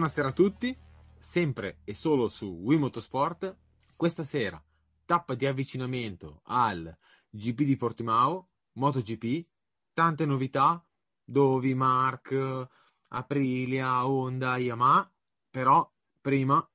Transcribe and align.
buonasera 0.00 0.28
a 0.28 0.32
tutti, 0.32 0.74
sempre 1.18 1.80
e 1.84 1.92
solo 1.92 2.30
su 2.30 2.46
Wii 2.46 2.78
Motorsport. 2.78 3.54
Questa 3.94 4.22
sera, 4.22 4.58
tappa 5.04 5.34
di 5.34 5.44
avvicinamento 5.44 6.40
al 6.44 6.96
GP 7.28 7.64
di 7.64 7.76
Portimao, 7.76 8.48
MotoGP, 8.78 9.46
tante 9.92 10.24
novità, 10.24 10.82
Dovi, 11.22 11.74
Mark, 11.74 12.66
Aprilia, 13.08 14.06
Honda, 14.06 14.56
Yamaha, 14.56 15.12
però 15.50 15.86
prima 16.18 16.66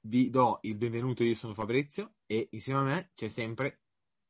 vi 0.00 0.28
do 0.28 0.58
il 0.62 0.74
benvenuto, 0.74 1.22
io 1.22 1.36
sono 1.36 1.54
Fabrizio 1.54 2.14
e 2.26 2.48
insieme 2.50 2.80
a 2.80 2.82
me 2.82 3.10
c'è 3.14 3.28
sempre, 3.28 3.82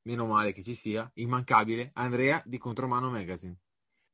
meno 0.02 0.26
male 0.26 0.52
che 0.52 0.62
ci 0.62 0.74
sia, 0.74 1.10
immancabile 1.14 1.90
Andrea 1.94 2.42
di 2.44 2.58
Contromano 2.58 3.08
Magazine. 3.08 3.56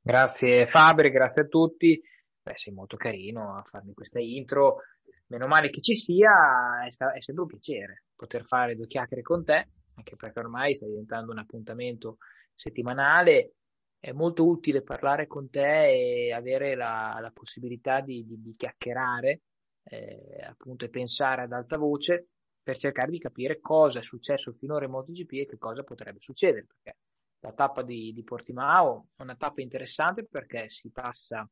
Grazie 0.01 0.69
Fabri, 0.69 1.11
grazie 1.11 1.43
a 1.43 1.47
tutti. 1.47 2.01
Beh, 2.43 2.55
sei 2.57 2.73
molto 2.73 2.97
carino 2.97 3.57
a 3.57 3.63
farmi 3.63 3.95
questa 3.95 4.19
intro. 4.21 4.79
Meno 5.27 5.47
male 5.47 5.71
che 5.71 5.81
ci 5.81 5.95
sia, 5.95 6.85
è, 6.85 6.91
sta- 6.91 7.13
è 7.13 7.21
sempre 7.23 7.45
un 7.45 7.49
piacere 7.49 8.05
poter 8.15 8.45
fare 8.45 8.75
due 8.77 8.87
chiacchiere 8.87 9.23
con 9.23 9.45
te, 9.45 9.69
anche 9.95 10.17
perché 10.17 10.39
ormai 10.41 10.75
sta 10.75 10.87
diventando 10.87 11.33
un 11.33 11.39
appuntamento 11.39 12.19
settimanale. 12.55 13.55
È 13.99 14.11
molto 14.13 14.45
utile 14.47 14.83
parlare 14.83 15.27
con 15.29 15.49
te 15.49 16.27
e 16.27 16.33
avere 16.33 16.75
la, 16.75 17.17
la 17.21 17.31
possibilità 17.31 18.01
di, 18.01 18.27
di, 18.27 18.43
di 18.43 18.55
chiacchierare 18.57 19.43
eh, 19.85 20.45
appunto 20.45 20.85
e 20.85 20.89
pensare 20.91 21.43
ad 21.43 21.53
alta 21.53 21.77
voce 21.79 22.27
per 22.63 22.77
cercare 22.77 23.11
di 23.13 23.19
capire 23.19 23.61
cosa 23.61 24.01
è 24.01 24.03
successo 24.03 24.53
finora 24.53 24.85
in 24.85 24.91
MotoGP 24.91 25.33
e 25.33 25.47
che 25.47 25.59
cosa 25.59 25.85
potrebbe 25.85 26.19
succedere. 26.21 26.67
Perché 26.67 26.99
la 27.41 27.53
tappa 27.53 27.83
di, 27.83 28.13
di 28.13 28.25
Portimao 28.25 29.09
è 29.17 29.23
una 29.23 29.37
tappa 29.37 29.61
interessante 29.63 30.25
perché 30.27 30.69
si 30.69 30.91
passa 30.91 31.49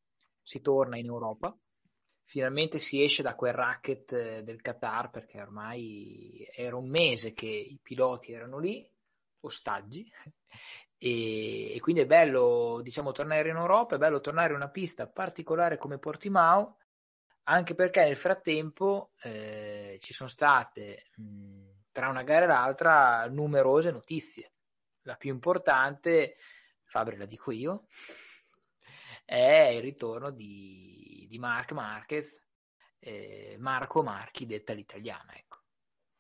si 0.51 0.61
torna 0.61 0.98
in 0.98 1.06
Europa. 1.06 1.56
Finalmente 2.25 2.81
si 2.81 3.05
esce 3.05 3.23
da 3.23 3.37
quel 3.37 3.53
racket 3.53 4.12
eh, 4.12 4.43
del 4.43 4.61
Qatar 4.61 5.11
perché 5.11 5.41
ormai 5.41 6.45
era 6.53 6.75
un 6.75 6.89
mese 6.89 7.33
che 7.33 7.47
i 7.47 7.79
piloti 7.81 8.33
erano 8.33 8.59
lì, 8.59 8.89
ostaggi, 9.42 10.11
e, 10.98 11.73
e 11.73 11.81
quindi 11.81 12.03
è 12.03 12.07
bello 12.07 12.81
diciamo, 12.83 13.12
tornare 13.12 13.48
in 13.48 13.55
Europa, 13.55 13.95
è 13.95 13.98
bello 13.98 14.20
tornare 14.20 14.51
in 14.51 14.57
una 14.57 14.70
pista 14.70 15.07
particolare 15.09 15.79
come 15.79 15.98
Portimao, 15.98 16.79
anche 17.45 17.77
perché 17.77 18.03
nel 18.03 18.17
frattempo 18.17 19.12
eh, 19.23 19.98
ci 20.01 20.12
sono 20.12 20.29
state 20.29 21.11
mh, 21.14 21.83
tra 21.92 22.09
una 22.09 22.25
gara 22.25 22.45
e 22.45 22.48
l'altra 22.48 23.29
numerose 23.29 23.92
notizie. 23.92 24.55
La 25.03 25.14
più 25.14 25.31
importante, 25.31 26.37
Fabri 26.83 27.17
la 27.17 27.27
dico 27.27 27.53
io, 27.53 27.86
è 29.30 29.68
il 29.68 29.80
ritorno 29.80 30.33
di, 30.33 31.24
di 31.30 31.39
Mark 31.39 31.70
Marquez, 31.70 32.42
eh, 32.98 33.57
Marco 33.61 34.02
Marchi, 34.02 34.45
detta 34.45 34.73
l'italiana. 34.73 35.36
Ecco. 35.36 35.58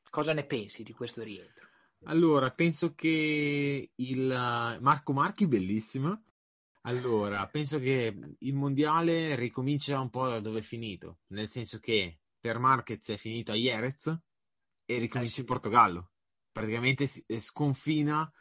Cosa 0.08 0.32
ne 0.32 0.44
pensi 0.46 0.84
di 0.84 0.92
questo 0.92 1.24
rientro? 1.24 1.66
Allora, 2.04 2.52
penso 2.52 2.94
che 2.94 3.90
il 3.92 4.78
Marco 4.80 5.12
Marchi 5.12 5.48
bellissimo. 5.48 6.22
Allora, 6.82 7.44
penso 7.48 7.80
che 7.80 8.16
il 8.38 8.54
mondiale 8.54 9.34
ricomincia 9.34 9.98
un 9.98 10.08
po' 10.08 10.28
da 10.28 10.38
dove 10.38 10.60
è 10.60 10.62
finito, 10.62 11.18
nel 11.30 11.48
senso 11.48 11.80
che 11.80 12.20
per 12.38 12.60
Marquez 12.60 13.08
è 13.08 13.16
finito 13.16 13.50
a 13.50 13.56
Jerez 13.56 14.06
e 14.84 14.98
ricomincia 14.98 15.32
eh 15.32 15.34
sì. 15.34 15.40
in 15.40 15.46
Portogallo. 15.46 16.12
Praticamente 16.52 17.08
sconfina 17.40 18.32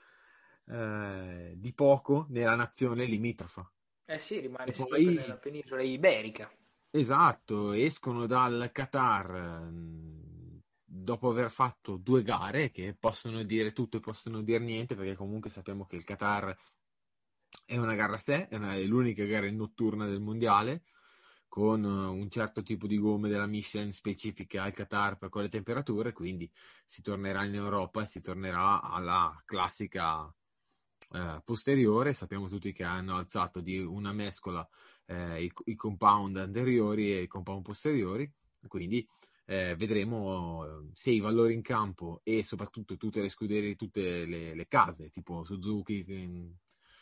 eh, 0.68 1.54
di 1.56 1.74
poco 1.74 2.28
nella 2.30 2.56
nazione 2.56 3.06
limitrofa. 3.06 3.68
Eh 4.12 4.18
sì, 4.18 4.40
rimane 4.40 4.72
poi... 4.72 5.14
nella 5.14 5.38
penisola 5.38 5.84
iberica. 5.84 6.52
Esatto, 6.90 7.74
escono 7.74 8.26
dal 8.26 8.72
Qatar 8.74 9.70
mm, 9.70 10.58
dopo 10.84 11.30
aver 11.30 11.52
fatto 11.52 11.98
due 11.98 12.24
gare 12.24 12.72
che 12.72 12.96
possono 13.00 13.44
dire 13.44 13.72
tutto 13.72 13.98
e 13.98 14.00
possono 14.00 14.42
dire 14.42 14.64
niente, 14.64 14.96
perché 14.96 15.14
comunque 15.14 15.52
sappiamo 15.52 15.86
che 15.86 15.96
il 15.96 16.04
Qatar 16.04 16.58
è 17.64 17.78
una 17.78 17.94
gara 17.94 18.16
a 18.16 18.18
sé, 18.18 18.48
è, 18.48 18.56
una, 18.56 18.74
è 18.74 18.84
l'unica 18.84 19.24
gara 19.26 19.48
notturna 19.52 20.08
del 20.08 20.22
mondiale, 20.22 20.86
con 21.48 21.84
un 21.84 22.30
certo 22.32 22.64
tipo 22.64 22.88
di 22.88 22.98
gomme 22.98 23.30
della 23.30 23.46
Michelin 23.46 23.94
specifica 23.94 24.64
al 24.64 24.74
Qatar 24.74 25.20
per 25.20 25.30
quelle 25.30 25.50
temperature, 25.50 26.14
quindi 26.14 26.52
si 26.84 27.04
tornerà 27.04 27.44
in 27.44 27.54
Europa 27.54 28.02
e 28.02 28.08
si 28.08 28.22
tornerà 28.22 28.82
alla 28.82 29.40
classica 29.46 30.34
eh, 31.12 31.42
posteriore, 31.44 32.14
sappiamo 32.14 32.48
tutti 32.48 32.72
che 32.72 32.84
hanno 32.84 33.16
alzato 33.16 33.62
di 33.62 33.80
una 33.80 34.14
mescola 34.14 34.68
eh, 35.06 35.44
i, 35.44 35.52
i, 35.66 35.76
compound 35.76 36.38
anteriori 36.38 37.12
e 37.12 37.22
i 37.24 37.28
compound 37.28 37.64
posteriori, 37.64 38.32
quindi 38.68 39.08
eh, 39.46 39.76
vedremo 39.76 40.66
eh, 40.66 40.90
se 40.94 41.12
i 41.12 41.20
valori 41.20 41.54
in 41.54 41.62
campo 41.62 42.22
e 42.24 42.44
soprattutto 42.44 42.98
tutte 42.98 43.22
le 43.22 43.30
scuderie, 43.30 43.76
tutte 43.76 44.26
le, 44.26 44.54
le 44.54 44.68
case, 44.68 45.10
tipo 45.10 45.44
Suzuki, 45.44 46.06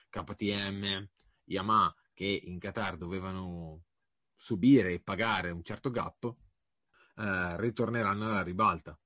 KTM, 0.10 1.08
Yamaha, 1.46 1.94
che 2.14 2.42
in 2.46 2.60
Qatar 2.60 2.98
dovevano 2.98 3.84
subire 4.36 4.94
e 4.94 5.00
pagare 5.00 5.52
un 5.52 5.64
certo 5.64 5.90
gap, 5.90 6.34
eh, 7.16 7.60
ritorneranno 7.60 8.30
alla 8.30 8.44
ribalta. 8.44 8.98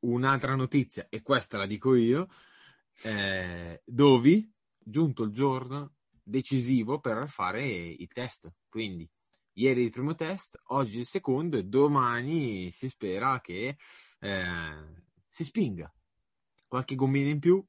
Un'altra 0.00 0.54
notizia, 0.54 1.06
e 1.10 1.22
questa 1.22 1.58
la 1.58 1.66
dico 1.66 1.94
io, 1.94 2.28
eh, 3.02 3.82
Dovi, 3.84 4.52
giunto 4.78 5.24
il 5.24 5.32
giorno 5.32 5.94
decisivo 6.22 6.98
per 7.00 7.28
fare 7.28 7.64
i 7.64 8.06
test. 8.08 8.52
Quindi, 8.68 9.08
ieri 9.54 9.84
il 9.84 9.90
primo 9.90 10.14
test, 10.14 10.60
oggi 10.68 10.98
il 10.98 11.06
secondo 11.06 11.56
e 11.56 11.64
domani 11.64 12.70
si 12.70 12.88
spera 12.88 13.40
che 13.40 13.76
eh, 14.20 15.04
si 15.28 15.44
spinga. 15.44 15.92
Qualche 16.66 16.94
gommina 16.94 17.30
in 17.30 17.38
più. 17.38 17.64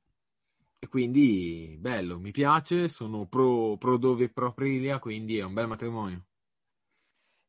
E 0.80 0.88
quindi, 0.88 1.76
bello, 1.80 2.20
mi 2.20 2.32
piace, 2.32 2.88
sono 2.88 3.26
pro, 3.26 3.78
pro 3.78 3.98
Dovi 3.98 4.26
e 4.26 4.30
pro 4.30 4.48
Aprilia, 4.48 5.00
quindi 5.00 5.38
è 5.38 5.44
un 5.44 5.54
bel 5.54 5.68
matrimonio. 5.68 6.26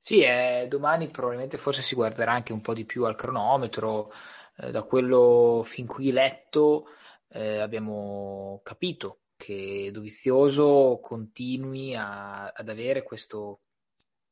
Sì, 0.01 0.23
eh, 0.23 0.67
domani 0.69 1.09
probabilmente 1.09 1.59
forse 1.59 1.83
si 1.83 1.95
guarderà 1.95 2.33
anche 2.33 2.55
un 2.55 2.63
po' 2.63 2.73
di 2.73 2.87
più 2.87 3.05
al 3.05 3.17
cronometro, 3.17 4.11
eh, 4.57 4.71
da 4.71 4.83
quello 4.83 5.63
fin 5.67 5.87
qui 5.87 6.11
letto 6.11 6.87
eh, 7.31 7.59
abbiamo 7.59 8.61
capito 8.63 9.21
che 9.37 9.91
Dovizioso 9.93 10.99
continui 11.01 11.95
a, 11.95 12.49
ad 12.49 12.69
avere 12.69 13.03
questo, 13.03 13.61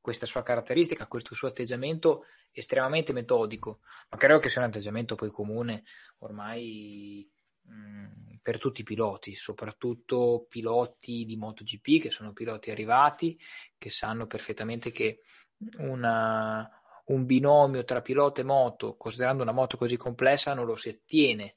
questa 0.01 0.27
sua 0.27 0.43
caratteristica, 0.43 1.07
questo 1.07 1.35
suo 1.35 1.49
atteggiamento 1.49 2.25
estremamente 2.51 3.13
metodico, 3.13 3.81
ma 4.09 4.17
credo 4.17 4.39
che 4.39 4.49
sia 4.49 4.63
un 4.63 4.69
atteggiamento 4.69 5.15
poi 5.15 5.31
comune 5.31 5.85
ormai 6.19 7.31
mh, 7.63 7.73
mm, 7.73 8.35
per 8.43 8.59
tutti 8.59 8.81
i 8.81 8.85
piloti, 8.85 9.35
soprattutto 9.37 10.47
piloti 10.49 11.25
di 11.25 11.37
MotoGP 11.37 12.01
che 12.03 12.11
sono 12.11 12.33
piloti 12.33 12.71
arrivati, 12.71 13.39
che 13.79 13.91
sanno 13.91 14.27
perfettamente 14.27 14.91
che 14.91 15.21
una, 15.79 16.69
un 17.07 17.27
binomio 17.27 17.85
tra 17.85 18.01
pilota 18.01 18.41
e 18.41 18.45
moto, 18.45 18.97
considerando 18.97 19.43
una 19.43 19.53
moto 19.53 19.77
così 19.77 19.97
complessa, 19.97 20.55
non 20.55 20.67
lo 20.67 20.75
si 20.75 20.89
ottiene 20.89 21.57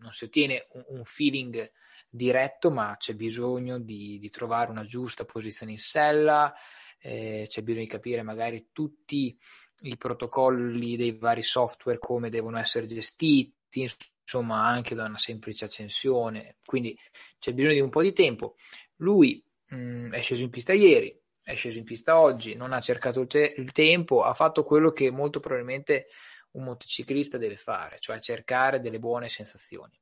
non 0.00 0.12
si 0.12 0.24
ottiene 0.24 0.66
un, 0.72 0.84
un 0.88 1.04
feeling 1.04 1.70
diretto, 2.08 2.70
ma 2.70 2.96
c'è 2.98 3.14
bisogno 3.14 3.78
di, 3.78 4.18
di, 4.18 4.30
trovare 4.30 4.70
una 4.70 4.84
giusta 4.84 5.24
posizione 5.24 5.72
in 5.72 5.78
sella, 5.78 6.52
eh, 7.00 7.46
c'è 7.48 7.62
bisogno 7.62 7.84
di 7.84 7.90
capire 7.90 8.22
magari 8.22 8.68
tutti 8.72 9.38
i 9.82 9.96
protocolli 9.96 10.96
dei 10.96 11.16
vari 11.16 11.42
software, 11.42 11.98
come 11.98 12.28
devono 12.28 12.58
essere 12.58 12.86
gestiti, 12.86 13.88
insomma 14.20 14.64
anche 14.66 14.94
da 14.94 15.04
una 15.04 15.18
semplice 15.18 15.64
accensione, 15.64 16.56
quindi 16.64 16.96
c'è 17.38 17.52
bisogno 17.52 17.74
di 17.74 17.80
un 17.80 17.90
po' 17.90 18.02
di 18.02 18.12
tempo. 18.12 18.56
Lui 18.96 19.42
mh, 19.68 19.76
mm, 19.76 20.12
è 20.12 20.20
sceso 20.20 20.42
in 20.42 20.50
pista 20.50 20.72
ieri, 20.72 21.16
è 21.42 21.54
sceso 21.54 21.78
in 21.78 21.84
pista 21.84 22.18
oggi, 22.18 22.54
non 22.54 22.72
ha 22.72 22.80
cercato 22.80 23.20
il, 23.20 23.26
te- 23.26 23.54
il 23.56 23.72
tempo, 23.72 24.22
ha 24.22 24.34
fatto 24.34 24.64
quello 24.64 24.90
che 24.92 25.10
molto 25.10 25.40
probabilmente 25.40 26.08
un 26.52 26.64
motociclista 26.64 27.38
deve 27.38 27.56
fare, 27.56 27.98
cioè 28.00 28.18
cercare 28.20 28.80
delle 28.80 28.98
buone 28.98 29.28
sensazioni. 29.28 29.98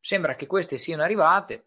Sembra 0.00 0.34
che 0.34 0.46
queste 0.46 0.78
siano 0.78 1.02
arrivate, 1.02 1.66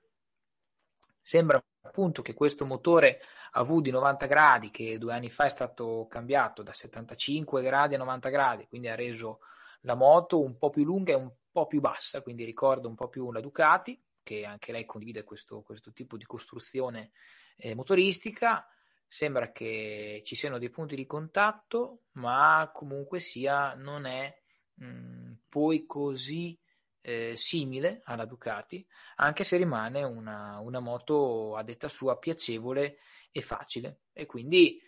sembra 1.22 1.64
appunto 1.82 2.22
che 2.22 2.34
questo 2.34 2.66
motore 2.66 3.22
a 3.52 3.64
V 3.64 3.82
di 3.82 3.92
90 3.92 4.26
gradi, 4.26 4.72
che 4.72 4.98
due 4.98 5.14
anni 5.14 5.30
fa 5.30 5.46
è 5.46 5.50
stato 5.50 6.08
cambiato 6.10 6.62
da 6.62 6.74
75 6.74 7.62
gradi 7.62 7.96
a 7.96 8.00
90 8.00 8.30
gradi, 8.30 8.68
quindi 8.68 8.90
ha 8.90 8.96
reso 8.96 9.40
la 9.82 9.96
moto 9.96 10.42
un 10.42 10.58
po' 10.58 10.70
più 10.70 10.84
lunga 10.84 11.14
e 11.14 11.16
un 11.16 11.32
po' 11.52 11.68
più 11.68 11.80
bassa, 11.80 12.22
quindi 12.22 12.44
ricorda 12.44 12.88
un 12.88 12.96
po' 12.96 13.08
più 13.08 13.32
la 13.32 13.40
Ducati, 13.40 14.02
che 14.22 14.44
anche 14.44 14.72
lei 14.72 14.86
condivide 14.86 15.24
questo, 15.24 15.62
questo 15.62 15.92
tipo 15.94 16.18
di 16.18 16.26
costruzione 16.26 17.12
eh, 17.58 17.76
motoristica, 17.76 18.68
sembra 19.16 19.54
che 19.54 20.22
ci 20.26 20.36
siano 20.36 20.58
dei 20.60 20.70
punti 20.70 20.94
di 20.94 21.06
contatto, 21.06 22.02
ma 22.16 22.70
comunque 22.74 23.22
sia 23.22 23.74
non 23.74 24.06
è 24.06 24.38
mh, 24.74 24.86
mm, 24.86 25.34
poi 25.48 25.86
così 25.86 26.60
eh, 27.00 27.36
simile 27.38 28.02
alla 28.04 28.26
Ducati, 28.26 28.86
anche 29.16 29.46
se 29.46 29.56
rimane 29.56 30.04
una, 30.04 30.60
una, 30.60 30.82
moto 30.82 31.56
a 31.56 31.64
detta 31.64 31.88
sua 31.88 32.18
piacevole 32.18 32.98
e 33.32 33.42
facile. 33.42 34.02
E 34.12 34.26
quindi 34.26 34.82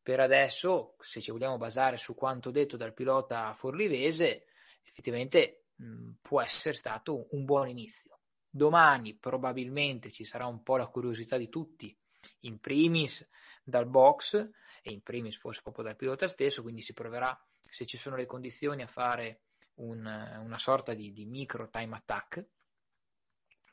per 0.00 0.18
adesso, 0.18 0.96
se 1.00 1.20
ci 1.20 1.30
vogliamo 1.30 1.58
basare 1.58 1.98
su 1.98 2.14
quanto 2.14 2.50
detto 2.50 2.78
dal 2.78 2.94
pilota 2.94 3.52
forlivese, 3.52 4.46
effettivamente 4.82 5.66
mh, 5.74 6.12
può 6.22 6.40
essere 6.40 6.74
stato 6.74 7.26
un 7.32 7.44
buon 7.44 7.68
inizio. 7.68 8.20
Domani 8.48 9.14
probabilmente 9.14 10.10
ci 10.10 10.24
sarà 10.24 10.46
un 10.46 10.62
po' 10.62 10.78
la 10.78 10.86
curiosità 10.86 11.36
di 11.36 11.50
tutti, 11.50 11.94
in 12.40 12.58
primis 12.58 13.26
dal 13.62 13.86
box 13.86 14.34
e 14.82 14.90
in 14.90 15.02
primis 15.02 15.36
forse 15.36 15.62
proprio 15.62 15.84
dal 15.84 15.96
pilota 15.96 16.28
stesso, 16.28 16.62
quindi 16.62 16.80
si 16.82 16.92
proverà, 16.92 17.38
se 17.60 17.86
ci 17.86 17.96
sono 17.96 18.16
le 18.16 18.26
condizioni, 18.26 18.82
a 18.82 18.86
fare 18.86 19.42
un, 19.76 20.04
una 20.04 20.58
sorta 20.58 20.94
di, 20.94 21.12
di 21.12 21.26
micro 21.26 21.68
time 21.68 21.96
attack 21.96 22.46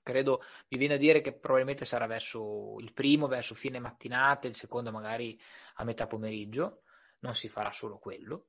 Credo, 0.03 0.42
mi 0.69 0.80
viene 0.80 0.95
a 0.95 0.98
dire 0.98 1.21
che 1.21 1.33
probabilmente 1.38 1.86
sarà 1.86 2.07
verso 2.07 2.77
il 2.80 2.92
primo, 2.92 3.27
verso 3.27 3.53
fine 3.53 3.80
mattinata, 3.80 4.48
il 4.48 4.56
secondo 4.56 4.92
magari 4.92 5.39
a 5.75 5.83
metà 5.83 6.07
pomeriggio, 6.07 6.81
non 7.19 7.36
si 7.36 7.48
farà 7.48 7.71
solo 7.71 8.00
quello. 8.00 8.48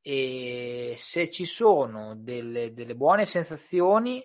E 0.00 0.94
se 0.96 1.28
ci 1.28 1.44
sono 1.44 2.14
delle, 2.14 2.72
delle 2.72 2.94
buone 2.94 3.24
sensazioni, 3.24 4.24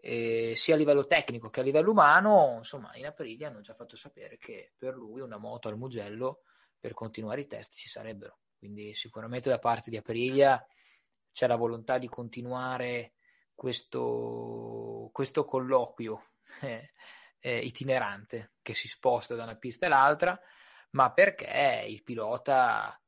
eh, 0.00 0.54
sia 0.56 0.74
a 0.74 0.78
livello 0.78 1.06
tecnico 1.06 1.50
che 1.50 1.60
a 1.60 1.62
livello 1.62 1.90
umano, 1.90 2.54
insomma, 2.56 2.90
in 2.96 3.06
Aprilia 3.06 3.48
hanno 3.48 3.60
già 3.60 3.74
fatto 3.74 3.96
sapere 3.96 4.38
che 4.38 4.72
per 4.76 4.94
lui 4.94 5.20
una 5.20 5.36
moto 5.36 5.68
al 5.68 5.76
Mugello 5.76 6.42
per 6.78 6.94
continuare 6.94 7.42
i 7.42 7.46
test 7.46 7.74
ci 7.74 7.88
sarebbero. 7.88 8.38
Quindi 8.58 8.94
sicuramente 8.94 9.48
da 9.48 9.58
parte 9.58 9.90
di 9.90 9.96
Aprilia 9.96 10.64
c'è 11.32 11.46
la 11.46 11.56
volontà 11.56 11.98
di 11.98 12.08
continuare 12.08 13.14
questo, 13.54 15.10
questo 15.12 15.44
colloquio 15.44 16.30
eh, 16.62 16.92
eh, 17.38 17.58
itinerante 17.58 18.52
che 18.62 18.74
si 18.74 18.88
sposta 18.88 19.34
da 19.34 19.44
una 19.44 19.56
pista 19.56 19.86
all'altra, 19.86 20.38
ma 20.90 21.12
perché 21.12 21.84
il 21.86 22.02
pilota, 22.02 22.98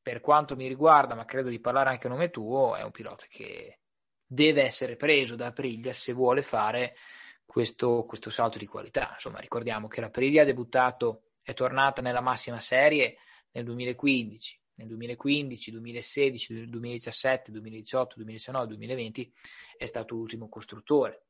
per 0.00 0.20
quanto 0.20 0.56
mi 0.56 0.68
riguarda, 0.68 1.14
ma 1.14 1.24
credo 1.24 1.48
di 1.48 1.60
parlare 1.60 1.90
anche 1.90 2.06
a 2.06 2.10
nome 2.10 2.30
tuo, 2.30 2.74
è 2.76 2.82
un 2.82 2.90
pilota 2.90 3.26
che 3.28 3.80
deve 4.26 4.62
essere 4.62 4.96
preso 4.96 5.36
da 5.36 5.46
Aprilia 5.46 5.92
se 5.92 6.12
vuole 6.12 6.42
fare 6.42 6.96
questo, 7.44 8.04
questo 8.04 8.30
salto 8.30 8.58
di 8.58 8.66
qualità. 8.66 9.10
Insomma, 9.12 9.38
ricordiamo 9.38 9.88
che 9.88 10.00
l'Aprilia 10.00 10.42
ha 10.42 10.46
debuttato, 10.46 11.30
è 11.42 11.54
tornata 11.54 12.02
nella 12.02 12.20
massima 12.20 12.58
serie 12.58 13.18
nel 13.52 13.64
2015, 13.64 14.60
nel 14.74 14.88
2015, 14.88 15.70
2016, 15.70 16.68
2017, 16.68 17.50
2018, 17.52 18.14
2019, 18.16 18.66
2020 18.66 19.32
è 19.76 19.86
stato 19.86 20.14
l'ultimo 20.14 20.48
costruttore. 20.48 21.26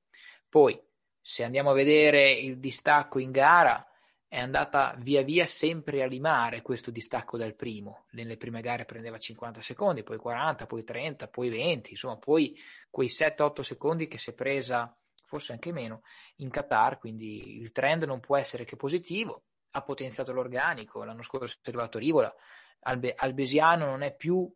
Poi, 0.49 0.81
se 1.21 1.43
andiamo 1.43 1.71
a 1.71 1.75
vedere 1.75 2.33
il 2.33 2.59
distacco 2.59 3.19
in 3.19 3.31
gara, 3.31 3.87
è 4.35 4.41
andata 4.41 4.97
via 4.99 5.23
via 5.23 5.47
sempre 5.47 6.03
a 6.03 6.07
limare 6.07 6.61
questo 6.61 6.91
distacco 6.91 7.39
dal 7.39 7.55
primo. 7.55 8.07
Nelle 8.11 8.37
prime 8.37 8.63
gare 8.63 8.85
prendeva 8.85 9.17
50 9.17 9.61
secondi, 9.61 10.03
poi 10.03 10.17
40, 10.17 10.67
poi 10.67 10.83
30, 10.83 11.29
poi 11.29 11.49
20, 11.51 11.93
insomma, 11.93 12.17
poi 12.17 12.59
quei 12.91 13.07
7-8 13.07 13.61
secondi 13.61 14.09
che 14.09 14.19
si 14.19 14.31
è 14.31 14.33
presa, 14.33 14.93
forse 15.25 15.53
anche 15.53 15.71
meno, 15.71 16.03
in 16.39 16.51
Qatar, 16.51 16.99
quindi 16.99 17.61
il 17.61 17.71
trend 17.71 18.03
non 18.03 18.19
può 18.19 18.37
essere 18.37 18.65
che 18.65 18.75
positivo. 18.75 19.45
Ha 19.71 19.83
potenziato 19.83 20.33
l'organico, 20.33 21.05
l'anno 21.05 21.23
scorso 21.23 21.59
è 21.63 21.69
arrivato 21.69 21.99
Rivola, 21.99 22.35
Albe- 22.81 23.15
Albesiano 23.17 23.87
non 23.87 24.03
è 24.03 24.17
più 24.17 24.53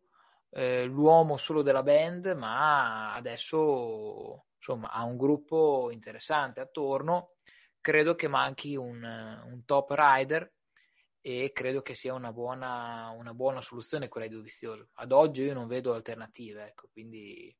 eh, 0.49 0.83
l'uomo 0.83 1.37
solo 1.37 1.61
della 1.61 1.83
band, 1.83 2.35
ma 2.37 3.13
adesso 3.13 4.47
insomma 4.57 4.89
ha 4.89 5.05
un 5.05 5.15
gruppo 5.15 5.89
interessante 5.89 6.59
attorno. 6.59 7.35
Credo 7.81 8.15
che 8.15 8.27
manchi 8.27 8.75
un, 8.75 9.03
un 9.03 9.65
top 9.65 9.91
rider 9.91 10.51
e 11.21 11.51
credo 11.53 11.81
che 11.81 11.95
sia 11.95 12.13
una 12.13 12.31
buona, 12.31 13.09
una 13.09 13.33
buona, 13.33 13.61
soluzione 13.61 14.07
quella 14.07 14.27
di 14.27 14.35
Dovizioso. 14.35 14.89
Ad 14.93 15.11
oggi 15.11 15.43
io 15.43 15.53
non 15.53 15.67
vedo 15.67 15.93
alternative, 15.93 16.67
ecco, 16.67 16.89
quindi 16.91 17.55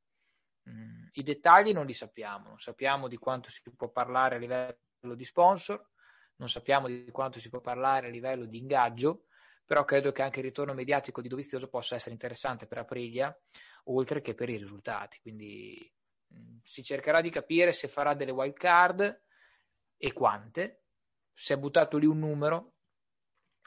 mh, 0.64 0.72
mm, 0.72 1.08
i 1.14 1.24
dettagli 1.24 1.74
non 1.74 1.86
li 1.86 1.94
sappiamo, 1.94 2.48
non 2.48 2.60
sappiamo 2.60 3.08
di 3.08 3.18
quanto 3.18 3.50
si 3.50 3.62
può 3.76 3.90
parlare 3.90 4.36
a 4.36 4.40
livello 4.40 5.16
di 5.16 5.26
sponsor, 5.26 5.88
non 6.38 6.50
sappiamo 6.50 6.88
di 6.88 7.10
quanto 7.12 7.40
si 7.40 7.50
può 7.50 7.60
parlare 7.60 8.08
a 8.08 8.12
livello 8.12 8.46
di 8.46 8.58
ingaggio, 8.58 9.26
però 9.66 9.84
credo 9.84 10.12
che 10.12 10.22
anche 10.22 10.40
il 10.40 10.46
ritorno 10.46 10.74
mediatico 10.74 11.22
di 11.22 11.28
Dovizioso 11.28 11.68
possa 11.68 11.96
essere 11.96 12.14
interessante 12.14 12.66
per 12.66 12.80
Aprilia, 12.80 13.38
oltre 13.86 14.22
che 14.22 14.34
per 14.34 14.50
i 14.50 14.58
risultati. 14.58 15.20
Quindi 15.22 15.94
mh, 16.28 16.40
mm, 16.40 16.58
si 16.64 16.82
cercherà 16.84 17.20
di 17.22 17.30
capire 17.30 17.74
se 17.74 17.88
farà 17.88 18.14
delle 18.14 18.32
wild 18.32 18.54
card 18.54 19.22
e 20.00 20.14
quante. 20.14 20.86
Si 21.34 21.54
è 21.54 21.58
buttato 21.58 21.98
lì 21.98 22.06
un 22.06 22.20
numero, 22.20 22.74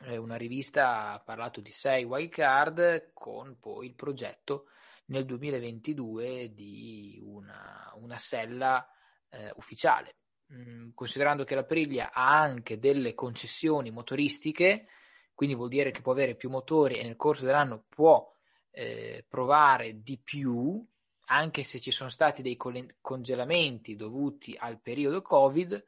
eh, 0.05 0.17
una 0.17 0.37
rivista 0.37 1.12
ha 1.12 1.20
parlato 1.20 1.61
di 1.61 1.70
6 1.70 2.05
wild 2.05 2.31
card 2.31 3.12
con 3.12 3.58
poi 3.61 3.87
il 3.87 3.94
progetto 3.94 4.67
nel 5.06 5.25
2022 5.26 6.52
di 6.52 7.20
una, 7.23 7.93
una 7.96 8.19
sella 8.19 8.87
eh, 9.29 9.52
ufficiale. 9.56 10.17
Mm, 10.52 10.90
considerando 10.94 11.44
che 11.44 11.55
l'Aprilia 11.55 12.12
ha 12.12 12.40
anche 12.40 12.78
delle 12.78 13.14
concessioni 13.14 13.90
motoristiche, 13.90 14.87
quindi 15.35 15.55
vuol 15.55 15.69
dire 15.69 15.90
che 15.90 16.02
può 16.02 16.12
avere 16.12 16.35
più 16.35 16.50
motori 16.50 16.96
e 16.96 17.02
nel 17.02 17.17
corso 17.17 17.44
dell'anno 17.44 17.85
può 17.88 18.31
eh, 18.70 19.25
provare 19.28 20.02
di 20.02 20.19
più, 20.19 20.85
anche 21.26 21.64
se 21.64 21.80
ci 21.80 21.90
sono 21.90 22.11
stati 22.11 22.42
dei 22.42 22.57
congelamenti 22.57 23.97
dovuti 23.97 24.54
al 24.59 24.80
periodo 24.80 25.23
Covid, 25.23 25.83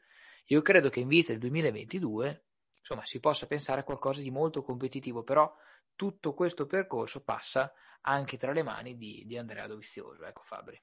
io 0.47 0.63
credo 0.63 0.91
che 0.91 1.01
in 1.01 1.09
vista 1.09 1.33
del 1.33 1.41
2022 1.41 2.45
insomma, 2.79 3.05
si 3.05 3.19
possa 3.21 3.47
pensare 3.47 3.81
a 3.81 3.85
qualcosa 3.85 4.21
di 4.21 4.31
molto 4.31 4.63
competitivo, 4.63 5.23
però 5.23 5.53
tutto 5.95 6.35
questo 6.35 6.67
percorso 6.67 7.23
passa 7.23 7.73
anche 8.03 8.37
tra 8.37 8.53
le 8.53 8.63
mani 8.63 8.97
di, 8.97 9.23
di 9.27 9.39
Andrea 9.39 9.67
Dovizioso, 9.67 10.25
ecco 10.25 10.43
Fabri. 10.43 10.81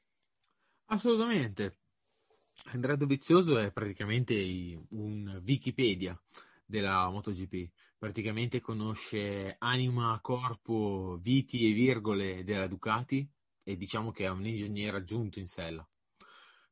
Assolutamente. 0.86 1.77
Andrea 2.65 2.96
Dovizioso 2.96 3.58
è 3.60 3.72
praticamente 3.72 4.34
un 4.89 5.41
Wikipedia 5.46 6.20
della 6.65 7.10
MotoGP 7.10 7.70
praticamente 8.01 8.62
conosce 8.62 9.56
anima, 9.60 10.18
corpo, 10.24 11.20
viti 11.22 11.70
e 11.70 11.74
virgole 11.74 12.44
della 12.44 12.65
Ducati 12.65 13.30
e 13.62 13.77
diciamo 13.77 14.10
che 14.10 14.25
è 14.25 14.30
un 14.30 14.44
ingegnere 14.44 14.98
aggiunto 14.98 15.38
in 15.38 15.46
sella. 15.46 15.88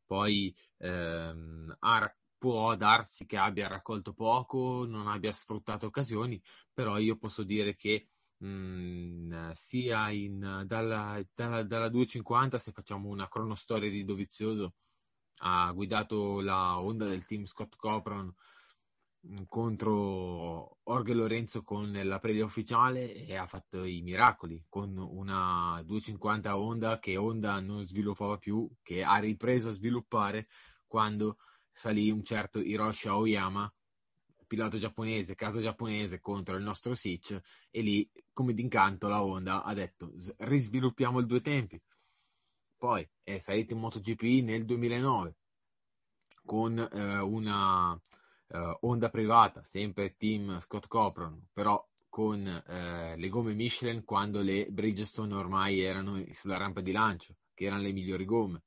Poi 0.06 0.56
ehm, 0.78 1.76
ha, 1.78 2.16
può 2.40 2.76
darsi 2.76 3.26
che 3.28 3.38
abbia 3.38 3.68
raccolto 3.68 4.14
poco, 4.14 4.86
non 4.88 5.08
abbia 5.08 5.32
sfruttato 5.32 5.88
occasioni, 5.88 6.42
però 6.74 6.98
io 6.98 7.18
posso 7.18 7.44
dire 7.44 7.76
che 7.76 8.08
mh, 8.38 8.48
mm, 8.48 9.52
sia 9.54 10.10
in, 10.10 10.64
dalla, 10.66 11.22
dalla, 11.36 11.64
dalla 11.64 11.90
250, 11.90 12.58
se 12.58 12.72
facciamo 12.72 13.10
una 13.10 13.28
cronostoria 13.28 13.90
di 13.90 14.06
Dovizioso, 14.06 14.76
ha 15.42 15.72
guidato 15.74 16.42
la 16.42 16.80
Honda 16.80 17.06
del 17.06 17.26
team 17.26 17.46
Scott 17.46 17.76
Copron 17.76 18.34
contro 19.48 20.78
Orge 20.84 21.14
Lorenzo 21.14 21.62
con 21.64 21.92
la 21.92 22.20
previa 22.20 22.46
ufficiale 22.46 23.14
e 23.26 23.36
ha 23.36 23.46
fatto 23.48 23.84
i 23.84 24.02
miracoli 24.02 24.64
con 24.70 24.98
una 24.98 25.82
250 25.86 26.58
Honda 26.58 27.00
che 27.00 27.18
Honda 27.18 27.60
non 27.60 27.84
sviluppava 27.84 28.38
più, 28.38 28.70
che 28.82 29.04
ha 29.04 29.18
ripreso 29.18 29.70
a 29.70 29.74
sviluppare 29.74 30.48
quando 30.88 31.38
salì 31.80 32.12
un 32.12 32.26
certo 32.26 32.60
Hiroshi 32.60 33.08
Aoyama, 33.08 33.74
pilota 34.46 34.78
giapponese, 34.78 35.34
casa 35.34 35.62
giapponese 35.62 36.20
contro 36.20 36.58
il 36.58 36.64
nostro 36.64 36.94
Sitch 36.94 37.40
e 37.70 37.82
lì 37.82 38.10
come 38.34 38.54
d'incanto 38.54 39.08
la 39.08 39.24
Honda 39.24 39.64
ha 39.64 39.74
detto 39.74 40.12
risviluppiamo 40.40 41.20
il 41.20 41.26
due 41.26 41.40
tempi. 41.40 41.82
Poi 42.76 43.10
è 43.24 43.40
salito 43.40 43.72
in 43.72 43.80
MotoGP 43.80 44.44
nel 44.44 44.66
2009 44.66 45.36
con 46.44 46.78
eh, 46.78 47.20
una 47.20 47.92
uh, 47.94 48.78
Honda 48.82 49.10
privata, 49.10 49.64
sempre 49.64 50.16
team 50.18 50.60
Scott 50.60 50.88
Copron, 50.88 51.48
però 51.54 51.82
con 52.10 52.40
uh, 52.42 53.18
le 53.18 53.30
gomme 53.30 53.54
Michelin 53.54 54.04
quando 54.04 54.42
le 54.42 54.66
Bridgestone 54.70 55.34
ormai 55.34 55.80
erano 55.80 56.22
sulla 56.34 56.58
rampa 56.58 56.82
di 56.82 56.92
lancio, 56.92 57.36
che 57.54 57.66
erano 57.66 57.84
le 57.84 57.94
migliori 57.94 58.26
gomme. 58.26 58.64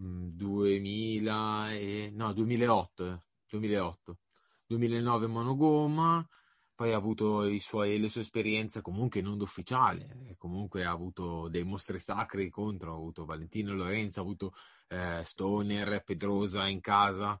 2000 0.00 1.68
mm, 1.68 1.72
e... 1.72 2.10
no, 2.14 2.32
2008, 2.32 3.24
2008. 3.48 4.18
2009 4.66 5.26
monogomma, 5.26 6.26
poi 6.74 6.92
ha 6.92 6.96
avuto 6.96 7.46
suoi, 7.58 7.98
le 7.98 8.08
sue 8.08 8.20
esperienze 8.22 8.80
comunque 8.80 9.20
non 9.20 9.40
ufficiali, 9.40 10.34
comunque 10.38 10.84
ha 10.84 10.90
avuto 10.90 11.48
dei 11.48 11.64
mostri 11.64 11.98
sacri 12.00 12.48
contro, 12.48 12.92
ha 12.92 12.96
avuto 12.96 13.24
Valentino 13.24 13.74
Lorenzo, 13.74 14.20
ha 14.20 14.22
avuto 14.22 14.52
eh, 14.88 15.22
Stoner, 15.24 16.02
Pedrosa 16.04 16.68
in 16.68 16.80
casa, 16.80 17.38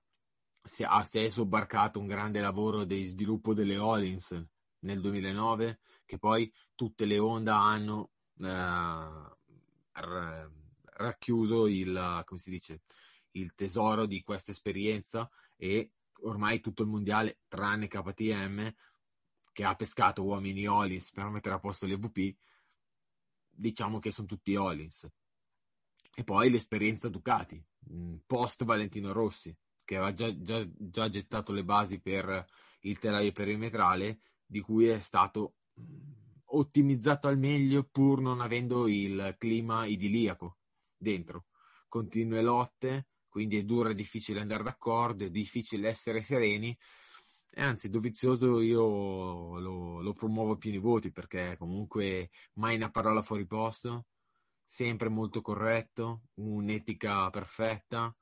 si, 0.62 0.82
ha, 0.82 1.02
si 1.04 1.20
è 1.20 1.28
sobbarcato 1.28 1.98
un 1.98 2.06
grande 2.06 2.40
lavoro 2.40 2.84
di 2.84 3.04
sviluppo 3.06 3.54
delle 3.54 3.78
Hollins 3.78 4.38
nel 4.80 5.00
2009, 5.00 5.80
che 6.04 6.18
poi 6.18 6.52
tutte 6.74 7.04
le 7.04 7.18
Honda 7.18 7.60
hanno 7.60 8.10
eh, 8.38 9.28
racchiuso 11.00 11.66
il, 11.66 12.22
come 12.24 12.40
si 12.40 12.50
dice, 12.50 12.82
il 13.32 13.54
tesoro 13.54 14.06
di 14.06 14.22
questa 14.22 14.50
esperienza 14.50 15.28
e 15.56 15.92
ormai 16.22 16.60
tutto 16.60 16.82
il 16.82 16.88
mondiale, 16.88 17.40
tranne 17.48 17.88
KTM, 17.88 18.72
che 19.52 19.64
ha 19.64 19.74
pescato 19.74 20.22
uomini 20.22 20.66
Olins 20.66 21.10
per 21.10 21.26
mettere 21.26 21.54
a 21.54 21.58
posto 21.58 21.86
gli 21.86 21.92
EVP, 21.92 22.36
diciamo 23.50 23.98
che 23.98 24.10
sono 24.10 24.26
tutti 24.26 24.54
Olins. 24.54 25.08
E 26.14 26.24
poi 26.24 26.50
l'esperienza 26.50 27.08
Ducati, 27.08 27.62
mm, 27.92 28.16
post 28.26 28.64
Valentino 28.64 29.12
Rossi, 29.12 29.56
che 29.84 29.96
aveva 29.96 30.14
già, 30.14 30.42
già, 30.42 30.66
già 30.72 31.08
gettato 31.08 31.52
le 31.52 31.64
basi 31.64 32.00
per 32.00 32.44
il 32.80 32.98
telaio 32.98 33.32
perimetrale, 33.32 34.20
di 34.44 34.60
cui 34.60 34.86
è 34.86 35.00
stato 35.00 35.56
mm, 35.80 36.12
ottimizzato 36.52 37.28
al 37.28 37.38
meglio 37.38 37.84
pur 37.84 38.20
non 38.20 38.40
avendo 38.40 38.88
il 38.88 39.36
clima 39.38 39.86
idiliaco 39.86 40.59
dentro. 41.00 41.46
Continue 41.88 42.42
lotte, 42.42 43.08
quindi 43.28 43.58
è 43.58 43.64
duro 43.64 43.88
e 43.88 43.94
difficile 43.94 44.40
andare 44.40 44.62
d'accordo, 44.62 45.24
è 45.24 45.30
difficile 45.30 45.88
essere 45.88 46.22
sereni. 46.22 46.76
E 47.52 47.62
anzi, 47.62 47.88
Dovizioso 47.90 48.60
io 48.60 49.58
lo, 49.58 50.00
lo 50.00 50.12
promuovo 50.12 50.52
a 50.52 50.56
pieni 50.56 50.78
voti 50.78 51.10
perché 51.10 51.56
comunque 51.58 52.30
mai 52.54 52.76
una 52.76 52.90
parola 52.90 53.22
fuori 53.22 53.46
posto, 53.46 54.06
sempre 54.64 55.08
molto 55.08 55.40
corretto, 55.40 56.22
un'etica 56.34 57.28
perfetta, 57.30 58.14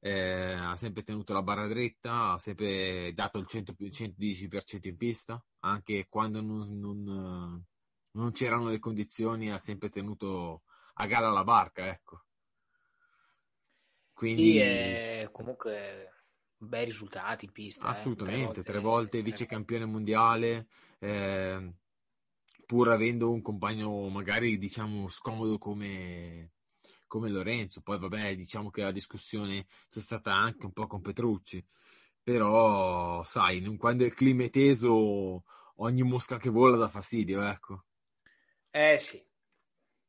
eh, 0.00 0.52
ha 0.52 0.76
sempre 0.76 1.02
tenuto 1.02 1.32
la 1.32 1.42
barra 1.42 1.66
dritta, 1.66 2.32
ha 2.32 2.38
sempre 2.38 3.14
dato 3.14 3.38
il 3.38 3.46
100, 3.46 3.74
110% 3.90 4.88
in 4.88 4.96
pista, 4.98 5.42
anche 5.60 6.06
quando 6.10 6.42
non, 6.42 6.78
non, 6.78 7.64
non, 8.10 8.32
c'erano 8.32 8.68
le 8.68 8.78
condizioni, 8.80 9.50
ha 9.50 9.58
sempre 9.58 9.88
tenuto 9.88 10.64
a 10.96 11.06
gara 11.06 11.30
la 11.30 11.42
barca, 11.42 11.86
ecco. 11.86 12.23
Quindi 14.14 14.52
sì, 14.52 14.58
è 14.58 15.28
comunque 15.32 16.12
bei 16.56 16.84
risultati 16.84 17.44
in 17.44 17.52
pista. 17.52 17.84
Eh, 17.84 17.90
Assolutamente, 17.90 18.60
eh, 18.60 18.62
tre, 18.62 18.78
volte, 18.80 19.18
volte 19.18 19.22
vice 19.22 19.46
campione 19.46 19.84
mondiale. 19.84 20.66
Eh, 20.98 21.74
pur 22.66 22.90
avendo 22.90 23.30
un 23.30 23.42
compagno 23.42 24.08
magari 24.08 24.56
diciamo 24.56 25.08
scomodo 25.08 25.58
come, 25.58 26.52
come 27.06 27.28
Lorenzo. 27.28 27.80
Poi 27.82 27.98
vabbè, 27.98 28.36
diciamo 28.36 28.70
che 28.70 28.82
la 28.82 28.92
discussione 28.92 29.66
c'è 29.90 30.00
stata 30.00 30.32
anche 30.32 30.64
un 30.64 30.72
po' 30.72 30.86
con 30.86 31.02
Petrucci, 31.02 31.64
però 32.22 33.22
sai, 33.24 33.62
quando 33.76 34.04
il 34.04 34.14
clima 34.14 34.44
è 34.44 34.50
teso 34.50 35.44
ogni 35.76 36.02
mosca 36.02 36.38
che 36.38 36.50
vola 36.50 36.76
dà 36.76 36.88
fastidio, 36.88 37.42
ecco. 37.42 37.84
Eh 38.70 38.98
sì. 38.98 39.24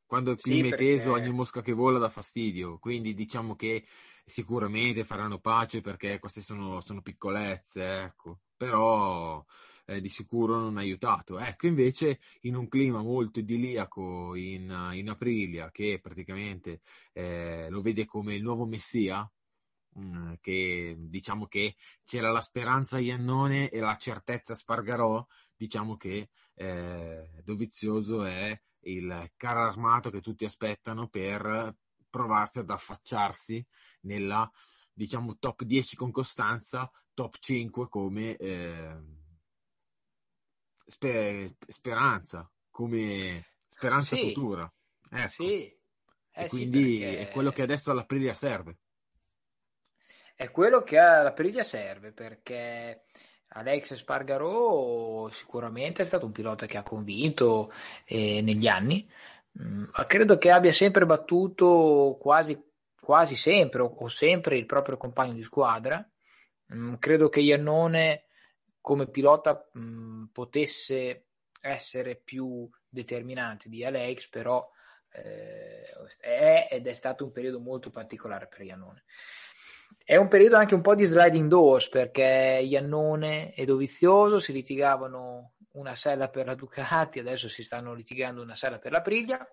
Quando 0.05 0.31
il 0.31 0.39
clima 0.39 0.67
sì, 0.67 0.73
è 0.73 0.77
teso 0.77 1.11
ogni 1.13 1.31
mosca 1.31 1.61
che 1.61 1.73
vola 1.73 1.97
dà 1.97 2.09
fastidio, 2.09 2.77
quindi 2.77 3.13
diciamo 3.13 3.55
che 3.55 3.85
sicuramente 4.25 5.03
faranno 5.05 5.39
pace 5.39 5.81
perché 5.81 6.19
queste 6.19 6.41
sono, 6.41 6.81
sono 6.81 7.01
piccolezze, 7.01 7.83
ecco. 8.03 8.39
Però 8.57 9.43
eh, 9.85 10.01
di 10.01 10.09
sicuro 10.09 10.59
non 10.59 10.77
ha 10.77 10.81
aiutato. 10.81 11.39
Ecco, 11.39 11.67
invece 11.67 12.19
in 12.41 12.55
un 12.55 12.67
clima 12.67 13.01
molto 13.01 13.39
idilliaco 13.39 14.35
in, 14.35 14.91
in 14.93 15.09
Aprilia, 15.09 15.69
che 15.71 15.99
praticamente 16.01 16.81
eh, 17.13 17.67
lo 17.69 17.81
vede 17.81 18.05
come 18.05 18.35
il 18.35 18.41
nuovo 18.41 18.65
messia, 18.65 19.29
mm, 19.99 20.33
che 20.39 20.95
diciamo 20.97 21.47
che 21.47 21.75
c'era 22.03 22.31
la 22.31 22.41
speranza 22.41 22.99
Iannone 22.99 23.69
e 23.69 23.79
la 23.79 23.95
certezza 23.97 24.55
Spargarò, 24.55 25.25
diciamo 25.55 25.97
che 25.97 26.29
eh, 26.55 27.29
Dovizioso 27.43 28.23
è 28.23 28.57
il 28.85 29.31
carro 29.35 29.67
armato 29.67 30.09
che 30.09 30.21
tutti 30.21 30.45
aspettano 30.45 31.07
per 31.07 31.75
provarsi 32.09 32.59
ad 32.59 32.69
affacciarsi 32.69 33.65
nella 34.01 34.49
diciamo 34.93 35.37
top 35.37 35.63
10 35.63 35.95
con 35.95 36.11
costanza, 36.11 36.89
top 37.13 37.35
5 37.37 37.89
come 37.89 38.35
eh, 38.37 38.97
sper- 40.85 41.55
speranza, 41.67 42.49
come 42.69 43.45
speranza 43.67 44.15
sì. 44.15 44.27
futura. 44.27 44.71
Ecco. 45.09 45.43
Sì. 45.43 45.77
Eh 46.37 46.43
e 46.43 46.47
quindi 46.49 46.97
sì, 46.97 47.03
è 47.03 47.29
quello 47.29 47.51
che 47.51 47.61
adesso 47.61 47.91
all'Aprilia 47.91 48.33
serve. 48.33 48.79
È 50.35 50.51
quello 50.51 50.81
che 50.83 50.97
all'Aprilia 50.97 51.63
serve 51.63 52.11
perché 52.11 53.05
Alex 53.57 53.93
Spargaro 53.93 55.29
sicuramente 55.31 56.01
è 56.01 56.05
stato 56.05 56.25
un 56.25 56.33
pilota 56.33 56.65
che 56.65 56.77
ha 56.77 56.83
convinto 56.83 57.71
eh, 58.05 58.41
negli 58.41 58.67
anni. 58.67 59.09
Mm, 59.61 59.85
credo 60.07 60.37
che 60.37 60.51
abbia 60.51 60.73
sempre 60.73 61.05
battuto 61.05 62.17
quasi, 62.19 62.61
quasi 62.99 63.35
sempre 63.35 63.81
o, 63.81 63.85
o 63.85 64.07
sempre 64.07 64.57
il 64.57 64.65
proprio 64.65 64.97
compagno 64.97 65.33
di 65.33 65.43
squadra. 65.43 66.05
Mm, 66.73 66.95
credo 66.95 67.29
che 67.29 67.39
Iannone 67.39 68.25
come 68.81 69.07
pilota 69.07 69.69
mh, 69.71 70.25
potesse 70.33 71.27
essere 71.61 72.15
più 72.17 72.69
determinante 72.87 73.69
di 73.69 73.85
Alex, 73.85 74.27
però 74.27 74.69
eh, 75.11 75.81
è 76.19 76.67
ed 76.69 76.87
è 76.87 76.93
stato 76.93 77.23
un 77.23 77.31
periodo 77.31 77.59
molto 77.59 77.89
particolare 77.89 78.47
per 78.47 78.61
Iannone. 78.61 79.03
È 80.03 80.15
un 80.15 80.27
periodo 80.27 80.57
anche 80.57 80.75
un 80.75 80.81
po' 80.81 80.95
di 80.95 81.05
sliding 81.05 81.49
doors 81.49 81.89
perché 81.89 82.59
Iannone 82.63 83.53
e 83.53 83.65
Dovizioso 83.65 84.39
si 84.39 84.53
litigavano 84.53 85.53
una 85.71 85.95
sella 85.95 86.29
per 86.29 86.45
la 86.45 86.55
Ducati, 86.55 87.19
adesso 87.19 87.49
si 87.49 87.63
stanno 87.63 87.93
litigando 87.93 88.41
una 88.41 88.55
sella 88.55 88.79
per 88.79 88.91
la 88.91 89.01
Priglia. 89.01 89.47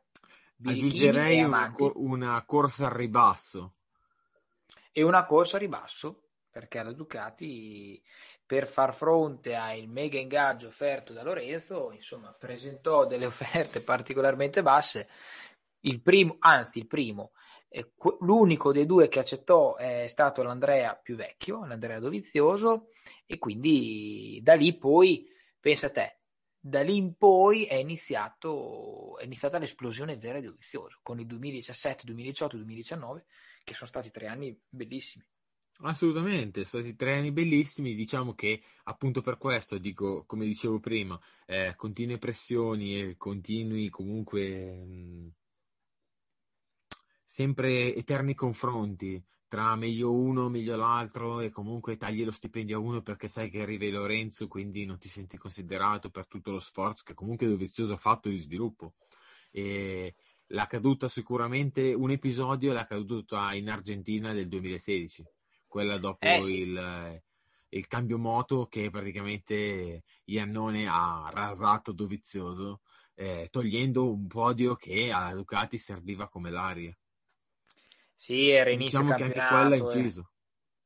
Aggiungerei 0.65 1.43
una, 1.43 1.75
una 1.95 2.45
corsa 2.45 2.87
al 2.87 2.93
ribasso. 2.93 3.75
E 4.93 5.03
una 5.03 5.25
corsa 5.25 5.57
a 5.57 5.61
ribasso 5.61 6.23
perché 6.51 6.83
la 6.83 6.93
Ducati 6.93 8.01
per 8.45 8.69
far 8.69 8.95
fronte 8.95 9.55
al 9.55 9.87
mega 9.89 10.19
ingaggio 10.19 10.67
offerto 10.67 11.15
da 11.15 11.23
Lorenzo, 11.23 11.91
insomma, 11.93 12.31
presentò 12.39 13.07
delle 13.07 13.25
offerte 13.27 13.81
particolarmente 13.81 14.63
basse. 14.63 15.09
Il 15.85 16.03
primo, 16.03 16.37
anzi, 16.39 16.79
il 16.79 16.87
primo, 16.87 17.33
l'unico 18.21 18.73
dei 18.73 18.87
due 18.87 19.09
che 19.09 19.19
accettò 19.19 19.77
è 19.77 20.07
stato 20.09 20.43
l'Andrea 20.43 20.95
più 20.95 21.17
vecchio, 21.17 21.65
l'Andrea 21.65 21.99
Dovizioso, 21.99 22.89
e 23.27 23.39
quindi 23.39 24.41
da 24.43 24.55
lì 24.55 24.77
poi, 24.77 25.27
pensa 25.59 25.87
a 25.87 25.91
te, 25.91 26.19
da 26.59 26.83
lì 26.83 26.97
in 26.97 27.17
poi 27.17 27.65
è, 27.65 27.75
iniziato, 27.75 29.19
è 29.19 29.25
iniziata 29.25 29.59
l'esplosione 29.59 30.17
vera 30.17 30.39
di 30.39 30.47
Dovizioso, 30.47 31.01
con 31.03 31.19
il 31.19 31.27
2017, 31.27 32.05
2018, 32.05 32.57
2019, 32.57 33.25
che 33.65 33.75
sono 33.75 33.89
stati 33.89 34.11
tre 34.11 34.27
anni 34.27 34.57
bellissimi. 34.69 35.25
Assolutamente, 35.85 36.65
sono 36.65 36.83
stati 36.83 36.97
tre 36.97 37.17
anni 37.17 37.33
bellissimi, 37.33 37.95
diciamo 37.95 38.35
che 38.35 38.63
appunto 38.85 39.23
per 39.23 39.39
questo, 39.39 39.79
dico, 39.79 40.25
come 40.27 40.45
dicevo 40.45 40.79
prima, 40.79 41.19
eh, 41.47 41.75
continue 41.77 42.19
pressioni 42.19 43.01
e 43.01 43.17
continui 43.17 43.89
comunque 43.89 44.85
mh, 44.85 45.33
sempre 47.33 47.95
eterni 47.95 48.35
confronti 48.35 49.25
tra 49.49 49.75
meglio 49.75 50.13
uno, 50.13 50.51
meglio 50.51 50.77
l'altro 50.77 51.41
e 51.41 51.49
comunque 51.49 51.97
tagli 51.97 52.27
lo 52.27 52.31
stipendio 52.31 52.77
a 52.77 52.81
uno 52.81 53.01
perché 53.01 53.27
sai 53.27 53.49
che 53.49 53.63
arriva 53.63 53.89
Lorenzo, 53.89 54.49
quindi 54.49 54.85
non 54.85 54.99
ti 54.99 55.09
senti 55.09 55.39
considerato 55.39 56.11
per 56.11 56.27
tutto 56.27 56.51
lo 56.51 56.61
sforzo 56.61 57.05
che 57.07 57.15
comunque 57.15 57.47
Dovizioso 57.47 57.95
ha 57.95 57.97
fatto 57.97 58.29
di 58.29 58.37
sviluppo. 58.37 58.97
E 59.51 60.15
l'ha 60.49 60.67
caduta 60.67 61.09
sicuramente 61.09 61.95
un 61.95 62.11
episodio, 62.11 62.75
l'ha 62.75 62.85
caduta 62.85 63.55
in 63.55 63.71
Argentina 63.71 64.35
del 64.35 64.49
2016 64.49 65.25
quella 65.67 65.97
dopo 65.97 66.27
eh, 66.27 66.43
sì. 66.43 66.59
il, 66.59 67.23
il, 67.71 67.87
cambio 67.87 68.19
moto 68.19 68.67
che 68.67 68.91
praticamente 68.91 70.03
Iannone 70.25 70.87
ha 70.87 71.31
rasato 71.33 71.93
Dovizioso, 71.93 72.83
eh, 73.15 73.49
togliendo 73.51 74.13
un 74.13 74.27
podio 74.27 74.75
che 74.75 75.11
a 75.11 75.33
Ducati 75.33 75.79
serviva 75.79 76.29
come 76.29 76.51
l'aria. 76.51 76.95
Sì, 78.23 78.51
era 78.51 78.71
inizio 78.71 79.01
diciamo 79.01 79.19
campionato. 79.19 79.49
Che 79.49 79.55
anche 79.57 79.79
quella 79.79 79.91
ha 79.91 79.97
inciso. 79.97 80.31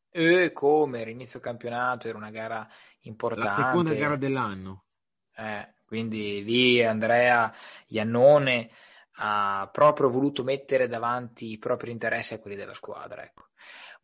E 0.08 0.44
eh, 0.44 0.52
come 0.52 1.00
era 1.02 1.10
inizio 1.10 1.38
campionato, 1.38 2.08
era 2.08 2.16
una 2.16 2.30
gara 2.30 2.66
importante. 3.00 3.60
La 3.60 3.68
seconda 3.68 3.92
gara 3.92 4.16
dell'anno. 4.16 4.84
Eh, 5.36 5.74
quindi 5.84 6.42
lì 6.42 6.82
Andrea 6.82 7.54
Iannone 7.88 8.70
ha 9.18 9.68
proprio 9.70 10.08
voluto 10.08 10.44
mettere 10.44 10.88
davanti 10.88 11.50
i 11.50 11.58
propri 11.58 11.90
interessi 11.90 12.32
a 12.32 12.38
quelli 12.38 12.56
della 12.56 12.72
squadra. 12.72 13.22
Ecco. 13.22 13.48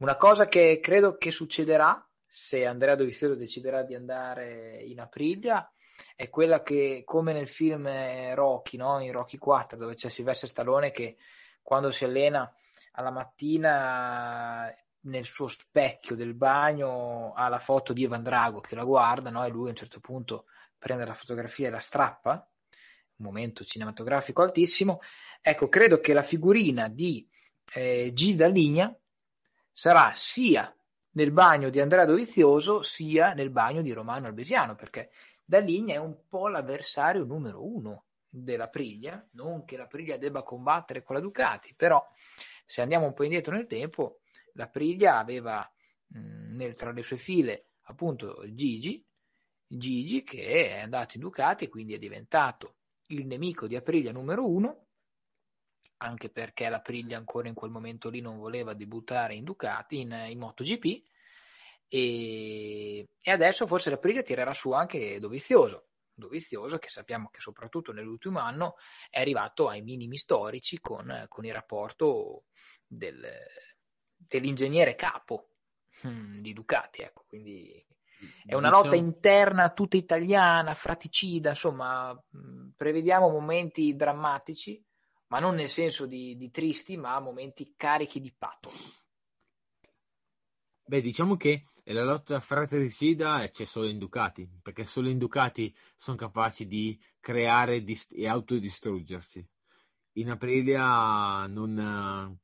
Una 0.01 0.17
cosa 0.17 0.45
che 0.45 0.79
credo 0.83 1.17
che 1.17 1.31
succederà 1.31 2.07
se 2.27 2.67
Andrea 2.67 2.97
Dovizioso 2.97 3.35
deciderà 3.35 3.83
di 3.83 3.95
andare 3.95 4.83
in 4.83 5.01
Aprilia 5.01 5.73
è 6.15 6.29
quella 6.29 6.63
che, 6.63 7.01
come 7.07 7.33
nel 7.33 7.49
film 7.49 7.89
Rocky, 8.35 8.77
no? 8.77 9.01
in 9.01 9.13
Rocky 9.13 9.39
4, 9.39 9.79
dove 9.79 9.95
c'è 9.95 10.11
Silvestre 10.11 10.49
Stallone 10.49 10.91
che 10.91 11.17
quando 11.63 11.91
si 11.91 12.05
allena 12.05 12.55
alla 12.93 13.11
mattina 13.11 14.73
nel 15.05 15.25
suo 15.25 15.47
specchio 15.47 16.15
del 16.15 16.35
bagno 16.35 17.33
ha 17.35 17.49
la 17.49 17.59
foto 17.59 17.93
di 17.93 18.05
Evan 18.05 18.23
Drago 18.23 18.61
che 18.61 18.75
la 18.75 18.85
guarda 18.85 19.31
no? 19.31 19.45
e 19.45 19.49
lui 19.49 19.67
a 19.67 19.71
un 19.71 19.77
certo 19.77 20.01
punto 20.01 20.47
prende 20.79 21.05
la 21.05 21.15
fotografia 21.15 21.69
e 21.69 21.71
la 21.71 21.81
strappa, 21.81 22.33
un 23.17 23.25
momento 23.27 23.65
cinematografico 23.65 24.43
altissimo. 24.43 25.01
Ecco, 25.41 25.69
credo 25.69 26.01
che 26.01 26.13
la 26.13 26.23
figurina 26.23 26.89
di 26.89 27.29
eh, 27.75 28.11
G. 28.13 28.35
Dalligna 28.35 28.95
sarà 29.71 30.13
sia 30.15 30.75
nel 31.13 31.31
bagno 31.31 31.71
di 31.71 31.81
Andrea 31.81 32.05
Dovizioso 32.05 32.83
sia 32.83 33.33
nel 33.33 33.51
bagno 33.51 33.83
di 33.83 33.93
Romano 33.93 34.27
Albesiano, 34.27 34.75
perché 34.75 35.11
Daligna 35.45 35.95
è 35.95 35.99
un 35.99 36.17
po' 36.29 36.49
l'avversario 36.49 37.25
numero 37.25 37.65
uno 37.65 38.05
della 38.29 38.69
Priglia, 38.69 39.25
non 39.33 39.65
che 39.65 39.77
la 39.77 39.87
Priglia 39.87 40.17
debba 40.17 40.43
combattere 40.43 41.03
con 41.03 41.17
la 41.17 41.21
Ducati, 41.21 41.75
però 41.77 42.05
se 42.73 42.81
andiamo 42.81 43.05
un 43.05 43.13
po' 43.13 43.25
indietro 43.25 43.55
nel 43.55 43.67
tempo, 43.67 44.21
la 44.55 44.67
Priglia 44.67 45.19
aveva 45.19 45.71
mh, 46.07 46.57
nel, 46.57 46.73
tra 46.73 46.91
le 46.91 47.03
sue 47.03 47.19
file 47.19 47.67
appunto 47.83 48.43
Gigi, 48.49 49.05
Gigi 49.67 50.23
che 50.23 50.71
è 50.71 50.81
andato 50.81 51.17
in 51.17 51.21
Ducati 51.21 51.65
e 51.65 51.69
quindi 51.69 51.93
è 51.93 51.99
diventato 51.99 52.77
il 53.09 53.27
nemico 53.27 53.67
di 53.67 53.77
Aprilia 53.77 54.11
numero 54.11 54.49
uno, 54.49 54.87
anche 55.99 56.31
perché 56.31 56.71
la 56.71 56.81
Priglia 56.81 57.19
ancora 57.19 57.47
in 57.47 57.53
quel 57.53 57.71
momento 57.71 58.09
lì 58.09 58.23
non 58.23 58.39
voleva 58.39 58.73
debuttare 58.73 59.35
in 59.35 59.45
Ducati, 59.45 60.01
in, 60.01 60.25
in 60.29 60.39
MotoGP, 60.39 61.03
e, 61.89 63.07
e 63.21 63.31
adesso 63.31 63.67
forse 63.67 63.91
la 63.91 63.99
Priglia 63.99 64.23
tirerà 64.23 64.55
su 64.55 64.73
anche 64.73 65.21
Dovizioso, 65.21 65.89
Dovizioso 66.15 66.79
che 66.79 66.89
sappiamo 66.89 67.29
che 67.31 67.41
soprattutto 67.41 67.93
nell'ultimo 67.93 68.39
anno 68.39 68.77
è 69.09 69.21
arrivato 69.21 69.69
ai 69.69 69.83
minimi 69.83 70.17
storici 70.17 70.79
con, 70.79 71.25
con 71.29 71.45
il 71.45 71.53
rapporto 71.53 72.45
del, 72.87 73.27
dell'ingegnere 74.17 74.95
capo 74.95 75.49
hmm, 76.07 76.41
di 76.41 76.53
Ducati, 76.53 77.03
ecco, 77.03 77.25
quindi 77.27 77.85
è 78.47 78.55
una 78.55 78.71
lotta 78.71 78.91
diciamo 78.91 79.09
interna 79.09 79.73
tutta 79.73 79.97
italiana, 79.97 80.75
fraticida, 80.75 81.51
insomma, 81.51 82.17
prevediamo 82.77 83.29
momenti 83.29 83.97
drammatici, 83.97 84.85
ma 85.29 85.41
non 85.41 85.55
nel 85.55 85.71
senso 85.71 86.07
di, 86.07 86.37
di 86.37 86.51
tristi, 86.51 86.97
ma 86.97 87.19
momenti 87.21 87.75
carichi 87.77 88.21
di 88.21 88.33
pathos. 88.33 89.07
Beh, 90.85 91.01
diciamo 91.01 91.37
che 91.37 91.69
la 91.85 92.05
lotta 92.05 92.39
fratricida 92.39 93.49
c'è 93.51 93.65
solo 93.65 93.89
in 93.89 93.99
Ducati, 93.99 94.49
perché 94.63 94.87
solo 94.87 95.09
in 95.09 95.19
Ducati 95.19 95.75
sono 95.97 96.17
capaci 96.17 96.67
di 96.67 96.99
creare 97.19 97.83
dist- 97.83 98.13
e 98.15 98.29
autodistruggersi. 98.29 99.45
In 100.17 100.31
Aprilia 100.31 101.47
non, 101.49 102.39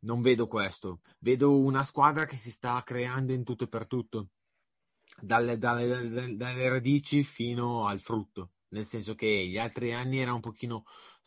non 0.00 0.22
vedo 0.22 0.46
questo, 0.46 1.00
vedo 1.18 1.58
una 1.58 1.82
squadra 1.82 2.24
che 2.24 2.36
si 2.36 2.50
sta 2.50 2.80
creando 2.84 3.32
in 3.32 3.42
tutto 3.42 3.64
e 3.64 3.68
per 3.68 3.86
tutto 3.86 4.28
dalle, 5.20 5.58
dalle, 5.58 6.36
dalle, 6.36 6.68
radici 6.68 7.24
fino 7.24 7.86
al 7.86 8.00
frutto, 8.00 8.52
nel 8.68 8.84
senso 8.84 9.14
che 9.14 9.46
gli 9.48 9.58
altri 9.58 9.92
anni 9.92 10.18
era 10.18 10.32
un 10.32 10.40
pochino, 10.40 10.84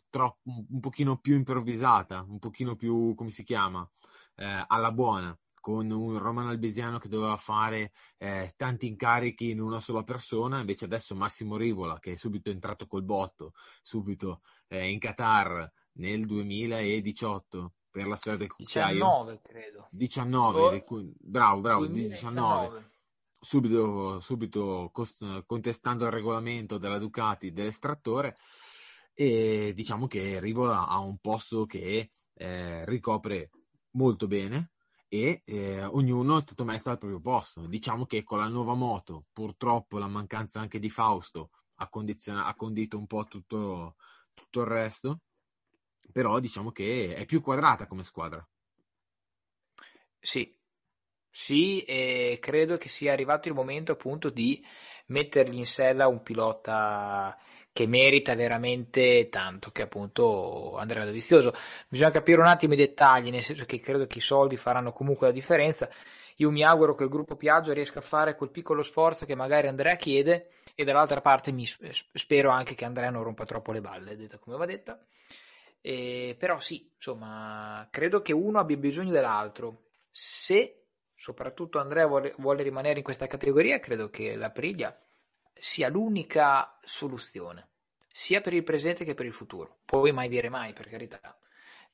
troppo, 0.08 0.40
un 0.44 0.80
pochino 0.80 1.18
più 1.18 1.34
improvvisata, 1.34 2.24
un 2.26 2.38
pochino 2.38 2.76
più, 2.76 3.14
come 3.14 3.30
si 3.30 3.42
chiama, 3.42 3.86
eh, 4.36 4.64
alla 4.66 4.92
buona 4.92 5.36
con 5.62 5.92
un 5.92 6.18
Romano 6.18 6.48
Albesiano 6.48 6.98
che 6.98 7.08
doveva 7.08 7.36
fare 7.36 7.92
eh, 8.18 8.52
tanti 8.56 8.88
incarichi 8.88 9.50
in 9.50 9.60
una 9.60 9.78
sola 9.78 10.02
persona, 10.02 10.58
invece 10.58 10.86
adesso 10.86 11.14
Massimo 11.14 11.56
Rivola, 11.56 12.00
che 12.00 12.14
è 12.14 12.16
subito 12.16 12.50
entrato 12.50 12.88
col 12.88 13.04
botto, 13.04 13.52
subito 13.80 14.40
eh, 14.66 14.90
in 14.90 14.98
Qatar 14.98 15.72
nel 15.92 16.26
2018 16.26 17.74
per 17.92 18.08
la 18.08 18.16
storia 18.16 18.40
del 18.40 18.52
cucciaio. 18.52 18.94
19 18.94 19.40
credo. 19.40 19.88
19, 19.92 20.84
oh. 20.84 21.12
bravo, 21.20 21.60
bravo, 21.60 21.86
2019. 21.86 22.66
19 22.66 22.90
subito, 23.38 24.20
subito 24.20 24.90
cost- 24.92 25.44
contestando 25.46 26.06
il 26.06 26.10
regolamento 26.10 26.76
della 26.76 26.98
Ducati 26.98 27.52
dell'estrattore 27.52 28.36
e 29.14 29.72
diciamo 29.74 30.08
che 30.08 30.40
Rivola 30.40 30.88
ha 30.88 30.98
un 30.98 31.18
posto 31.18 31.66
che 31.66 32.10
eh, 32.34 32.84
ricopre 32.84 33.50
molto 33.92 34.26
bene 34.26 34.72
e 35.12 35.42
eh, 35.44 35.84
ognuno 35.84 36.38
è 36.38 36.40
stato 36.40 36.64
messo 36.64 36.88
al 36.88 36.96
proprio 36.96 37.20
posto. 37.20 37.66
Diciamo 37.66 38.06
che 38.06 38.22
con 38.22 38.38
la 38.38 38.48
nuova 38.48 38.72
moto, 38.72 39.26
purtroppo 39.30 39.98
la 39.98 40.06
mancanza 40.08 40.58
anche 40.58 40.78
di 40.78 40.88
Fausto 40.88 41.50
ha, 41.74 41.88
condiziona- 41.90 42.46
ha 42.46 42.54
condito 42.54 42.96
un 42.96 43.06
po' 43.06 43.24
tutto, 43.24 43.96
tutto 44.32 44.60
il 44.60 44.66
resto, 44.66 45.20
però 46.10 46.38
diciamo 46.40 46.72
che 46.72 47.14
è 47.14 47.26
più 47.26 47.42
quadrata 47.42 47.86
come 47.86 48.04
squadra. 48.04 48.42
Sì, 50.18 50.56
sì, 51.30 51.82
e 51.82 52.38
credo 52.40 52.78
che 52.78 52.88
sia 52.88 53.12
arrivato 53.12 53.48
il 53.48 53.54
momento 53.54 53.92
appunto 53.92 54.30
di 54.30 54.64
mettergli 55.08 55.58
in 55.58 55.66
sella 55.66 56.06
un 56.06 56.22
pilota 56.22 57.36
che 57.72 57.86
merita 57.86 58.34
veramente 58.34 59.28
tanto, 59.30 59.70
che 59.70 59.82
appunto 59.82 60.76
Andrea 60.76 61.04
Dovizioso. 61.04 61.54
Bisogna 61.88 62.10
capire 62.10 62.40
un 62.40 62.46
attimo 62.46 62.74
i 62.74 62.76
dettagli, 62.76 63.30
nel 63.30 63.42
senso 63.42 63.64
che 63.64 63.80
credo 63.80 64.06
che 64.06 64.18
i 64.18 64.22
soldi 64.22 64.56
faranno 64.56 64.92
comunque 64.92 65.28
la 65.28 65.32
differenza. 65.32 65.88
Io 66.36 66.50
mi 66.50 66.64
auguro 66.64 66.94
che 66.94 67.04
il 67.04 67.08
gruppo 67.08 67.36
Piaggio 67.36 67.72
riesca 67.72 68.00
a 68.00 68.02
fare 68.02 68.36
quel 68.36 68.50
piccolo 68.50 68.82
sforzo 68.82 69.26
che 69.26 69.34
magari 69.34 69.68
Andrea 69.68 69.96
chiede 69.96 70.50
e 70.74 70.84
dall'altra 70.84 71.20
parte 71.20 71.52
mi 71.52 71.66
spero 71.66 72.50
anche 72.50 72.74
che 72.74 72.84
Andrea 72.84 73.10
non 73.10 73.22
rompa 73.22 73.44
troppo 73.44 73.72
le 73.72 73.80
balle, 73.80 74.16
detta 74.16 74.38
come 74.38 74.56
va 74.56 74.66
detta. 74.66 74.98
E, 75.80 76.36
però 76.38 76.60
sì, 76.60 76.90
insomma, 76.94 77.86
credo 77.90 78.22
che 78.22 78.32
uno 78.32 78.58
abbia 78.58 78.76
bisogno 78.76 79.10
dell'altro. 79.10 79.84
Se 80.10 80.84
soprattutto 81.14 81.78
Andrea 81.78 82.06
vuole, 82.06 82.34
vuole 82.38 82.62
rimanere 82.62 82.98
in 82.98 83.04
questa 83.04 83.26
categoria, 83.26 83.78
credo 83.78 84.10
che 84.10 84.34
la 84.34 84.50
Priglia 84.50 84.96
sia 85.54 85.88
l'unica 85.88 86.78
soluzione, 86.82 87.68
sia 88.10 88.40
per 88.40 88.52
il 88.52 88.64
presente 88.64 89.04
che 89.04 89.14
per 89.14 89.26
il 89.26 89.32
futuro. 89.32 89.78
Puoi 89.84 90.12
mai 90.12 90.28
dire 90.28 90.48
mai, 90.48 90.72
per 90.72 90.88
carità. 90.88 91.38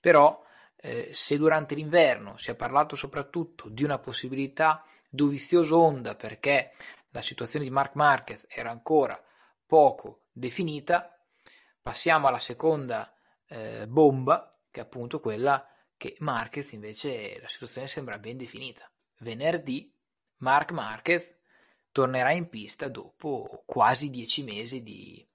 Però 0.00 0.42
eh, 0.76 1.10
se 1.12 1.36
durante 1.36 1.74
l'inverno 1.74 2.36
si 2.36 2.50
è 2.50 2.54
parlato 2.54 2.96
soprattutto 2.96 3.68
di 3.68 3.84
una 3.84 3.98
possibilità 3.98 4.84
dovizioso 5.08 5.78
onda 5.78 6.14
perché 6.14 6.72
la 7.10 7.22
situazione 7.22 7.64
di 7.64 7.70
Mark 7.70 7.94
Marquez 7.94 8.46
era 8.48 8.70
ancora 8.70 9.22
poco 9.66 10.26
definita, 10.32 11.18
passiamo 11.82 12.26
alla 12.28 12.38
seconda 12.38 13.12
eh, 13.48 13.86
bomba, 13.86 14.56
che 14.70 14.80
è 14.80 14.82
appunto 14.82 15.20
quella 15.20 15.66
che 15.96 16.16
Marquez 16.20 16.72
invece 16.72 17.40
la 17.40 17.48
situazione 17.48 17.88
sembra 17.88 18.18
ben 18.18 18.36
definita 18.36 18.88
venerdì 19.18 19.92
Marc 20.38 20.72
Marquez 20.72 21.36
tornerà 21.98 22.30
in 22.30 22.48
pista 22.48 22.86
dopo 22.86 23.64
quasi 23.66 24.08
dieci 24.08 24.44
mesi 24.44 24.84
di, 24.84 25.26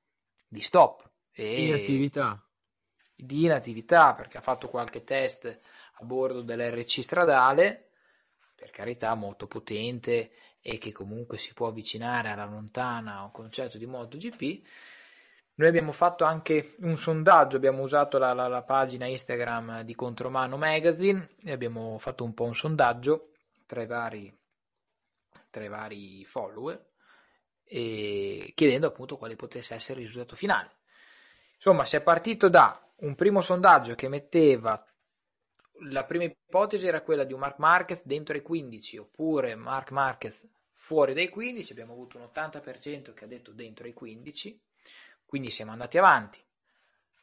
di 0.47 0.62
stop. 0.62 1.10
E 1.34 1.65
inattività. 1.65 2.41
Di 3.13 3.43
inattività 3.43 4.13
perché 4.13 4.38
ha 4.38 4.41
fatto 4.41 4.69
qualche 4.69 5.04
test 5.04 5.45
a 5.45 6.06
bordo 6.06 6.41
dell'RC 6.41 7.04
stradale, 7.04 7.89
per 8.56 8.69
carità 8.69 9.13
molto 9.13 9.45
potente 9.45 10.32
e 10.62 10.78
che 10.78 10.93
comunque 10.93 11.38
si 11.38 11.54
può 11.54 11.67
avvicinare 11.67 12.30
alla 12.30 12.45
lontana 12.45 13.17
a 13.17 13.23
un 13.23 13.32
concetto 13.32 13.78
di 13.78 13.86
MotoGP. 13.86 14.65
Noi 15.56 15.67
abbiamo 15.67 15.91
fatto 15.91 16.23
anche 16.23 16.76
un 16.80 16.95
sondaggio, 16.95 17.58
abbiamo 17.58 17.82
usato 17.82 18.17
la, 18.17 18.32
la, 18.32 18.47
la 18.47 18.63
pagina 18.63 19.06
Instagram 19.06 19.82
di 19.82 19.95
Contromano 19.95 20.56
Magazine 20.56 21.32
e 21.43 21.52
abbiamo 21.52 21.97
fatto 21.97 22.23
un 22.23 22.34
po' 22.34 22.45
un 22.45 22.56
sondaggio 22.56 23.32
tra 23.65 23.82
i 23.82 23.86
vari, 23.86 24.34
tra 25.49 25.63
i 25.63 25.69
vari 25.69 26.25
follower 26.25 26.91
e 27.63 28.51
chiedendo 28.55 28.87
appunto 28.87 29.17
quale 29.17 29.35
potesse 29.35 29.73
essere 29.73 30.01
il 30.01 30.07
risultato 30.07 30.35
finale. 30.35 30.71
Insomma, 31.55 31.85
si 31.85 31.95
è 31.95 32.01
partito 32.01 32.49
da 32.49 32.79
un 32.97 33.15
primo 33.15 33.41
sondaggio 33.41 33.95
che 33.95 34.07
metteva 34.09 34.85
la 35.87 36.05
prima 36.05 36.25
ipotesi 36.25 36.85
era 36.85 37.01
quella 37.01 37.23
di 37.23 37.33
un 37.33 37.39
Mark 37.39 37.57
Marquez 37.57 38.03
dentro 38.05 38.37
i 38.37 38.41
15 38.41 38.97
oppure 38.97 39.55
Mark 39.55 39.91
Marquez 39.91 40.47
fuori 40.71 41.13
dai 41.13 41.29
15, 41.29 41.71
abbiamo 41.71 41.93
avuto 41.93 42.17
un 42.17 42.29
80% 42.33 43.13
che 43.13 43.23
ha 43.23 43.27
detto 43.27 43.51
dentro 43.51 43.87
i 43.87 43.93
15, 43.93 44.61
quindi 45.25 45.49
siamo 45.49 45.71
andati 45.71 45.97
avanti. 45.97 46.39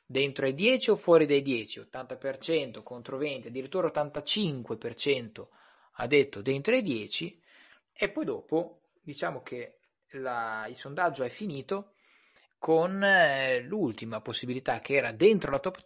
Dentro 0.04 0.46
ai 0.46 0.54
10 0.54 0.90
o 0.90 0.96
fuori 0.96 1.26
dai 1.26 1.42
10? 1.42 1.80
80% 1.80 2.82
contro 2.82 3.16
20, 3.16 3.48
addirittura 3.48 3.88
85% 3.88 5.46
ha 5.92 6.06
detto 6.06 6.40
dentro 6.40 6.74
i 6.74 6.82
10 6.82 7.39
e 8.02 8.08
poi 8.08 8.24
dopo 8.24 8.80
diciamo 9.02 9.42
che 9.42 9.80
la, 10.12 10.64
il 10.68 10.76
sondaggio 10.76 11.22
è 11.22 11.28
finito 11.28 11.92
con 12.56 13.04
eh, 13.04 13.60
l'ultima 13.60 14.22
possibilità 14.22 14.80
che 14.80 14.94
era 14.94 15.12
dentro 15.12 15.50
la, 15.50 15.58
top, 15.58 15.82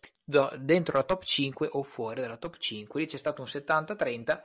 dentro 0.56 0.96
la 0.96 1.02
top 1.02 1.24
5 1.24 1.70
o 1.72 1.82
fuori 1.82 2.20
dalla 2.20 2.36
top 2.36 2.56
5, 2.56 3.00
lì 3.00 3.06
c'è 3.08 3.16
stato 3.16 3.42
un 3.42 3.48
70-30 3.48 4.40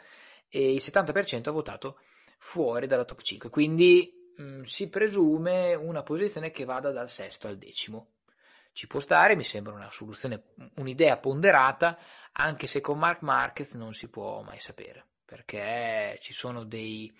e 0.50 0.74
il 0.74 0.82
70% 0.84 1.50
ha 1.50 1.52
votato 1.52 2.00
fuori 2.40 2.88
dalla 2.88 3.06
top 3.06 3.22
5, 3.22 3.52
quindi 3.52 4.34
mh, 4.36 4.44
mm, 4.44 4.62
si 4.64 4.90
presume 4.90 5.76
una 5.76 6.02
posizione 6.02 6.50
che 6.50 6.66
vada 6.66 6.90
dal 6.92 7.12
sesto 7.12 7.48
al 7.48 7.60
decimo. 7.60 8.14
Ci 8.72 8.88
può 8.88 9.00
stare, 9.00 9.36
mi 9.36 9.44
sembra 9.44 9.74
una 9.74 9.92
soluzione, 9.92 10.54
un'idea 10.78 11.18
ponderata, 11.18 12.00
anche 12.32 12.66
se 12.66 12.82
con 12.82 12.98
Mark 12.98 13.22
Marquez 13.22 13.74
non 13.74 13.94
si 13.94 14.08
può 14.08 14.42
mai 14.42 14.60
sapere 14.60 15.09
perché 15.30 16.18
ci 16.22 16.34
sono 16.34 16.64
dei, 16.64 17.16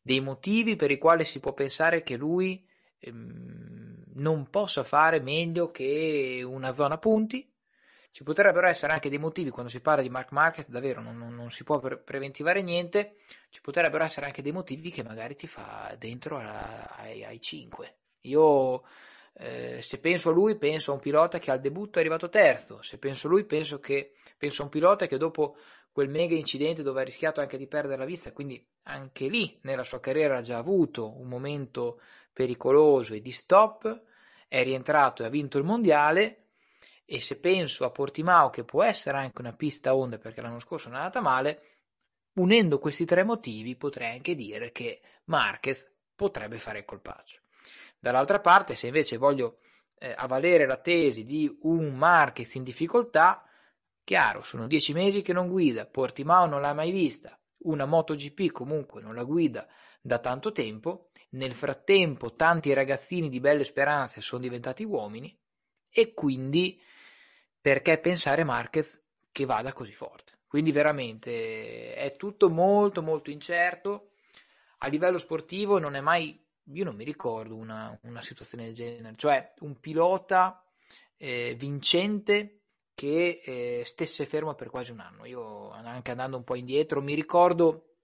dei 0.00 0.20
motivi 0.20 0.74
per 0.74 0.90
i 0.90 0.96
quali 0.96 1.26
si 1.26 1.38
può 1.38 1.52
pensare 1.52 2.02
che 2.02 2.16
lui 2.16 2.66
ehm, 2.98 4.04
non 4.14 4.48
possa 4.48 4.84
fare 4.84 5.20
meglio 5.20 5.70
che 5.70 6.42
una 6.42 6.72
zona 6.72 6.96
punti. 6.96 7.46
Ci 8.10 8.24
potrebbero 8.24 8.66
essere 8.66 8.94
anche 8.94 9.10
dei 9.10 9.18
motivi 9.18 9.50
quando 9.50 9.70
si 9.70 9.82
parla 9.82 10.00
di 10.00 10.08
Mark 10.08 10.32
Market, 10.32 10.70
davvero 10.70 11.02
non, 11.02 11.18
non, 11.18 11.34
non 11.34 11.50
si 11.50 11.62
può 11.62 11.78
pre- 11.78 11.98
preventivare 11.98 12.62
niente. 12.62 13.16
Ci 13.50 13.60
potrebbero 13.60 14.04
essere 14.04 14.24
anche 14.24 14.40
dei 14.40 14.52
motivi 14.52 14.90
che 14.90 15.02
magari 15.02 15.36
ti 15.36 15.46
fa 15.46 15.94
dentro 15.98 16.38
a, 16.38 16.84
ai, 16.96 17.22
ai 17.22 17.38
5 17.38 17.96
Io 18.22 18.82
eh, 19.38 19.82
se 19.82 19.98
penso 19.98 20.30
a 20.30 20.32
lui, 20.32 20.56
penso 20.56 20.90
a 20.90 20.94
un 20.94 21.00
pilota 21.00 21.38
che 21.38 21.50
al 21.50 21.60
debutto 21.60 21.98
è 21.98 22.00
arrivato 22.00 22.30
terzo. 22.30 22.80
Se 22.80 22.96
penso 22.96 23.26
a 23.26 23.30
lui, 23.30 23.44
penso, 23.44 23.78
che, 23.80 24.14
penso 24.38 24.62
a 24.62 24.64
un 24.64 24.70
pilota 24.70 25.06
che 25.06 25.18
dopo 25.18 25.56
quel 25.96 26.10
mega 26.10 26.34
incidente 26.34 26.82
dove 26.82 27.00
ha 27.00 27.04
rischiato 27.04 27.40
anche 27.40 27.56
di 27.56 27.66
perdere 27.66 27.96
la 27.96 28.04
vista, 28.04 28.30
quindi 28.30 28.62
anche 28.82 29.28
lì 29.28 29.58
nella 29.62 29.82
sua 29.82 29.98
carriera 29.98 30.36
ha 30.36 30.42
già 30.42 30.58
avuto 30.58 31.18
un 31.18 31.26
momento 31.26 32.02
pericoloso 32.34 33.14
e 33.14 33.22
di 33.22 33.32
stop, 33.32 34.02
è 34.46 34.62
rientrato 34.62 35.22
e 35.22 35.24
ha 35.24 35.30
vinto 35.30 35.56
il 35.56 35.64
mondiale. 35.64 36.48
E 37.06 37.18
se 37.18 37.40
penso 37.40 37.86
a 37.86 37.90
Portimao, 37.90 38.50
che 38.50 38.62
può 38.62 38.82
essere 38.82 39.16
anche 39.16 39.40
una 39.40 39.54
pista 39.54 39.94
onde 39.94 40.18
perché 40.18 40.42
l'anno 40.42 40.60
scorso 40.60 40.90
non 40.90 40.98
è 40.98 41.00
andata 41.00 41.22
male, 41.22 41.62
unendo 42.34 42.78
questi 42.78 43.06
tre 43.06 43.24
motivi 43.24 43.74
potrei 43.74 44.16
anche 44.16 44.34
dire 44.34 44.72
che 44.72 45.00
Marquez 45.24 45.90
potrebbe 46.14 46.58
fare 46.58 46.80
il 46.80 46.84
colpaccio. 46.84 47.40
Dall'altra 47.98 48.40
parte, 48.40 48.74
se 48.74 48.88
invece 48.88 49.16
voglio 49.16 49.60
eh, 49.96 50.12
avvalere 50.14 50.66
la 50.66 50.76
tesi 50.76 51.24
di 51.24 51.56
un 51.62 51.94
Marquez 51.94 52.54
in 52.54 52.64
difficoltà, 52.64 53.45
chiaro, 54.06 54.42
sono 54.42 54.68
dieci 54.68 54.92
mesi 54.92 55.20
che 55.20 55.32
non 55.32 55.48
guida, 55.48 55.84
Portimao 55.84 56.46
non 56.46 56.60
l'ha 56.60 56.72
mai 56.72 56.92
vista, 56.92 57.36
una 57.64 57.86
MotoGP 57.86 58.52
comunque 58.52 59.02
non 59.02 59.16
la 59.16 59.24
guida 59.24 59.66
da 60.00 60.20
tanto 60.20 60.52
tempo, 60.52 61.10
nel 61.30 61.54
frattempo 61.54 62.36
tanti 62.36 62.72
ragazzini 62.72 63.28
di 63.28 63.40
belle 63.40 63.64
speranze 63.64 64.20
sono 64.20 64.42
diventati 64.42 64.84
uomini 64.84 65.36
e 65.90 66.14
quindi 66.14 66.80
perché 67.60 67.98
pensare 67.98 68.44
Marquez 68.44 69.02
che 69.32 69.44
vada 69.44 69.72
così 69.72 69.92
forte? 69.92 70.38
Quindi 70.46 70.70
veramente 70.70 71.92
è 71.94 72.14
tutto 72.14 72.48
molto 72.48 73.02
molto 73.02 73.30
incerto. 73.30 74.12
A 74.78 74.86
livello 74.86 75.18
sportivo 75.18 75.80
non 75.80 75.96
è 75.96 76.00
mai 76.00 76.40
io 76.72 76.84
non 76.84 76.94
mi 76.94 77.04
ricordo 77.04 77.56
una, 77.56 77.98
una 78.02 78.22
situazione 78.22 78.66
del 78.66 78.74
genere, 78.74 79.16
cioè 79.16 79.52
un 79.60 79.80
pilota 79.80 80.64
eh, 81.16 81.56
vincente 81.58 82.55
che 82.96 83.42
eh, 83.44 83.82
stesse 83.84 84.24
fermo 84.24 84.54
per 84.54 84.70
quasi 84.70 84.90
un 84.90 85.00
anno. 85.00 85.26
Io 85.26 85.70
anche 85.70 86.12
andando 86.12 86.38
un 86.38 86.44
po' 86.44 86.56
indietro 86.56 87.02
mi 87.02 87.14
ricordo 87.14 87.96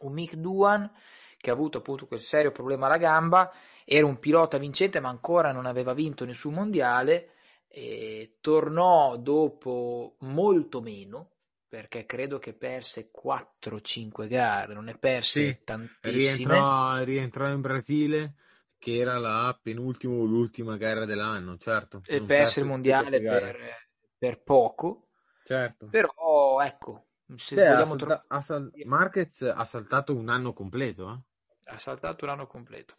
un 0.00 0.12
Mick 0.12 0.34
Duan 0.34 0.90
che 1.36 1.50
ha 1.50 1.52
avuto 1.52 1.78
appunto 1.78 2.06
quel 2.06 2.20
serio 2.20 2.50
problema 2.50 2.86
alla 2.86 2.96
gamba, 2.96 3.52
era 3.84 4.06
un 4.06 4.18
pilota 4.18 4.56
vincente 4.56 5.00
ma 5.00 5.10
ancora 5.10 5.52
non 5.52 5.66
aveva 5.66 5.92
vinto 5.92 6.24
nessun 6.24 6.54
mondiale, 6.54 7.32
e 7.68 8.38
tornò 8.40 9.18
dopo 9.18 10.16
molto 10.20 10.80
meno, 10.80 11.32
perché 11.68 12.06
credo 12.06 12.38
che 12.38 12.54
perse 12.54 13.10
4-5 13.12 14.28
gare, 14.28 14.72
non 14.72 14.84
ne 14.84 14.96
perse 14.96 15.42
sì, 15.42 15.60
tantissime. 15.62 16.16
Rientrò, 16.16 17.04
rientrò, 17.04 17.48
in 17.48 17.60
Brasile, 17.60 18.34
che 18.78 18.96
era 18.96 19.18
la 19.18 19.56
penultima 19.62 20.14
o 20.14 20.24
l'ultima 20.24 20.78
gara 20.78 21.04
dell'anno, 21.04 21.58
certo. 21.58 22.00
E 22.06 22.22
perse 22.22 22.60
il 22.60 22.66
mondiale 22.66 23.20
per, 23.20 23.85
per, 24.18 24.42
poco. 24.42 25.08
Certo. 25.44 25.86
Però, 25.88 26.60
ecco, 26.60 27.06
se 27.36 27.54
Beh, 27.54 27.68
vogliamo 27.68 27.96
tro- 27.96 28.24
ha 28.26 28.40
sal- 28.40 28.72
Marquez 28.84 29.42
ha 29.42 29.64
saltato 29.64 30.14
un 30.14 30.28
anno 30.28 30.52
completo, 30.52 31.12
eh? 31.12 31.70
Ha 31.72 31.78
saltato 31.78 32.24
un 32.24 32.30
anno 32.30 32.46
completo. 32.46 32.96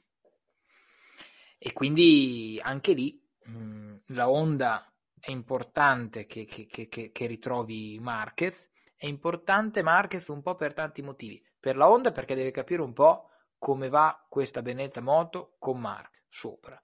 E 1.57 1.73
quindi 1.73 2.59
anche 2.61 2.93
lì 2.93 3.19
mh, 3.45 3.57
mm, 3.57 3.95
la 4.07 4.29
Honda 4.29 4.91
è 5.19 5.31
importante 5.31 6.25
che, 6.25 6.45
che, 6.45 6.67
che, 6.67 6.87
che, 6.87 7.25
ritrovi 7.25 7.97
Marquez, 7.99 8.69
è 8.95 9.07
importante 9.07 9.81
Marquez 9.81 10.27
un 10.27 10.41
po' 10.41 10.55
per 10.55 10.73
tanti 10.73 11.01
motivi. 11.01 11.43
Per 11.59 11.75
la 11.75 11.89
Honda 11.89 12.11
perché 12.11 12.35
deve 12.35 12.51
capire 12.51 12.81
un 12.81 12.93
po' 12.93 13.29
come 13.57 13.89
va 13.89 14.25
questa 14.29 14.61
benedetta 14.61 15.01
moto 15.01 15.55
con 15.57 15.79
Mark 15.79 16.25
sopra. 16.29 16.81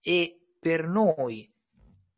E 0.00 0.54
per 0.58 0.86
noi 0.86 1.53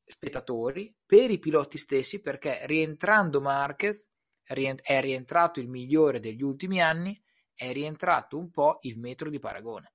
spettatori, 0.07 0.95
per 1.05 1.31
i 1.31 1.39
piloti 1.39 1.79
stessi, 1.79 2.21
perché 2.21 2.67
rientrando 2.67 3.41
Marquez 3.41 4.03
è 4.43 5.01
rientrato 5.01 5.61
il 5.61 5.69
migliore 5.69 6.21
degli 6.21 6.43
ultimi 6.43 6.81
anni, 6.81 7.21
è 7.53 7.73
rientrato 7.73 8.39
un 8.39 8.51
po' 8.51 8.79
il 8.83 8.99
metro 8.99 9.29
di 9.29 9.39
paragone. 9.39 9.95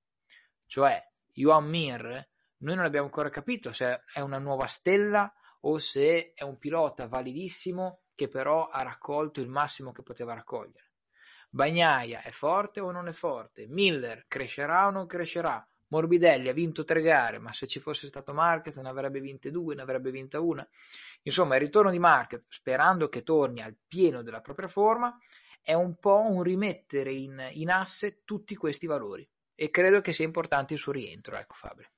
Cioè, 0.66 1.02
Johan 1.32 1.66
Mir, 1.66 2.28
noi 2.58 2.76
non 2.76 2.84
abbiamo 2.84 3.06
ancora 3.06 3.30
capito 3.30 3.72
se 3.72 4.02
è 4.12 4.20
una 4.20 4.38
nuova 4.38 4.66
stella 4.66 5.32
o 5.60 5.78
se 5.78 6.32
è 6.34 6.42
un 6.42 6.58
pilota 6.58 7.08
validissimo 7.08 8.02
che 8.14 8.28
però 8.28 8.68
ha 8.68 8.82
raccolto 8.82 9.40
il 9.40 9.48
massimo 9.48 9.92
che 9.92 10.02
poteva 10.02 10.34
raccogliere. 10.34 10.92
Bagnaia 11.50 12.22
è 12.22 12.30
forte 12.30 12.80
o 12.80 12.90
non 12.90 13.08
è 13.08 13.12
forte? 13.12 13.66
Miller 13.66 14.26
crescerà 14.26 14.86
o 14.86 14.90
non 14.90 15.06
crescerà? 15.06 15.66
Morbidelli 15.92 16.48
ha 16.48 16.54
vinto 16.54 16.84
tre 16.84 17.02
gare, 17.02 17.38
ma 17.38 17.52
se 17.52 17.66
ci 17.66 17.78
fosse 17.78 18.06
stato 18.06 18.32
Marquez 18.32 18.76
ne 18.76 18.88
avrebbe 18.88 19.20
vinte 19.20 19.50
due, 19.50 19.74
ne 19.74 19.82
avrebbe 19.82 20.10
vinta 20.10 20.40
una. 20.40 20.66
Insomma, 21.20 21.56
il 21.56 21.60
ritorno 21.60 21.90
di 21.90 21.98
Marquez, 21.98 22.44
sperando 22.48 23.10
che 23.10 23.22
torni 23.22 23.60
al 23.60 23.76
pieno 23.86 24.22
della 24.22 24.40
propria 24.40 24.68
forma, 24.68 25.14
è 25.60 25.74
un 25.74 25.98
po' 25.98 26.26
un 26.26 26.42
rimettere 26.42 27.12
in, 27.12 27.46
in 27.52 27.70
asse 27.70 28.22
tutti 28.24 28.56
questi 28.56 28.86
valori. 28.86 29.28
E 29.54 29.68
credo 29.68 30.00
che 30.00 30.14
sia 30.14 30.24
importante 30.24 30.72
il 30.72 30.80
suo 30.80 30.92
rientro, 30.92 31.36
ecco 31.36 31.52
Fabio. 31.52 31.90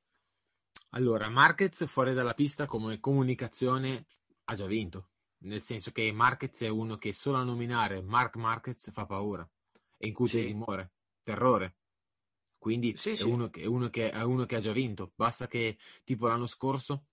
Allora, 0.91 1.29
Marquez 1.29 1.87
fuori 1.87 2.15
dalla 2.15 2.35
pista 2.35 2.67
come 2.67 2.99
comunicazione 2.99 4.07
ha 4.47 4.55
già 4.57 4.67
vinto, 4.67 5.11
nel 5.45 5.61
senso 5.61 5.93
che 5.93 6.11
Marquez 6.11 6.63
è 6.63 6.69
uno 6.69 6.97
che 6.97 7.13
solo 7.13 7.37
a 7.37 7.45
nominare 7.45 8.03
Mark 8.03 8.35
Marquez 8.35 8.91
fa 8.91 9.07
paura 9.07 9.49
e 9.97 10.09
incute 10.09 10.41
sì. 10.41 10.47
timore, 10.47 10.91
terrore. 11.23 11.77
Quindi 12.65 12.97
sì, 12.97 13.11
è, 13.11 13.15
sì. 13.15 13.25
Uno 13.25 13.51
che, 13.51 13.61
è, 13.61 13.67
uno 13.67 13.91
che, 13.91 14.09
è 14.09 14.23
uno 14.23 14.47
che 14.47 14.57
ha 14.57 14.61
già 14.61 14.73
vinto. 14.73 15.13
Basta 15.17 15.47
che, 15.47 15.77
tipo 16.03 16.29
l'anno 16.29 16.47
scorso, 16.47 17.09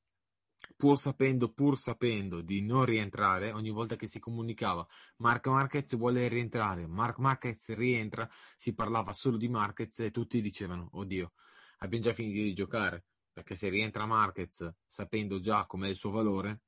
pur 0.78 0.98
sapendo, 0.98 1.52
pur 1.52 1.78
sapendo 1.78 2.40
di 2.40 2.62
non 2.62 2.86
rientrare, 2.86 3.52
ogni 3.52 3.70
volta 3.70 3.98
che 3.98 4.08
si 4.08 4.18
comunicava 4.18 4.88
Mark 5.18 5.48
Marquez 5.48 5.94
vuole 5.98 6.30
rientrare, 6.30 6.88
Mark 6.88 7.18
Marquez 7.18 7.68
rientra, 7.76 8.30
si 8.56 8.74
parlava 8.74 9.12
solo 9.12 9.36
di 9.36 9.50
Marquez 9.50 10.00
e 10.00 10.12
tutti 10.12 10.42
dicevano, 10.42 10.88
oddio, 10.94 11.34
abbiamo 11.80 12.06
già 12.06 12.14
finito 12.14 12.40
di 12.40 12.54
giocare 12.54 13.04
perché 13.34 13.56
se 13.56 13.68
rientra 13.68 14.06
Marquez 14.06 14.74
sapendo 14.88 15.42
già 15.42 15.66
com'è 15.66 15.90
il 15.90 15.98
suo 15.98 16.12
valore, 16.12 16.62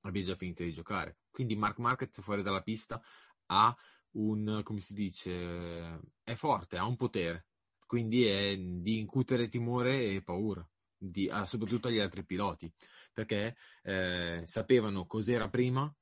abbiamo 0.00 0.26
già 0.26 0.34
finito 0.34 0.64
di 0.64 0.72
giocare. 0.72 1.18
Quindi 1.30 1.54
Mark 1.54 1.78
Marquez 1.78 2.20
fuori 2.20 2.42
dalla 2.42 2.62
pista 2.62 3.00
ha 3.46 3.76
un, 4.14 4.60
come 4.64 4.80
si 4.80 4.92
dice, 4.92 6.00
è 6.24 6.34
forte, 6.34 6.78
ha 6.78 6.84
un 6.84 6.96
potere, 6.96 7.46
quindi 7.94 8.26
è 8.26 8.56
di 8.56 8.98
incutere 8.98 9.48
timore 9.48 10.06
e 10.06 10.20
paura, 10.20 10.68
di, 10.96 11.30
soprattutto 11.44 11.86
agli 11.86 12.00
altri 12.00 12.24
piloti, 12.24 12.68
perché 13.12 13.54
eh, 13.84 14.42
sapevano 14.44 15.06
cos'era 15.06 15.48
prima, 15.48 15.94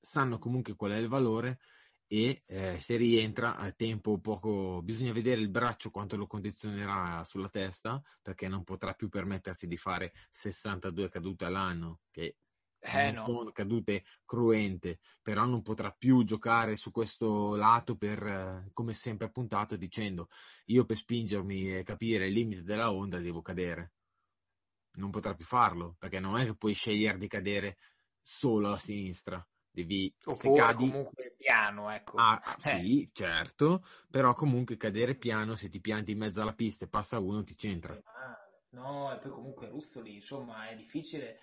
sanno 0.00 0.38
comunque 0.38 0.76
qual 0.76 0.92
è 0.92 0.96
il 0.96 1.08
valore 1.08 1.58
e 2.06 2.44
eh, 2.46 2.78
se 2.78 2.96
rientra 2.96 3.56
a 3.56 3.72
tempo 3.72 4.20
poco 4.20 4.80
bisogna 4.80 5.12
vedere 5.12 5.40
il 5.40 5.50
braccio 5.50 5.90
quanto 5.90 6.16
lo 6.16 6.28
condizionerà 6.28 7.24
sulla 7.24 7.48
testa 7.48 8.00
perché 8.22 8.46
non 8.46 8.62
potrà 8.62 8.92
più 8.92 9.08
permettersi 9.08 9.66
di 9.66 9.76
fare 9.76 10.12
62 10.30 11.08
cadute 11.08 11.46
all'anno 11.46 12.02
che 12.12 12.36
eh, 12.84 13.10
no. 13.12 13.24
sono 13.24 13.52
cadute 13.52 14.04
cruente 14.24 14.98
però 15.22 15.44
non 15.44 15.62
potrà 15.62 15.90
più 15.90 16.22
giocare 16.24 16.76
su 16.76 16.90
questo 16.90 17.54
lato 17.54 17.96
per 17.96 18.22
eh, 18.22 18.70
come 18.72 18.92
sempre 18.92 19.26
appuntato 19.26 19.76
dicendo 19.76 20.28
io 20.66 20.84
per 20.84 20.96
spingermi 20.96 21.78
e 21.78 21.82
capire 21.82 22.26
il 22.26 22.32
limite 22.32 22.62
della 22.62 22.92
onda 22.92 23.18
devo 23.18 23.40
cadere 23.40 23.92
non 24.96 25.10
potrà 25.10 25.34
più 25.34 25.44
farlo 25.44 25.96
perché 25.98 26.20
non 26.20 26.36
è 26.38 26.44
che 26.44 26.54
puoi 26.54 26.74
scegliere 26.74 27.18
di 27.18 27.28
cadere 27.28 27.78
solo 28.20 28.72
a 28.72 28.78
sinistra 28.78 29.44
devi 29.70 30.14
se 30.34 30.52
cadi 30.52 30.88
comunque 30.88 31.34
piano 31.36 31.90
ecco 31.90 32.16
ah, 32.16 32.40
eh. 32.58 32.60
sì 32.60 33.10
certo 33.12 33.84
però 34.08 34.34
comunque 34.34 34.76
cadere 34.76 35.16
piano 35.16 35.56
se 35.56 35.68
ti 35.68 35.80
pianti 35.80 36.12
in 36.12 36.18
mezzo 36.18 36.40
alla 36.40 36.54
pista 36.54 36.84
e 36.84 36.88
passa 36.88 37.18
uno 37.18 37.42
ti 37.42 37.56
centra 37.56 38.00
no 38.70 39.12
e 39.12 39.18
poi 39.18 39.30
comunque 39.30 39.68
Ruzzoli 39.68 40.14
insomma 40.14 40.68
è 40.68 40.76
difficile 40.76 41.40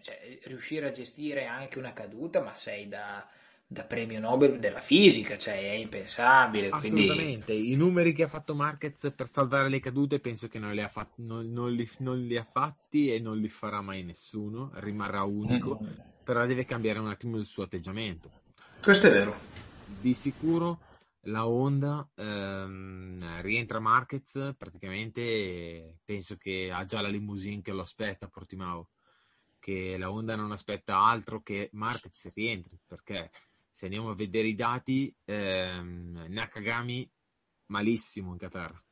cioè, 0.00 0.38
riuscire 0.44 0.86
a 0.86 0.92
gestire 0.92 1.46
anche 1.46 1.78
una 1.78 1.92
caduta 1.92 2.40
ma 2.40 2.54
sei 2.54 2.88
da, 2.88 3.26
da 3.66 3.84
premio 3.84 4.20
Nobel 4.20 4.58
della 4.58 4.80
fisica 4.80 5.36
cioè 5.36 5.58
è 5.58 5.74
impensabile 5.74 6.68
assolutamente 6.70 7.52
quindi... 7.52 7.72
i 7.72 7.76
numeri 7.76 8.12
che 8.12 8.24
ha 8.24 8.28
fatto 8.28 8.54
Marquez 8.54 9.12
per 9.14 9.28
salvare 9.28 9.68
le 9.68 9.80
cadute 9.80 10.20
penso 10.20 10.48
che 10.48 10.58
non 10.58 10.72
li 10.72 10.80
ha, 10.80 10.88
fatti, 10.88 11.22
non, 11.22 11.50
non 11.50 11.72
li, 11.72 11.88
non 11.98 12.18
li 12.18 12.36
ha 12.36 12.46
fatti 12.50 13.12
e 13.12 13.18
non 13.18 13.38
li 13.38 13.48
farà 13.48 13.80
mai 13.80 14.02
nessuno 14.04 14.70
rimarrà 14.74 15.22
unico 15.22 15.80
mm 15.82 16.10
però 16.22 16.46
deve 16.46 16.64
cambiare 16.64 16.98
un 16.98 17.08
attimo 17.08 17.36
il 17.36 17.46
suo 17.46 17.64
atteggiamento. 17.64 18.30
Questo 18.80 19.08
è 19.08 19.10
vero. 19.10 19.34
Di 20.00 20.14
sicuro 20.14 20.80
la 21.26 21.46
Honda 21.46 22.08
ehm, 22.14 23.42
rientra 23.42 23.80
Marquez, 23.80 24.54
praticamente 24.56 25.98
penso 26.04 26.36
che 26.36 26.70
ha 26.72 26.84
già 26.84 27.00
la 27.00 27.08
limousine 27.08 27.62
che 27.62 27.72
lo 27.72 27.82
aspetta 27.82 28.26
a 28.26 28.28
Portimao, 28.28 28.88
che 29.62 29.96
la 29.96 30.10
Honda 30.10 30.34
non 30.34 30.50
aspetta 30.50 30.98
altro 30.98 31.40
che 31.40 31.68
Marquez 31.74 32.32
rientri, 32.34 32.76
perché 32.84 33.30
se 33.70 33.84
andiamo 33.84 34.10
a 34.10 34.14
vedere 34.16 34.48
i 34.48 34.56
dati, 34.56 35.14
ehm, 35.24 36.26
Nakagami 36.30 37.08
malissimo 37.66 38.32
in 38.32 38.38
Qatar, 38.38 38.82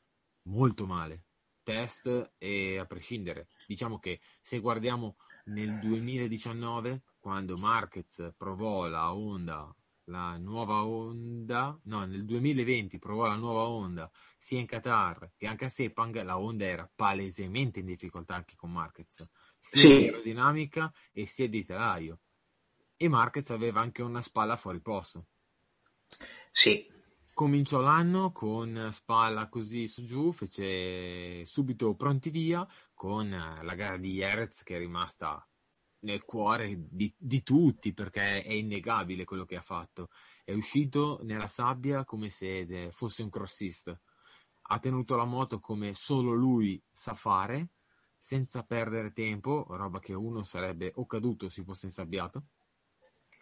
molto 0.42 0.87
male 0.87 1.24
test 1.64 2.35
e 2.38 2.78
a 2.78 2.87
prescindere. 2.87 3.48
Diciamo 3.66 3.98
che 3.98 4.20
se 4.40 4.61
guardiamo 4.61 5.16
nel 5.46 5.76
2019, 5.80 7.02
quando 7.18 7.56
Marquez 7.56 8.33
provò 8.37 8.87
la 8.87 9.12
Honda, 9.12 9.74
la 10.04 10.37
nuova 10.37 10.85
Honda, 10.85 11.78
no, 11.85 12.04
nel 12.04 12.24
2020 12.24 12.98
provò 12.98 13.26
la 13.26 13.37
nuova 13.37 13.68
Honda 13.68 14.11
sia 14.38 14.59
in 14.59 14.66
Qatar 14.66 15.33
che 15.37 15.46
anche 15.46 15.66
a 15.66 15.68
Sepang, 15.68 16.22
la 16.22 16.38
Honda 16.38 16.64
era 16.64 16.90
palesemente 16.92 17.80
in 17.80 17.87
difficoltà 17.87 18.35
anche 18.35 18.54
con 18.56 18.72
Marquez, 18.72 19.24
sia 19.60 19.80
Sì. 19.80 19.88
di 19.88 20.04
aerodinamica 20.06 20.92
e 21.12 21.26
sia 21.26 21.48
di 21.48 21.64
telaio. 21.64 22.20
E 22.96 23.08
Marquez 23.08 23.50
aveva 23.50 23.80
anche 23.80 24.02
una 24.02 24.22
spalla 24.22 24.56
fuori 24.56 24.80
posto. 24.80 25.26
Sì, 26.52 26.86
Cominciò 27.32 27.80
l'anno 27.80 28.32
con 28.32 28.90
spalla 28.92 29.48
così 29.48 29.88
su 29.88 30.04
giù, 30.04 30.30
fece 30.30 31.46
subito 31.46 31.94
pronti 31.94 32.28
via 32.28 32.66
con 32.92 33.30
la 33.30 33.74
gara 33.74 33.96
di 33.96 34.12
Jerez 34.12 34.62
che 34.62 34.76
è 34.76 34.78
rimasta 34.78 35.42
nel 36.00 36.22
cuore 36.24 36.86
di, 36.90 37.14
di 37.16 37.42
tutti 37.42 37.94
perché 37.94 38.42
è 38.42 38.52
innegabile 38.52 39.24
quello 39.24 39.46
che 39.46 39.56
ha 39.56 39.62
fatto. 39.62 40.10
È 40.44 40.52
uscito 40.52 41.20
nella 41.22 41.48
sabbia 41.48 42.04
come 42.04 42.28
se 42.28 42.90
fosse 42.92 43.22
un 43.22 43.30
crossist. 43.30 43.98
Ha 44.62 44.78
tenuto 44.78 45.16
la 45.16 45.24
moto 45.24 45.60
come 45.60 45.94
solo 45.94 46.32
lui 46.32 46.82
sa 46.90 47.14
fare, 47.14 47.70
senza 48.22 48.62
perdere 48.64 49.14
tempo, 49.14 49.64
roba 49.70 49.98
che 49.98 50.12
uno 50.12 50.42
sarebbe 50.42 50.92
o 50.96 51.06
caduto 51.06 51.48
se 51.48 51.64
fosse 51.64 51.87
insabbiato. 51.87 52.48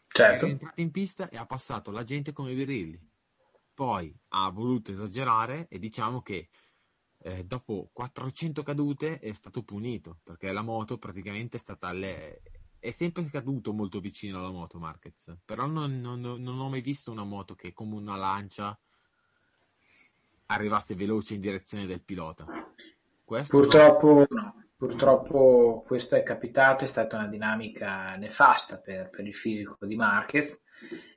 È 0.07 0.17
certo. 0.19 0.45
rientrato 0.45 0.81
in 0.81 0.93
pista 0.93 1.29
e 1.29 1.37
ha 1.37 1.47
passato 1.47 1.91
la 1.91 2.05
gente 2.05 2.33
come 2.33 2.55
birilli. 2.55 2.97
Poi 3.75 4.17
ha 4.29 4.49
voluto 4.51 4.93
esagerare 4.93 5.67
e 5.67 5.81
diciamo 5.81 6.23
che 6.23 6.49
eh, 7.19 7.45
dopo 7.45 7.91
400 7.93 8.63
cadute 8.63 9.19
è 9.19 9.33
stato 9.33 9.65
punito 9.65 10.21
perché 10.23 10.53
la 10.53 10.63
moto 10.63 10.97
praticamente 10.97 11.57
è 11.57 11.61
stata 11.61 11.89
alle... 11.89 12.41
è 12.79 12.93
sempre 12.93 13.29
caduto 13.29 13.73
molto 13.73 13.99
vicino 13.99 14.39
alla 14.39 14.53
moto 14.53 14.79
Marquez, 14.79 15.39
però 15.45 15.67
non, 15.67 16.01
non- 16.01 16.21
non 16.21 16.61
ho 16.61 16.69
mai 16.69 16.83
visto 16.83 17.11
una 17.11 17.25
moto 17.25 17.57
che 17.57 17.73
come 17.73 17.97
una 17.97 18.15
lancia 18.15 18.79
arrivasse 20.47 20.95
veloce 20.95 21.35
in 21.35 21.41
direzione 21.41 21.85
del 21.85 22.01
pilota. 22.01 22.47
Questo. 23.25 23.59
Purtroppo 23.59 24.25
no, 24.31 24.68
purtroppo 24.79 25.83
questo 25.85 26.15
è 26.15 26.23
capitato, 26.23 26.85
è 26.85 26.87
stata 26.87 27.17
una 27.17 27.27
dinamica 27.27 28.15
nefasta 28.15 28.79
per, 28.79 29.11
per 29.11 29.27
il 29.27 29.35
fisico 29.35 29.85
di 29.85 29.97
Marquez 29.97 30.57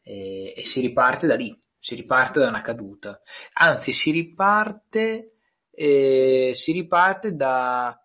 e, 0.01 0.55
e 0.57 0.65
si 0.65 0.81
riparte 0.81 1.27
da 1.27 1.35
lì, 1.35 1.55
si 1.77 1.93
riparte 1.93 2.39
da 2.39 2.47
una 2.47 2.63
caduta. 2.63 3.21
Anzi, 3.53 3.91
si 3.91 4.09
riparte, 4.09 5.35
eh, 5.69 6.53
si 6.55 6.71
riparte 6.71 7.35
da... 7.35 7.95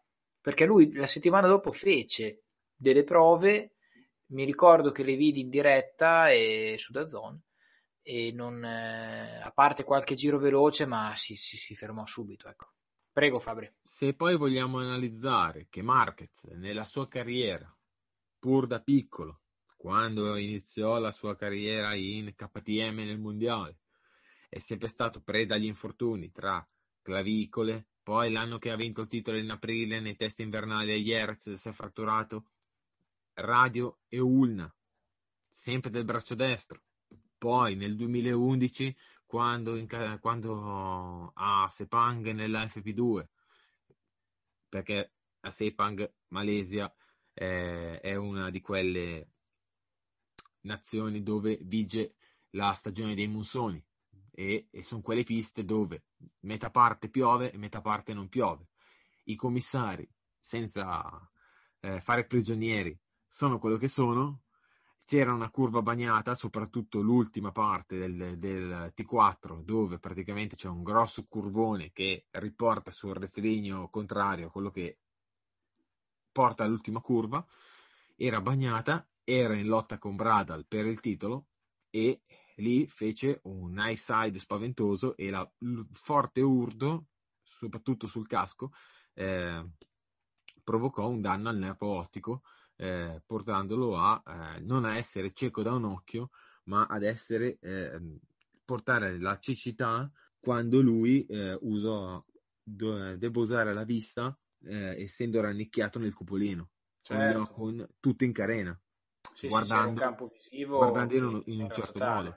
perché 0.42 0.66
lui 0.66 0.92
la 0.92 1.06
settimana 1.06 1.46
dopo 1.46 1.72
fece 1.72 2.42
delle 2.76 3.02
prove, 3.02 3.76
mi 4.26 4.44
ricordo 4.44 4.92
che 4.92 5.04
le 5.04 5.16
vidi 5.16 5.40
in 5.40 5.48
diretta 5.48 6.28
e 6.28 6.76
su 6.78 6.92
DAZN 6.92 7.40
e 8.02 8.30
non, 8.30 8.62
eh, 8.62 9.40
a 9.42 9.50
parte 9.52 9.84
qualche 9.84 10.14
giro 10.14 10.38
veloce, 10.38 10.84
ma 10.84 11.14
si, 11.16 11.34
si, 11.34 11.56
si 11.56 11.74
fermò 11.74 12.04
subito, 12.04 12.46
ecco. 12.46 12.74
Prego 13.16 13.38
Fabri. 13.38 13.72
Se 13.80 14.12
poi 14.12 14.36
vogliamo 14.36 14.78
analizzare 14.78 15.68
che 15.70 15.80
Marquez 15.80 16.44
nella 16.50 16.84
sua 16.84 17.08
carriera, 17.08 17.74
pur 18.38 18.66
da 18.66 18.82
piccolo, 18.82 19.40
quando 19.74 20.36
iniziò 20.36 20.98
la 20.98 21.12
sua 21.12 21.34
carriera 21.34 21.94
in 21.94 22.34
KTM 22.34 22.96
nel 22.96 23.18
mondiale, 23.18 23.78
è 24.50 24.58
sempre 24.58 24.88
stato 24.88 25.22
preda 25.22 25.54
agli 25.54 25.64
infortuni 25.64 26.30
tra 26.30 26.62
clavicole, 27.00 27.86
poi 28.02 28.30
l'anno 28.30 28.58
che 28.58 28.70
ha 28.70 28.76
vinto 28.76 29.00
il 29.00 29.08
titolo 29.08 29.38
in 29.38 29.48
aprile 29.48 29.98
nei 29.98 30.16
test 30.16 30.40
invernali 30.40 30.92
a 30.92 30.96
Jerez 30.96 31.54
si 31.54 31.68
è 31.70 31.72
fratturato 31.72 32.50
radio 33.32 34.00
e 34.08 34.18
ulna, 34.18 34.70
sempre 35.48 35.88
del 35.88 36.04
braccio 36.04 36.34
destro. 36.34 36.82
Poi 37.38 37.76
nel 37.76 37.96
2011 37.96 38.94
quando, 39.26 39.76
in 39.76 39.86
quando 40.20 41.32
a 41.34 41.68
Sepang 41.68 42.30
nella 42.30 42.64
FP2, 42.64 43.26
perché 44.68 45.12
a 45.40 45.50
Sepang, 45.50 46.12
Malesia, 46.28 46.92
eh, 47.34 48.00
è 48.00 48.14
una 48.14 48.50
di 48.50 48.60
quelle 48.60 49.30
nazioni 50.62 51.22
dove 51.22 51.58
vige 51.62 52.14
la 52.50 52.72
stagione 52.72 53.14
dei 53.14 53.28
monsoni 53.28 53.82
e, 54.30 54.68
e 54.70 54.82
sono 54.82 55.02
quelle 55.02 55.24
piste 55.24 55.64
dove 55.64 56.04
metà 56.40 56.70
parte 56.70 57.08
piove 57.08 57.50
e 57.50 57.58
metà 57.58 57.80
parte 57.80 58.12
non 58.12 58.28
piove. 58.28 58.68
I 59.24 59.34
commissari, 59.34 60.08
senza 60.38 61.02
eh, 61.80 62.00
fare 62.00 62.26
prigionieri, 62.26 62.96
sono 63.26 63.58
quello 63.58 63.76
che 63.76 63.88
sono. 63.88 64.42
C'era 65.06 65.32
una 65.32 65.50
curva 65.50 65.82
bagnata, 65.82 66.34
soprattutto 66.34 67.00
l'ultima 67.00 67.52
parte 67.52 67.96
del, 67.96 68.38
del 68.38 68.92
T4, 68.92 69.62
dove 69.62 70.00
praticamente 70.00 70.56
c'è 70.56 70.66
un 70.66 70.82
grosso 70.82 71.26
curvone 71.28 71.92
che 71.92 72.26
riporta 72.30 72.90
sul 72.90 73.14
rettilineo 73.14 73.88
contrario 73.88 74.50
quello 74.50 74.72
che 74.72 74.98
porta 76.32 76.64
all'ultima 76.64 77.00
curva. 77.00 77.46
Era 78.16 78.40
bagnata, 78.40 79.08
era 79.22 79.54
in 79.54 79.68
lotta 79.68 79.96
con 79.98 80.16
Bradal 80.16 80.66
per 80.66 80.86
il 80.86 80.98
titolo 80.98 81.50
e 81.88 82.22
lì 82.56 82.88
fece 82.88 83.42
un 83.44 83.76
high 83.78 83.94
side 83.94 84.40
spaventoso 84.40 85.16
e 85.16 85.30
la, 85.30 85.48
forte 85.92 86.40
urdo, 86.40 87.10
soprattutto 87.44 88.08
sul 88.08 88.26
casco, 88.26 88.72
eh, 89.14 89.64
provocò 90.64 91.06
un 91.06 91.20
danno 91.20 91.48
al 91.48 91.58
nervo 91.58 91.86
ottico 91.96 92.42
eh, 92.76 93.22
portandolo 93.24 93.96
a 93.96 94.22
eh, 94.56 94.60
non 94.60 94.84
a 94.84 94.96
essere 94.96 95.32
cieco 95.32 95.62
da 95.62 95.72
un 95.72 95.84
occhio, 95.84 96.30
ma 96.64 96.86
ad 96.86 97.02
essere 97.02 97.58
eh, 97.60 98.00
portare 98.64 99.18
la 99.18 99.38
cecità 99.38 100.10
quando 100.38 100.80
lui 100.80 101.24
eh, 101.26 101.56
usò 101.60 102.22
do, 102.62 103.16
debba 103.16 103.40
usare 103.40 103.72
la 103.72 103.84
vista 103.84 104.38
eh, 104.64 105.02
essendo 105.02 105.40
rannicchiato 105.40 105.98
nel 105.98 106.12
cupolino 106.14 106.70
Certo. 107.02 107.54
con, 107.54 107.76
con 107.76 107.88
tutto 108.00 108.24
in 108.24 108.32
carena 108.32 108.78
Sì, 109.34 109.48
guardando, 109.48 110.00
sì, 110.02 110.64
guardando 110.64 111.14
in 111.14 111.42
in 111.46 111.60
un 111.60 111.70
certo 111.70 112.00
modo 112.00 112.36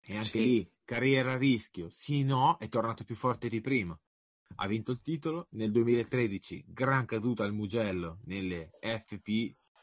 e 0.00 0.16
anche 0.16 0.38
Sì. 0.38 0.44
lì 0.44 0.72
carriera 0.84 1.32
a 1.32 1.36
rischio 1.36 1.88
sì 1.90 2.22
no 2.24 2.56
è 2.58 2.68
tornato 2.68 3.04
più 3.04 3.14
forte 3.14 3.48
di 3.48 3.60
prima 3.60 3.98
ha 4.56 4.66
vinto 4.66 4.90
il 4.92 5.00
titolo 5.00 5.46
nel 5.52 5.70
2013 5.70 6.64
gran 6.66 7.06
caduta 7.06 7.44
al 7.44 7.52
Mugello 7.54 8.18
nelle 8.24 8.70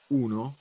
FP1 0.07 0.57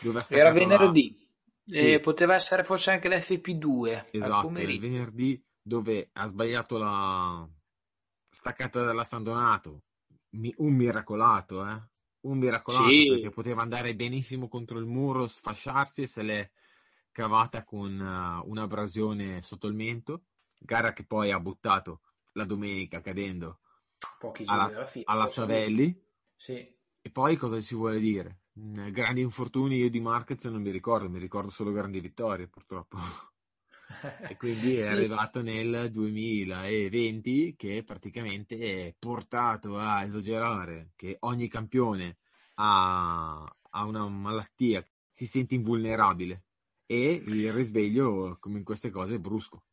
dove 0.00 0.24
Era 0.28 0.52
venerdì, 0.52 1.28
Sì. 1.64 1.92
e 1.92 2.00
poteva 2.00 2.34
essere 2.34 2.64
forse 2.64 2.90
anche 2.90 3.08
l'FP2 3.08 3.94
al 3.94 4.06
Esatto, 4.12 4.58
il 4.58 4.80
venerdì 4.80 5.44
dove 5.60 6.10
ha 6.12 6.26
sbagliato 6.26 6.78
la 6.78 7.48
staccata 8.28 8.82
dalla 8.82 9.04
San 9.04 9.22
Donato. 9.22 9.82
Mi- 10.30 10.54
un 10.58 10.74
miracolato, 10.74 11.66
eh? 11.66 11.88
Un 12.20 12.38
miracolato 12.38 12.90
Sì. 12.90 13.08
perché 13.08 13.30
poteva 13.30 13.62
andare 13.62 13.94
benissimo 13.94 14.48
contro 14.48 14.78
il 14.78 14.86
muro, 14.86 15.26
sfasciarsi 15.26 16.02
e 16.02 16.06
se 16.06 16.22
l'è 16.22 16.50
cavata 17.10 17.64
con 17.64 17.98
eh, 17.98 18.46
un'abrasione 18.46 19.42
sotto 19.42 19.66
il 19.66 19.74
mento. 19.74 20.24
Gara 20.58 20.92
che 20.92 21.04
poi 21.04 21.30
ha 21.32 21.40
buttato 21.40 22.02
la 22.32 22.44
domenica 22.44 23.00
cadendo 23.00 23.60
alla, 24.46 24.70
alla 25.04 25.26
Savelli. 25.26 25.98
Sì. 26.36 26.78
E 27.02 27.10
poi 27.10 27.36
cosa 27.36 27.60
si 27.60 27.74
vuole 27.74 27.98
dire? 27.98 28.39
Mm, 28.58 28.90
Grandi 28.90 29.20
infortuni 29.22 29.76
io 29.76 29.90
di 29.90 30.00
Marquez 30.00 30.44
non 30.44 30.62
mi 30.62 30.70
ricordo, 30.70 31.08
mi 31.08 31.18
ricordo 31.18 31.50
solo 31.50 31.72
grandi 31.72 32.00
vittorie 32.00 32.48
purtroppo. 32.48 32.98
E 34.30 34.36
quindi 34.36 34.76
è 34.76 34.86
Sì. 34.86 34.92
arrivato 34.92 35.42
nel 35.42 35.90
2020 35.90 37.56
che 37.56 37.82
praticamente 37.82 38.86
è 38.86 38.94
portato 38.96 39.76
a 39.76 40.04
esagerare 40.04 40.92
che 40.94 41.16
ogni 41.20 41.48
campione 41.48 42.18
ha, 42.54 43.42
ha 43.70 43.84
una 43.84 44.06
malattia, 44.08 44.84
si 45.10 45.26
sente 45.26 45.56
invulnerabile 45.56 46.44
e 46.86 47.10
il 47.12 47.52
risveglio, 47.52 48.36
come 48.38 48.58
in 48.58 48.64
queste 48.64 48.90
cose, 48.90 49.16
è 49.16 49.18
brusco. 49.18 49.64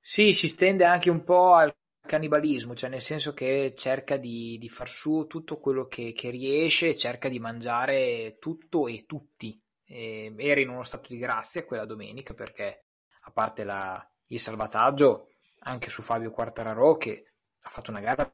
Sì, 0.00 0.32
si 0.32 0.46
stende 0.46 0.84
anche 0.84 1.10
un 1.10 1.24
po' 1.24 1.54
al 1.54 1.74
cannibalismo, 2.06 2.74
cioè 2.74 2.90
nel 2.90 3.00
senso 3.00 3.32
che 3.32 3.74
cerca 3.76 4.16
di, 4.16 4.58
di 4.58 4.68
far 4.68 4.88
suo 4.88 5.26
tutto 5.26 5.58
quello 5.58 5.86
che, 5.86 6.12
che 6.12 6.30
riesce, 6.30 6.96
cerca 6.96 7.28
di 7.28 7.38
mangiare 7.38 8.36
tutto 8.38 8.86
e 8.86 9.04
tutti. 9.06 9.58
E 9.86 10.32
era 10.36 10.60
in 10.60 10.68
uno 10.68 10.82
stato 10.82 11.08
di 11.08 11.18
grazia 11.18 11.64
quella 11.64 11.84
domenica 11.84 12.34
perché, 12.34 12.84
a 13.22 13.30
parte 13.30 13.64
la- 13.64 14.06
il 14.28 14.40
salvataggio, 14.40 15.28
anche 15.60 15.88
su 15.90 16.02
Fabio 16.02 16.30
Quartararo 16.30 16.96
che 16.96 17.32
ha 17.62 17.70
fatto 17.70 17.90
una 17.90 18.00
gara 18.00 18.30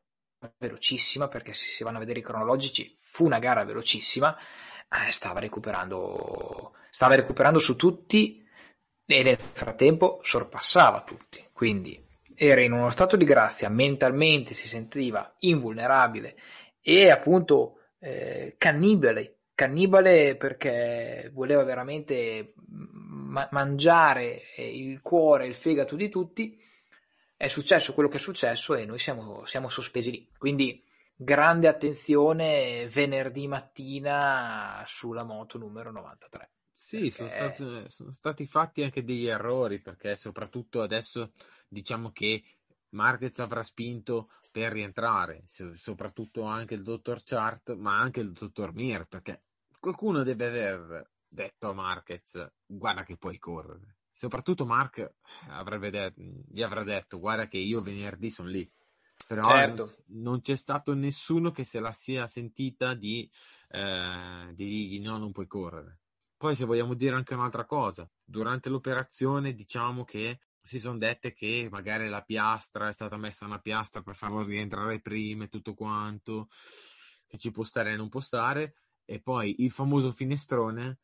velocissima 0.59 1.29
perché 1.29 1.53
se 1.53 1.67
si 1.67 1.85
vanno 1.85 1.97
a 1.99 2.01
vedere 2.01 2.21
i 2.21 2.23
cronologici 2.23 2.97
fu 3.01 3.25
una 3.25 3.39
gara 3.39 3.65
velocissima, 3.65 4.37
eh, 4.37 5.13
stava 5.13 5.39
recuperando, 5.41 6.75
stava 6.91 7.15
recuperando 7.15 7.59
su 7.59 7.77
tutti 7.77 8.45
e 9.07 9.23
nel 9.23 9.39
frattempo 9.39 10.21
sorpassava 10.23 11.03
tutti. 11.03 11.47
Quindi 11.53 12.09
era 12.43 12.63
in 12.63 12.73
uno 12.73 12.89
stato 12.89 13.17
di 13.17 13.27
grazia, 13.27 13.69
mentalmente 13.69 14.55
si 14.55 14.67
sentiva 14.67 15.35
invulnerabile 15.41 16.37
e 16.81 17.11
appunto 17.11 17.81
eh, 17.99 18.55
cannibale, 18.57 19.41
cannibale 19.55 20.37
perché 20.37 21.31
voleva 21.35 21.65
veramente 21.65 22.55
ma- 22.69 23.47
mangiare 23.51 24.41
il 24.57 25.03
cuore, 25.03 25.49
il 25.49 25.55
fegato 25.55 25.97
di 25.97 26.09
tutti, 26.09 26.59
è 27.37 27.49
successo 27.49 27.93
quello 27.93 28.09
che 28.09 28.17
è 28.17 28.21
successo 28.21 28.75
e 28.75 28.87
noi 28.87 28.99
siamo, 28.99 29.45
siamo 29.45 29.69
sospesi 29.69 30.11
lì. 30.11 30.31
Quindi 30.39 30.83
grande 31.15 31.69
attenzione 31.69 32.89
venerdì 32.89 33.49
mattina 33.49 34.83
sulla 34.87 35.25
moto 35.25 35.59
numero 35.59 35.93
93. 35.93 36.53
Sì, 36.75 37.11
sono 37.11 37.29
stati, 37.29 37.85
sono 37.89 38.11
stati 38.11 38.47
fatti 38.47 38.83
anche 38.83 39.05
degli 39.05 39.27
errori 39.27 39.81
perché 39.81 40.17
soprattutto 40.17 40.81
adesso 40.81 41.33
diciamo 41.71 42.11
che 42.11 42.43
Marquez 42.91 43.39
avrà 43.39 43.63
spinto 43.63 44.31
per 44.51 44.73
rientrare, 44.73 45.45
soprattutto 45.77 46.43
anche 46.43 46.75
il 46.75 46.83
dottor 46.83 47.23
Chart, 47.23 47.75
ma 47.77 47.99
anche 47.99 48.21
il 48.21 48.33
dottor 48.33 48.75
Mir, 48.75 49.07
perché 49.07 49.45
qualcuno 49.79 50.23
deve 50.25 50.47
aver 50.47 51.11
detto 51.29 51.71
a 51.71 51.73
Marquez 51.73 52.53
guarda 52.67 53.05
che 53.05 53.17
puoi 53.17 53.39
correre. 53.39 53.99
Soprattutto 54.11 54.67
Mark 54.67 55.15
avrebbe 55.49 55.91
detto, 55.91 56.21
gli 56.49 56.63
avrà 56.63 56.83
detto 56.83 57.19
guarda 57.19 57.47
che 57.47 57.59
io 57.59 57.81
venerdì 57.81 58.31
sono 58.31 58.49
lì. 58.49 58.71
Però 59.27 59.49
certo. 59.49 59.97
non 60.09 60.41
c'è 60.41 60.57
stato 60.57 60.93
nessuno 60.95 61.53
che 61.53 61.63
se 61.63 61.79
la 61.79 61.93
sia 61.93 62.27
sentita 62.27 62.95
di, 62.95 63.31
eh, 63.69 64.53
di 64.55 64.67
dirgli 64.67 65.01
no, 65.01 65.19
non 65.19 65.31
puoi 65.31 65.47
correre. 65.47 66.01
Poi 66.37 66.57
se 66.57 66.65
vogliamo 66.65 66.95
dire 66.95 67.15
anche 67.15 67.35
un'altra 67.35 67.65
cosa, 67.65 68.11
durante 68.25 68.69
l'operazione 68.69 69.55
diciamo 69.55 70.05
che 70.05 70.41
si 70.63 70.79
sono 70.79 70.99
dette 70.99 71.33
che 71.33 71.69
magari 71.71 72.09
la 72.09 72.23
piastra 72.23 72.89
è 72.89 72.93
stata 72.93 73.17
messa 73.17 73.47
una 73.47 73.59
piastra 73.59 74.03
per 74.03 74.15
farlo 74.15 74.43
rientrare 74.43 75.01
prima 75.01 75.45
e 75.45 75.49
tutto 75.49 75.75
quanto, 75.75 76.49
che 77.27 77.39
ci 77.39 77.51
può 77.51 77.65
stare 77.65 77.93
e 77.93 77.97
non 77.97 78.09
può 78.09 78.21
stare, 78.21 78.75
e 79.05 79.21
poi 79.21 79.57
il 79.59 79.71
famoso 79.71 80.13
finestrone 80.13 80.99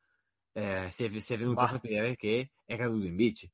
eh, 0.53 0.89
si, 0.91 1.05
è, 1.05 1.21
si, 1.21 1.35
è, 1.35 1.39
venuto 1.39 1.63
bah. 1.63 1.69
a 1.69 1.73
sapere 1.73 2.17
che 2.17 2.53
è 2.65 2.77
caduto 2.77 3.07
in 3.07 3.17
bici. 3.17 3.51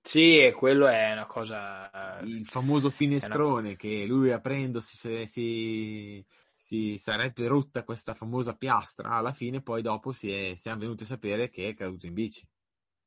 Sì, 0.00 0.36
e 0.36 0.52
quello 0.52 0.86
è 0.86 1.12
una 1.12 1.24
cosa... 1.24 2.20
Il 2.20 2.44
famoso 2.44 2.90
finestrone 2.90 3.68
una... 3.68 3.76
che 3.76 4.04
lui 4.04 4.30
aprendo 4.32 4.78
si, 4.80 5.26
si, 5.26 6.24
si 6.54 6.96
sarebbe 6.98 7.46
rotta 7.46 7.84
questa 7.84 8.14
famosa 8.14 8.54
piastra, 8.54 9.12
alla 9.12 9.32
fine 9.32 9.62
poi 9.62 9.80
dopo 9.80 10.12
si 10.12 10.30
è, 10.30 10.54
siamo 10.56 10.80
venuti 10.80 11.04
a 11.04 11.06
sapere 11.06 11.48
che 11.48 11.68
è 11.68 11.74
caduto 11.74 12.06
in 12.06 12.12
bici. 12.12 12.46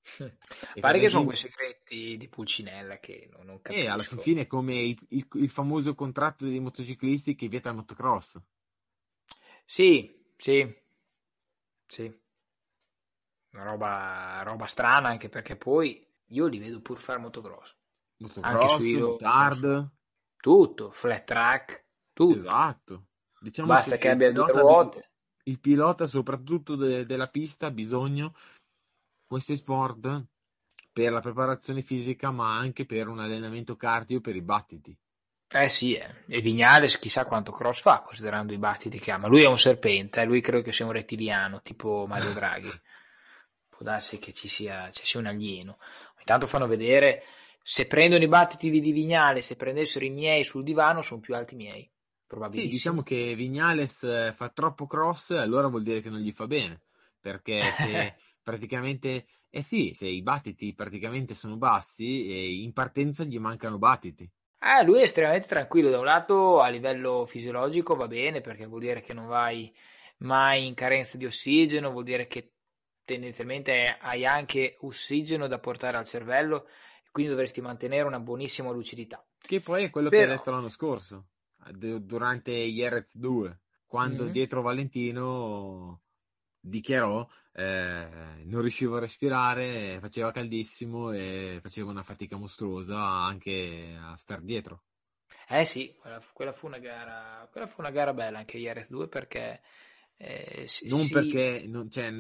Pare 0.80 1.00
che 1.00 1.10
sono 1.10 1.26
quei 1.26 1.36
segreti 1.36 2.18
di 2.18 2.28
Pulcinella 2.28 3.00
che 3.00 3.30
non, 3.32 3.46
non 3.46 3.62
capisco. 3.62 3.84
E 3.84 3.90
alla 3.90 4.04
fine 4.04 4.42
è 4.42 4.48
come 4.48 4.76
il, 4.76 4.98
il, 5.10 5.28
il, 5.34 5.50
famoso 5.50 5.96
contratto 5.96 6.46
dei 6.46 6.60
motociclisti 6.60 7.36
che 7.36 7.48
vieta 7.48 7.70
il 7.70 7.76
motocross. 7.76 8.42
Sì, 9.66 10.32
sì, 10.38 10.82
sì. 11.88 12.20
Una 13.52 13.64
roba, 13.64 14.42
roba 14.44 14.68
strana 14.68 15.10
anche 15.10 15.30
perché 15.30 15.56
poi 15.56 16.06
io 16.28 16.48
li 16.48 16.58
vedo 16.58 16.82
pur 16.82 17.00
fare 17.00 17.20
motocross. 17.20 17.76
Motocross, 18.18 18.54
anche 18.54 18.76
sui 18.76 18.98
motard. 18.98 19.90
Tutto, 20.38 20.92
flat 20.92 21.24
track, 21.26 21.86
tutto. 22.14 22.36
Esatto. 22.36 23.08
Diciamo 23.40 23.68
Basta 23.68 23.92
che, 23.92 23.98
che 23.98 24.10
abbia 24.10 24.32
due 24.32 24.52
ruote. 24.52 25.12
Il 25.44 25.60
pilota, 25.60 26.08
soprattutto 26.08 26.76
de- 26.76 27.06
della 27.06 27.28
pista, 27.28 27.68
ha 27.68 27.72
bisogno 27.72 28.34
questi 29.28 29.56
sport 29.56 30.26
per 30.92 31.12
la 31.12 31.20
preparazione 31.20 31.82
fisica, 31.82 32.32
ma 32.32 32.58
anche 32.58 32.86
per 32.86 33.08
un 33.08 33.20
allenamento 33.20 33.76
cardio 33.76 34.20
per 34.20 34.36
i 34.36 34.42
battiti. 34.42 34.98
Eh 35.50 35.70
sì, 35.70 35.94
eh. 35.94 36.24
e 36.28 36.42
Vignales 36.42 37.00
chissà 37.00 37.26
quanto 37.26 37.52
cross 37.52 37.82
fa, 37.82 38.02
considerando 38.02 38.52
i 38.52 38.58
battiti 38.58 39.00
che 39.00 39.12
ha, 39.12 39.18
ma 39.18 39.28
lui 39.28 39.44
è 39.44 39.48
un 39.48 39.58
serpente, 39.58 40.22
eh. 40.22 40.26
lui 40.26 40.42
credo 40.42 40.64
che 40.64 40.74
sia 40.74 40.86
un 40.86 40.92
rettiliano, 40.92 41.62
tipo 41.62 42.06
Mario 42.08 42.34
Draghi. 42.34 42.70
Può 43.70 43.86
darsi 43.86 44.18
che 44.18 44.34
ci 44.34 44.48
sia, 44.48 44.90
ci 44.92 45.06
sia 45.06 45.20
un 45.20 45.28
alieno. 45.28 45.78
Intanto 46.18 46.48
fanno 46.48 46.68
vedere, 46.68 47.24
se 47.62 47.86
prendono 47.86 48.24
i 48.24 48.28
battiti 48.28 48.70
di 48.70 48.92
Vignales, 48.92 49.46
se 49.46 49.56
prendessero 49.56 50.04
i 50.04 50.10
miei 50.10 50.44
sul 50.44 50.64
divano, 50.64 51.02
sono 51.02 51.22
più 51.22 51.36
alti 51.36 51.54
i 51.54 51.58
miei. 51.58 51.92
Sì, 52.52 52.68
diciamo 52.68 53.04
che 53.04 53.36
Vignales 53.36 54.04
eh, 54.04 54.34
fa 54.36 54.50
troppo 54.50 54.86
cross, 54.86 55.30
allora 55.30 55.68
vuol 55.68 55.84
dire 55.84 56.02
che 56.02 56.10
non 56.10 56.20
gli 56.20 56.34
fa 56.34 56.46
bene, 56.46 56.82
perché 57.22 57.72
se 57.72 58.16
praticamente, 58.48 59.26
eh 59.50 59.62
sì, 59.62 59.92
se 59.94 60.08
i 60.08 60.22
battiti 60.22 60.74
praticamente 60.74 61.34
sono 61.34 61.58
bassi, 61.58 62.30
eh, 62.30 62.62
in 62.62 62.72
partenza 62.72 63.26
gli 63.26 63.38
mancano 63.40 63.78
battiti. 63.78 64.24
Eh, 64.24 64.86
lui 64.86 65.02
è 65.02 65.04
estremamente 65.04 65.50
tranquillo, 65.50 65.90
da 65.90 66.00
un 66.00 66.06
lato 66.06 66.62
a 66.62 66.70
livello 66.70 67.26
fisiologico 67.26 67.98
va 67.98 68.08
bene, 68.08 68.40
perché 68.40 68.66
vuol 68.66 68.80
dire 68.80 69.02
che 69.02 69.14
non 69.14 69.28
vai 69.28 69.76
mai 70.20 70.66
in 70.66 70.76
carenza 70.76 71.18
di 71.18 71.26
ossigeno, 71.26 71.92
vuol 71.92 72.06
dire 72.06 72.28
che 72.28 72.54
tendenzialmente 73.04 73.98
hai 74.00 74.26
anche 74.26 74.78
ossigeno 74.80 75.48
da 75.48 75.60
portare 75.60 75.98
al 75.98 76.08
cervello, 76.08 76.68
quindi 77.12 77.32
dovresti 77.32 77.60
mantenere 77.60 78.08
una 78.08 78.22
buonissima 78.22 78.72
lucidità. 78.72 79.22
Che 79.38 79.60
poi 79.60 79.84
è 79.84 79.90
quello 79.90 80.08
Però... 80.08 80.24
che 80.24 80.30
hai 80.30 80.38
detto 80.38 80.52
l'anno 80.52 80.70
scorso 80.70 81.32
durante 81.74 82.54
gli 82.54 82.82
Erez 82.82 83.18
2, 83.18 83.60
quando 83.86 84.24
mm-hmm. 84.24 84.32
dietro 84.32 84.62
Valentino 84.62 86.04
dichiarò 86.68 87.28
eh, 87.54 88.44
non 88.46 88.62
riuscivo 88.62 88.98
a 88.98 89.00
respirare, 89.00 89.98
faceva 90.00 90.32
caldissimo 90.32 91.12
e 91.12 91.60
faceva 91.62 91.90
una 91.90 92.04
fatica 92.04 92.38
mostruosa 92.38 93.00
anche 93.00 93.98
a 94.00 94.16
star 94.16 94.42
dietro. 94.42 94.84
Eh 95.50 95.66
sì, 95.66 95.96
quella, 96.00 96.22
quella, 96.34 96.54
fu, 96.54 96.68
una 96.68 96.78
gara, 96.78 97.48
quella 97.52 97.68
fu 97.68 97.82
una 97.82 97.90
gara 97.90 98.14
bella 98.14 98.38
anche 98.38 98.60
Rs 98.74 98.90
2 98.90 99.08
perché... 99.08 99.62
Eh, 100.20 100.68
si, 100.68 100.88
non 100.88 101.08
perché, 101.10 101.64
non, 101.68 101.90
cioè, 101.90 102.12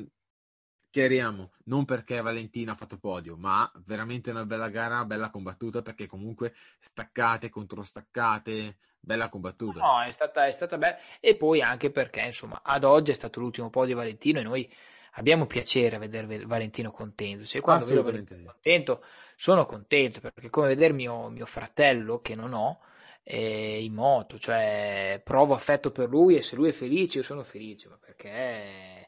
chiariamo, 0.98 1.52
non 1.66 1.86
perché 1.86 2.22
Valentino 2.22 2.72
ha 2.72 2.76
fatto 2.76 2.98
podio, 2.98 3.38
ma 3.38 3.72
veramente 3.86 4.32
una 4.32 4.46
bella 4.46 4.70
gara, 4.70 5.06
bella 5.06 5.30
combattuta 5.30 5.84
perché 5.84 6.08
comunque 6.08 6.56
staccate 6.80 7.50
contro 7.50 7.84
staccate, 7.84 8.78
bella 9.00 9.30
combattuta. 9.30 9.80
No, 9.80 10.02
è 10.02 10.12
stata, 10.12 10.48
è 10.48 10.52
stata 10.52 10.76
bella 10.80 10.98
e 11.20 11.36
poi 11.36 11.62
anche 11.62 11.92
perché 11.92 12.22
insomma 12.22 12.62
ad 12.64 12.84
oggi 12.84 13.12
è 13.12 13.14
stato 13.14 13.40
l'ultimo 13.40 13.70
podio 13.70 13.94
di 13.94 13.94
Valentino 13.94 14.40
e 14.40 14.44
noi 14.44 14.74
abbiamo 15.14 15.46
piacere 15.46 15.98
a 15.98 16.00
vedere 16.00 16.44
Valentino 16.48 16.90
contento. 16.90 17.46
Cioè, 17.46 17.62
quando 17.62 17.86
vedo 17.86 18.02
Valentino 18.02 18.52
contento, 18.52 19.04
sono 19.36 19.68
contento 19.68 20.20
perché 20.20 20.50
come 20.50 20.70
vedere 20.70 20.94
mio, 20.94 21.30
mio 21.30 21.46
fratello 21.46 22.22
che 22.22 22.34
non 22.34 22.54
ho 22.54 22.80
eh, 23.22 23.84
in 23.84 23.94
moto, 23.94 24.40
cioè 24.40 25.22
provo 25.24 25.54
affetto 25.54 25.92
per 25.92 26.10
lui 26.10 26.38
e 26.38 26.42
se 26.42 26.56
lui 26.56 26.70
è 26.70 26.72
felice 26.72 27.20
io 27.20 27.24
sono 27.24 27.44
felice, 27.44 27.88
ma 27.88 28.00
perché 28.04 29.07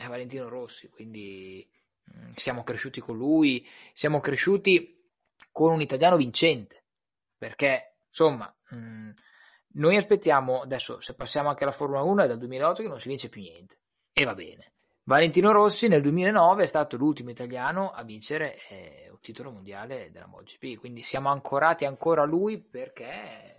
è 0.00 0.08
Valentino 0.08 0.48
Rossi, 0.48 0.88
quindi 0.88 1.68
mm, 2.16 2.30
siamo 2.36 2.64
cresciuti 2.64 3.00
con 3.00 3.18
lui, 3.18 3.68
siamo 3.92 4.18
cresciuti 4.20 4.98
con 5.52 5.72
un 5.72 5.82
italiano 5.82 6.16
vincente, 6.16 6.84
perché 7.36 7.96
insomma 8.08 8.52
mm, 8.74 9.10
noi 9.74 9.96
aspettiamo, 9.96 10.62
adesso 10.62 11.00
se 11.00 11.14
passiamo 11.14 11.50
anche 11.50 11.64
alla 11.64 11.72
Formula 11.72 12.02
1 12.02 12.22
è 12.22 12.26
dal 12.26 12.38
2008 12.38 12.82
che 12.82 12.88
non 12.88 12.98
si 12.98 13.08
vince 13.08 13.28
più 13.28 13.42
niente, 13.42 13.78
e 14.14 14.24
va 14.24 14.34
bene. 14.34 14.72
Valentino 15.02 15.52
Rossi 15.52 15.86
nel 15.86 16.00
2009 16.00 16.62
è 16.62 16.66
stato 16.66 16.96
l'ultimo 16.96 17.30
italiano 17.30 17.90
a 17.90 18.02
vincere 18.02 18.56
eh, 18.68 19.08
un 19.10 19.20
titolo 19.20 19.50
mondiale 19.50 20.10
della 20.10 20.26
MotoGP, 20.26 20.78
quindi 20.78 21.02
siamo 21.02 21.28
ancorati 21.28 21.84
ancora 21.84 22.22
a 22.22 22.26
lui 22.26 22.58
perché 22.58 23.58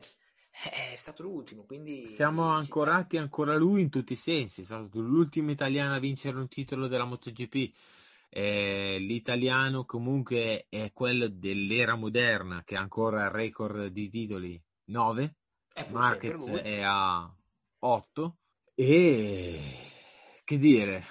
è 0.70 0.96
stato 0.96 1.24
l'ultimo, 1.24 1.64
quindi... 1.64 2.06
Siamo 2.08 2.50
ancorati 2.50 3.18
ancora 3.18 3.56
lui 3.56 3.82
in 3.82 3.90
tutti 3.90 4.14
i 4.14 4.18
sensi, 4.18 4.62
è 4.62 4.64
stato 4.64 5.00
l'ultimo 5.00 5.52
italiano 5.52 5.96
a 5.96 6.00
vincere 6.00 6.38
un 6.38 6.48
titolo 6.48 6.88
della 6.88 7.06
MotoGP. 7.06 7.74
Eh, 8.30 8.98
l'italiano 9.00 9.84
comunque 9.86 10.68
è 10.70 10.92
quello 10.94 11.28
dell'era 11.28 11.96
moderna 11.96 12.64
che 12.64 12.76
ha 12.76 12.80
ancora 12.80 13.26
il 13.26 13.32
record 13.32 13.88
di 13.88 14.10
titoli 14.10 14.62
9, 14.86 15.36
Marquez 15.90 16.46
è 16.48 16.82
a 16.82 17.30
8 17.80 18.38
e 18.76 19.76
che 20.46 20.58
dire, 20.58 21.06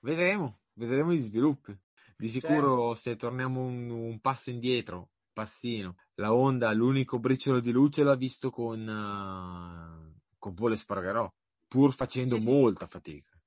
vedremo, 0.00 0.60
vedremo 0.74 1.12
gli 1.12 1.20
sviluppi. 1.20 1.76
Di 2.16 2.28
sicuro 2.28 2.94
certo. 2.94 2.94
se 2.94 3.16
torniamo 3.16 3.62
un, 3.62 3.88
un 3.90 4.20
passo 4.20 4.50
indietro 4.50 5.09
passino. 5.32 5.96
La 6.14 6.32
Honda 6.32 6.72
l'unico 6.72 7.18
briciolo 7.18 7.60
di 7.60 7.70
luce 7.70 8.02
l'ha 8.02 8.14
visto 8.14 8.50
con, 8.50 8.80
uh, 8.86 10.20
con 10.38 10.54
Pole 10.54 10.76
Spargarò, 10.76 11.32
pur 11.68 11.94
facendo 11.94 12.36
sì. 12.36 12.42
molta 12.42 12.86
fatica. 12.86 13.38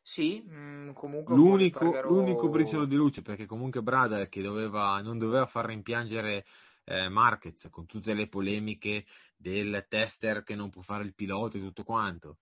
Sì, 0.00 0.40
mh, 0.40 0.54
mm, 0.54 0.90
comunque 0.92 1.34
l'unico, 1.34 1.78
Spargarò... 1.78 2.08
l'unico, 2.08 2.48
briciolo 2.48 2.84
di 2.84 2.96
luce, 2.96 3.22
perché 3.22 3.46
comunque 3.46 3.82
Brada 3.82 4.26
che 4.26 4.42
doveva, 4.42 5.00
non 5.00 5.18
doveva 5.18 5.46
far 5.46 5.66
rimpiangere 5.66 6.44
eh, 6.84 7.08
Marquez 7.08 7.68
con 7.70 7.86
tutte 7.86 8.12
le 8.14 8.28
polemiche 8.28 9.06
del 9.36 9.86
tester 9.88 10.42
che 10.42 10.54
non 10.54 10.70
può 10.70 10.82
fare 10.82 11.04
il 11.04 11.14
pilota 11.14 11.56
e 11.56 11.60
tutto 11.60 11.84
quanto. 11.84 12.38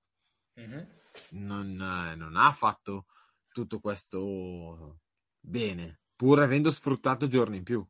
Mm-hmm. 0.59 0.84
Non, 1.30 1.80
eh, 1.80 2.14
non 2.14 2.36
ha 2.36 2.51
fatto 2.53 3.07
tutto 3.53 3.80
questo 3.80 5.01
bene, 5.38 6.01
pur 6.16 6.40
avendo 6.40 6.70
sfruttato 6.70 7.28
giorni 7.28 7.59
in 7.59 7.64
più. 7.64 7.86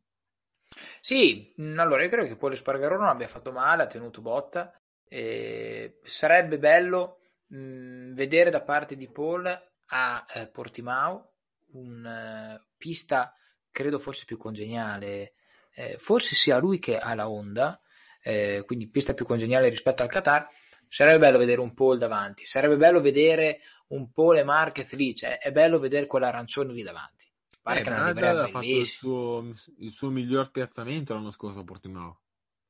Sì, 1.01 1.55
mm, 1.61 1.79
allora 1.79 2.03
io 2.03 2.09
credo 2.09 2.29
che 2.29 2.37
Paul 2.37 2.57
Spargaro 2.57 2.97
non 2.97 3.09
abbia 3.09 3.29
fatto 3.29 3.53
male, 3.53 3.83
ha 3.83 3.87
tenuto 3.87 4.21
botta. 4.21 4.73
Eh, 5.09 5.99
sarebbe 6.05 6.59
bello 6.59 7.21
mh, 7.49 7.59
mm, 7.59 8.15
vedere 8.15 8.51
da 8.51 8.63
parte 8.63 8.97
di 8.97 9.11
Paul 9.11 9.47
a 9.93 10.25
eh, 10.35 10.47
Portimao 10.49 11.31
una 11.73 12.55
uh, 12.55 12.67
pista 12.77 13.35
credo 13.71 13.99
forse 13.99 14.25
più 14.25 14.37
congeniale, 14.37 15.35
eh, 15.75 15.97
forse 15.99 16.35
sia 16.35 16.59
lui 16.59 16.79
che 16.79 16.99
ha 16.99 17.15
la 17.15 17.29
Honda, 17.29 17.81
eh, 18.23 18.63
quindi 18.67 18.89
pista 18.89 19.15
più 19.15 19.25
congeniale 19.25 19.69
rispetto 19.69 20.03
al 20.03 20.09
Qatar. 20.09 20.49
Sarebbe 20.89 21.19
bello 21.19 21.39
vedere 21.39 21.61
un 21.61 21.73
Paul 21.73 21.99
davanti, 21.99 22.45
sarebbe 22.45 22.77
bello 22.77 23.01
vedere 23.01 23.61
un 23.89 24.11
Paul 24.11 24.39
e 24.39 24.43
Marquez 24.45 24.93
lì, 24.95 25.15
cioè 25.15 25.39
è 25.39 25.53
bello 25.53 25.79
vedere 25.79 26.07
quell'arancione 26.07 26.73
lì 26.73 26.83
davanti. 26.83 27.30
Pare 27.71 27.81
eh, 27.81 28.15
che 28.15 28.27
ha 28.27 28.49
fatto 28.49 28.67
il 28.67 28.87
suo, 28.87 29.55
il 29.79 29.91
suo, 29.91 30.11
miglior 30.11 30.51
piazzamento 30.51 31.15
l'anno 31.15 31.31
scorso 31.31 31.61
a 31.61 31.65
Portimao. 31.65 32.21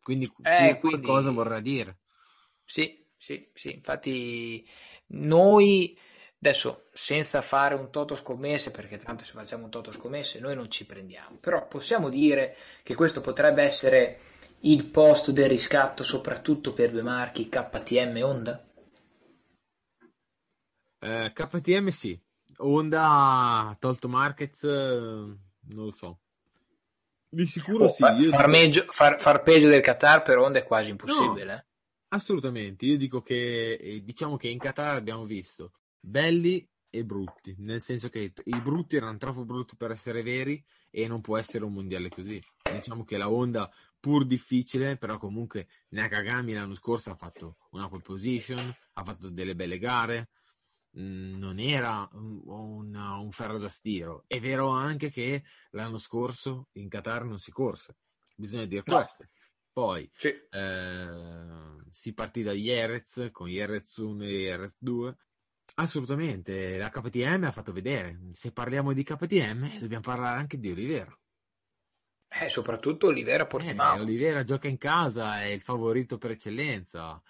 Quindi, 0.03 0.31
eh, 0.43 0.79
quindi 0.79 1.07
cosa 1.07 1.31
vorrà 1.31 1.61
dire? 1.61 1.99
Sì, 2.65 3.05
sì, 3.17 3.49
sì. 3.55 3.73
Infatti 3.75 4.67
noi 5.09 5.99
adesso 6.39 6.89
senza 6.93 7.43
fare 7.43 7.75
un 7.75 7.91
toto 7.91 8.15
scommesse, 8.15 8.71
perché 8.71 8.99
tanto 8.99 9.25
se 9.25 9.33
facciamo 9.33 9.65
un 9.65 9.71
toto 9.71 9.93
scommesse 9.93 10.41
noi 10.41 10.55
non 10.55 10.71
ci 10.71 10.87
prendiamo, 10.87 11.37
però 11.37 11.67
possiamo 11.67 12.09
dire 12.09 12.57
che 12.83 12.95
questo 12.95 13.21
potrebbe 13.21 13.63
essere 13.63 14.21
il 14.61 14.87
posto 14.87 15.33
del 15.33 15.49
riscatto 15.49 16.03
soprattutto 16.03 16.73
per 16.73 16.91
due 16.91 17.03
marchi 17.03 17.49
KTM 17.49 18.17
e 18.17 18.23
Honda? 18.23 18.65
Eh, 21.03 21.33
KTM 21.33 21.89
sì, 21.89 22.21
Honda 22.61 23.77
tolto 23.79 24.09
Marquez, 24.09 24.63
non 24.63 25.39
lo 25.85 25.91
so. 25.91 26.21
Di 27.29 27.47
sicuro 27.47 27.85
oh, 27.85 27.91
sì. 27.91 28.03
Far, 28.03 28.23
far, 28.25 28.49
meglio, 28.49 28.85
far, 28.89 29.21
far, 29.21 29.43
peggio 29.43 29.69
del 29.69 29.83
Qatar 29.83 30.23
per 30.23 30.39
Honda 30.39 30.59
è 30.59 30.65
quasi 30.65 30.91
impossibile. 30.91 31.45
No, 31.45 31.53
eh. 31.53 31.65
assolutamente. 32.09 32.85
Io 32.87 32.97
dico 32.97 33.23
che 33.23 33.75
eh, 33.75 34.03
diciamo 34.03 34.37
che 34.37 34.49
in 34.49 34.59
Qatar 34.59 34.97
abbiamo 34.97 35.25
visto 35.25 35.73
belli 35.99 36.69
e 36.93 37.05
brutti, 37.05 37.55
nel 37.59 37.81
senso 37.81 38.09
che 38.09 38.33
i 38.43 38.61
brutti 38.61 38.97
erano 38.97 39.17
troppo 39.17 39.45
brutti 39.45 39.77
per 39.77 39.93
essere 39.93 40.23
veri 40.23 40.63
e 40.91 41.07
non 41.07 41.21
può 41.21 41.39
essere 41.39 41.65
un 41.65 41.73
mondiale 41.73 42.09
così. 42.09 42.43
Diciamo 42.69 43.05
che 43.05 43.17
la 43.17 43.31
Honda, 43.31 43.71
pur 44.01 44.27
difficile, 44.27 44.97
però 44.97 45.17
comunque 45.17 45.69
Nakagami 45.91 46.53
l'anno 46.53 46.75
scorso 46.75 47.11
ha 47.11 47.15
fatto 47.15 47.59
una 47.71 47.89
pole 47.89 48.03
position, 48.03 48.59
ha 48.95 49.05
fatto 49.05 49.31
delle 49.31 49.55
belle 49.55 49.79
gare, 49.79 50.31
Mm, 50.99 51.39
non 51.39 51.61
era 51.61 52.09
un, 53.21 53.33
ferro 53.33 53.59
da 53.59 53.69
stiro. 53.69 54.25
È 54.27 54.41
vero 54.41 54.69
anche 54.69 55.11
che 55.11 55.45
l'anno 55.71 55.99
scorso 55.99 56.69
in 56.73 56.89
Qatar 56.89 57.25
non 57.25 57.39
si 57.39 57.51
corse, 57.51 57.97
bisogna 58.35 58.65
dire 58.65 58.83
no. 58.87 58.97
questo. 58.97 59.29
Poi 59.73 60.11
sì. 60.15 60.29
eh, 60.29 61.83
si 61.91 62.13
partì 62.13 62.43
da 62.43 62.53
Jerez 62.53 63.29
con 63.31 63.49
Jerez 63.49 63.97
1 63.97 64.25
e 64.25 64.29
Jerez 64.29 64.77
2. 64.79 65.17
Assolutamente, 65.77 66.77
la 66.77 66.91
KTM 66.91 67.45
ha 67.45 67.53
fatto 67.53 67.73
vedere. 67.73 68.19
Se 68.33 68.53
parliamo 68.53 68.93
di 68.93 69.05
KTM, 69.05 69.79
dobbiamo 69.79 70.03
parlare 70.03 70.39
anche 70.39 70.59
di 70.59 70.71
Olivera. 70.71 71.17
Eh, 72.33 72.49
soprattutto 72.49 73.07
Olivera 73.07 73.47
Portimao. 73.47 73.97
Eh, 73.97 74.01
Olivera 74.01 74.45
gioca 74.45 74.69
in 74.69 74.79
casa, 74.79 75.43
è 75.43 75.47
il 75.47 75.63
favorito 75.63 76.19
per 76.19 76.33
eccellenza. 76.33 77.21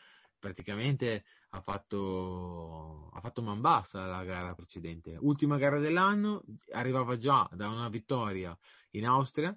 Praticamente 0.41 1.25
ha 1.51 1.61
fatto, 1.61 3.11
ha 3.13 3.21
fatto 3.21 3.43
man 3.43 3.61
bassa 3.61 4.07
la 4.07 4.25
gara 4.25 4.55
precedente. 4.55 5.17
Ultima 5.21 5.59
gara 5.59 5.79
dell'anno, 5.79 6.43
arrivava 6.73 7.17
già 7.17 7.49
da 7.53 7.69
una 7.69 7.89
vittoria 7.89 8.57
in 8.93 9.07
Austria, 9.07 9.57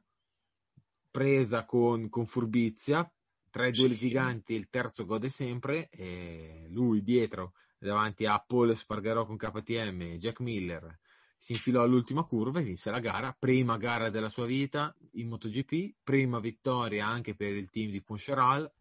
presa 1.10 1.66
con, 1.66 2.10
con 2.10 2.26
furbizia, 2.26 3.10
tra 3.50 3.68
i 3.68 3.72
due 3.72 3.88
litiganti 3.88 4.54
il 4.54 4.70
terzo 4.70 5.06
gode 5.06 5.30
sempre 5.30 5.90
e 5.90 6.68
lui 6.70 7.02
dietro 7.02 7.54
davanti 7.78 8.26
a 8.26 8.44
Paul 8.46 8.76
Spargarò 8.76 9.26
con 9.26 9.38
KTM 9.38 10.02
e 10.02 10.18
Jack 10.18 10.40
Miller 10.40 11.00
si 11.44 11.52
infilò 11.52 11.82
all'ultima 11.84 12.24
curva 12.24 12.62
e 12.62 12.64
vinse 12.64 12.90
la 12.90 13.00
gara, 13.00 13.36
prima 13.38 13.76
gara 13.76 14.10
della 14.10 14.30
sua 14.30 14.46
vita 14.46 14.96
in 15.16 15.28
MotoGP, 15.28 15.96
prima 16.02 16.40
vittoria 16.40 17.06
anche 17.06 17.36
per 17.36 17.54
il 17.54 17.70
team 17.70 17.92
di 17.92 18.02
Poncharal 18.02 18.72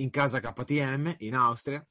in 0.00 0.10
casa 0.10 0.40
KTM 0.40 1.16
in 1.18 1.34
Austria 1.34 1.84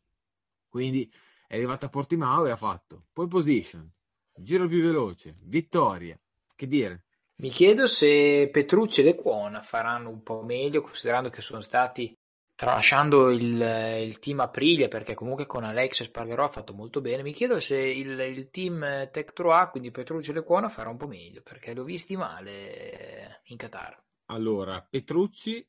quindi 0.70 1.12
è 1.48 1.56
arrivato 1.56 1.88
a 1.88 1.90
Portimao 1.90 2.46
e 2.46 2.52
ha 2.52 2.56
fatto 2.56 3.06
pole 3.12 3.28
position, 3.28 3.92
giro 4.36 4.68
più 4.68 4.84
veloce, 4.84 5.36
vittoria. 5.42 6.18
Che 6.56 6.68
dire? 6.68 7.06
Mi 7.38 7.50
chiedo 7.50 7.88
se 7.88 8.50
Petrucci 8.52 9.02
e 9.02 9.04
Le 9.04 9.16
Cuona 9.16 9.64
faranno 9.64 10.10
un 10.10 10.22
po' 10.22 10.44
meglio, 10.44 10.82
considerando 10.82 11.30
che 11.30 11.42
sono 11.42 11.62
stati 11.62 12.16
tralasciando 12.54 13.30
il, 13.32 14.02
il, 14.06 14.20
team 14.20 14.42
Aprilia, 14.42 14.90
perché 14.90 15.16
comunque 15.16 15.46
con 15.46 15.64
Alex 15.64 16.04
Spargerò 16.04 16.44
ha 16.44 16.50
fatto 16.50 16.74
molto 16.74 17.00
bene. 17.00 17.24
Mi 17.24 17.32
chiedo 17.32 17.60
se 17.62 17.78
il, 17.78 18.20
il 18.20 18.50
team 18.50 19.10
Tech 19.12 19.34
3A, 19.34 19.72
quindi 19.72 19.90
Petrucci 19.90 20.32
e 20.32 20.34
Le 20.34 20.44
Cuona, 20.44 20.68
farà 20.68 20.90
un 20.90 20.98
po' 20.98 21.08
meglio, 21.08 21.42
perché 21.42 21.74
l'ho 21.74 21.86
visti 21.86 22.18
male 22.18 23.40
in 23.46 23.58
Qatar. 23.58 24.04
Allora, 24.26 24.86
Petrucci 24.88 25.66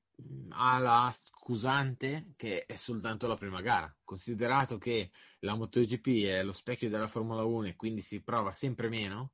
ha 0.50 0.78
la 0.78 1.12
scusante 1.14 2.32
che 2.36 2.64
è 2.66 2.76
soltanto 2.76 3.26
la 3.26 3.36
prima 3.36 3.60
gara, 3.60 3.94
considerato 4.04 4.78
che 4.78 5.10
la 5.40 5.54
MotoGP 5.54 6.24
è 6.24 6.42
lo 6.42 6.52
specchio 6.52 6.88
della 6.88 7.08
Formula 7.08 7.44
1 7.44 7.68
e 7.68 7.76
quindi 7.76 8.02
si 8.02 8.22
prova 8.22 8.52
sempre 8.52 8.88
meno 8.88 9.32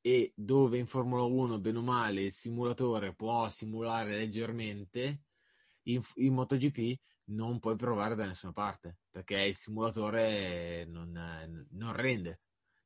e 0.00 0.32
dove 0.34 0.78
in 0.78 0.86
Formula 0.86 1.22
1 1.22 1.58
bene 1.60 1.78
o 1.78 1.82
male 1.82 2.22
il 2.22 2.32
simulatore 2.32 3.14
può 3.14 3.48
simulare 3.50 4.16
leggermente 4.16 5.22
in, 5.84 6.02
in 6.16 6.34
MotoGP 6.34 6.98
non 7.24 7.60
puoi 7.60 7.76
provare 7.76 8.16
da 8.16 8.26
nessuna 8.26 8.52
parte 8.52 8.98
perché 9.10 9.40
il 9.42 9.54
simulatore 9.54 10.84
non, 10.86 11.66
non 11.70 11.92
rende 11.92 12.40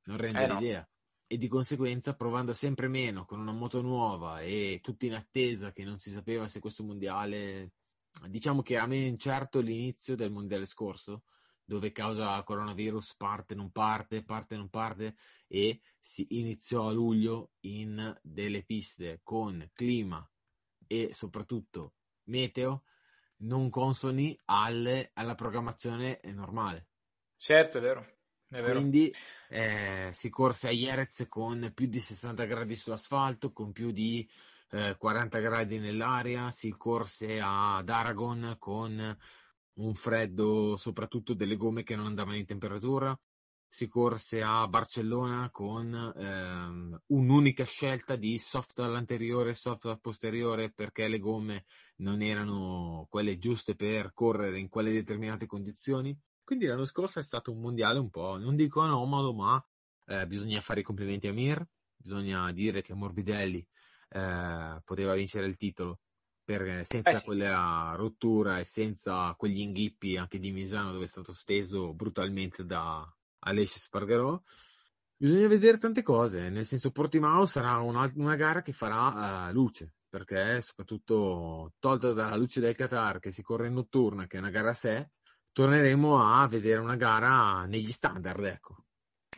non 0.04 0.18
rende 0.18 0.44
eh 0.44 0.48
l'idea. 0.48 0.80
no 0.80 0.88
e 1.26 1.38
di 1.38 1.48
conseguenza 1.48 2.14
provando 2.14 2.54
sempre 2.54 2.88
meno 2.88 3.24
con 3.24 3.40
una 3.40 3.52
moto 3.52 3.80
nuova 3.80 4.40
e 4.40 4.80
tutti 4.82 5.06
in 5.06 5.14
attesa 5.14 5.72
che 5.72 5.84
non 5.84 5.98
si 5.98 6.10
sapeva 6.10 6.46
se 6.46 6.60
questo 6.60 6.84
mondiale 6.84 7.72
diciamo 8.28 8.62
che 8.62 8.76
a 8.76 8.86
me 8.86 8.96
incerto 8.96 9.60
l'inizio 9.60 10.14
del 10.14 10.30
mondiale 10.30 10.66
scorso 10.66 11.24
dove 11.64 11.90
causa 11.90 12.42
coronavirus 12.44 13.16
parte 13.16 13.54
non 13.54 13.72
parte 13.72 14.22
parte 14.22 14.56
non 14.56 14.68
parte 14.68 15.16
e 15.48 15.80
si 15.98 16.26
iniziò 16.30 16.88
a 16.88 16.92
luglio 16.92 17.52
in 17.60 18.16
delle 18.22 18.62
piste 18.62 19.20
con 19.24 19.68
clima 19.72 20.28
e 20.86 21.10
soprattutto 21.12 21.94
meteo 22.24 22.84
non 23.38 23.68
consoni 23.68 24.38
alle, 24.46 25.10
alla 25.14 25.34
programmazione 25.34 26.20
normale. 26.24 26.88
Certo 27.36 27.78
è 27.78 27.80
vero 27.80 28.15
quindi 28.49 29.12
eh, 29.49 30.11
si 30.12 30.28
corse 30.30 30.68
a 30.68 30.70
Jerez 30.72 31.26
con 31.28 31.70
più 31.74 31.86
di 31.86 32.01
60 32.01 32.44
gradi 32.44 32.76
sull'asfalto, 32.76 33.53
con 33.53 33.72
più 33.72 33.90
di 33.90 34.28
eh, 34.70 34.97
40 34.97 35.38
gradi 35.38 35.78
nell'aria, 35.78 36.51
si 36.51 36.70
corse 36.70 37.40
ad 37.42 37.88
Aragon 37.88 38.57
con 38.59 39.18
un 39.74 39.94
freddo 39.94 40.76
soprattutto 40.76 41.34
delle 41.34 41.57
gomme 41.57 41.82
che 41.82 41.97
non 41.97 42.07
andavano 42.07 42.36
in 42.36 42.47
temperatura, 42.47 43.18
si 43.68 43.88
corse 43.88 44.42
a 44.42 44.66
Barcellona 44.68 45.51
con 45.51 45.92
ehm, 46.16 47.01
un'unica 47.07 47.64
scelta 47.64 48.16
di 48.16 48.38
soft 48.38 48.78
all'anteriore 48.80 49.51
e 49.51 49.55
soft 49.55 49.86
al 49.86 50.01
posteriore 50.01 50.72
perché 50.72 51.09
le 51.09 51.18
gomme 51.18 51.64
non 51.97 52.22
erano 52.22 53.07
quelle 53.11 53.38
giuste 53.38 53.74
per 53.74 54.12
correre 54.14 54.59
in 54.59 54.68
quelle 54.68 54.92
determinate 54.92 55.47
condizioni. 55.47 56.16
Quindi 56.47 56.66
l'anno 56.66 56.84
scorso 56.84 57.18
è 57.18 57.24
stato 57.24 57.51
un 57.51 57.59
mondiale 57.59 57.99
un 57.99 58.09
po', 58.09 58.38
non 58.38 58.55
dico 58.55 58.80
anomalo, 58.80 59.34
ma 59.34 59.61
eh, 60.05 60.28
bisogna 60.28 60.61
fare 60.61 60.78
i 60.78 60.84
complimenti 60.84 61.26
a 61.26 61.32
Mir, 61.32 61.66
bisogna 61.97 62.53
dire 62.53 62.82
che 62.82 62.94
Morbidelli 62.94 63.66
eh, 64.11 64.80
poteva 64.84 65.14
vincere 65.14 65.47
il 65.47 65.57
titolo 65.57 66.03
per, 66.44 66.86
senza 66.86 67.11
eh 67.11 67.16
sì. 67.16 67.24
quella 67.24 67.94
rottura 67.97 68.61
e 68.61 68.64
senza 68.64 69.34
quegli 69.36 69.59
inghippi 69.59 70.16
anche 70.16 70.38
di 70.38 70.53
Misano 70.53 70.92
dove 70.92 71.07
è 71.07 71.09
stato 71.09 71.32
steso 71.32 71.92
brutalmente 71.92 72.64
da 72.64 73.05
Alessia 73.40 73.80
Spargarò. 73.80 74.40
Bisogna 75.16 75.49
vedere 75.49 75.78
tante 75.78 76.05
cose, 76.05 76.49
nel 76.49 76.64
senso 76.64 76.92
Portimao 76.92 77.44
sarà 77.44 77.78
una, 77.78 78.09
una 78.14 78.36
gara 78.36 78.62
che 78.62 78.70
farà 78.70 79.49
uh, 79.49 79.53
luce, 79.53 79.94
perché 80.09 80.61
soprattutto 80.61 81.72
tolta 81.80 82.12
dalla 82.12 82.36
luce 82.36 82.61
del 82.61 82.76
Qatar 82.76 83.18
che 83.18 83.32
si 83.32 83.42
corre 83.42 83.66
in 83.66 83.74
notturna, 83.74 84.28
che 84.28 84.36
è 84.36 84.40
una 84.40 84.51
gara 84.51 84.70
a 84.70 84.74
sé, 84.74 85.11
torneremo 85.57 86.22
a 86.22 86.46
vedere 86.48 86.80
una 86.80 86.96
gara 86.96 87.64
negli 87.64 87.90
standard, 87.90 88.44
ecco. 88.44 88.84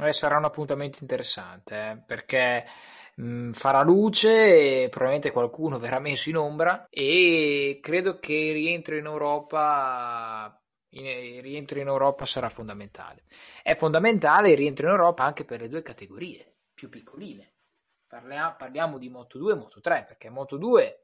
Eh, 0.00 0.12
sarà 0.12 0.36
un 0.36 0.46
appuntamento 0.46 0.98
interessante, 1.00 1.90
eh, 1.90 2.02
perché 2.04 2.64
mh, 3.14 3.52
farà 3.52 3.82
luce 3.82 4.82
e 4.82 4.88
probabilmente 4.88 5.30
qualcuno 5.30 5.78
verrà 5.78 6.00
messo 6.00 6.28
in 6.28 6.36
ombra 6.36 6.88
e 6.90 7.78
credo 7.80 8.18
che 8.18 8.32
il 8.32 8.52
rientro 8.52 8.96
in 8.96 9.04
Europa 9.04 10.60
il 10.90 11.40
rientro 11.40 11.78
in 11.78 11.86
Europa 11.86 12.24
sarà 12.24 12.48
fondamentale. 12.48 13.22
È 13.62 13.76
fondamentale 13.76 14.50
il 14.50 14.56
rientro 14.56 14.86
in 14.86 14.92
Europa 14.92 15.22
anche 15.22 15.44
per 15.44 15.60
le 15.60 15.68
due 15.68 15.82
categorie 15.82 16.56
più 16.74 16.88
piccoline. 16.88 17.52
Parliamo, 18.08 18.56
parliamo 18.58 18.98
di 18.98 19.08
Moto 19.08 19.38
2 19.38 19.52
e 19.52 19.56
Moto 19.56 19.80
3, 19.80 20.04
perché 20.08 20.30
Moto 20.30 20.56
2 20.56 21.02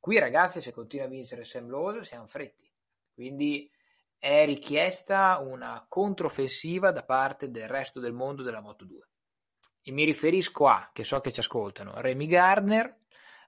Qui 0.00 0.18
ragazzi, 0.18 0.60
se 0.60 0.72
continua 0.72 1.06
a 1.06 1.08
vincere 1.08 1.44
Sam 1.44 1.68
Lowe, 1.68 2.04
siamo 2.04 2.26
fretti. 2.26 2.68
Quindi 3.12 3.70
è 4.18 4.44
richiesta 4.44 5.38
una 5.38 5.84
controffensiva 5.88 6.90
da 6.90 7.04
parte 7.04 7.50
del 7.50 7.68
resto 7.68 8.00
del 8.00 8.12
mondo 8.12 8.42
della 8.42 8.60
Moto 8.60 8.84
2. 8.84 9.08
E 9.82 9.92
mi 9.92 10.04
riferisco 10.04 10.66
a, 10.66 10.90
che 10.92 11.04
so 11.04 11.20
che 11.20 11.32
ci 11.32 11.40
ascoltano, 11.40 12.00
Remy 12.00 12.26
Gardner, 12.26 12.98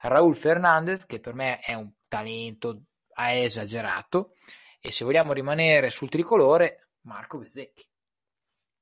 Raul 0.02 0.36
Fernandez, 0.36 1.04
che 1.06 1.20
per 1.20 1.34
me 1.34 1.58
è 1.58 1.74
un 1.74 1.92
talento 2.08 2.84
a 3.14 3.32
esagerato, 3.32 4.34
e 4.80 4.90
se 4.92 5.04
vogliamo 5.04 5.32
rimanere 5.32 5.90
sul 5.90 6.08
tricolore, 6.08 6.92
Marco 7.02 7.38
Bezzecchi. 7.38 7.86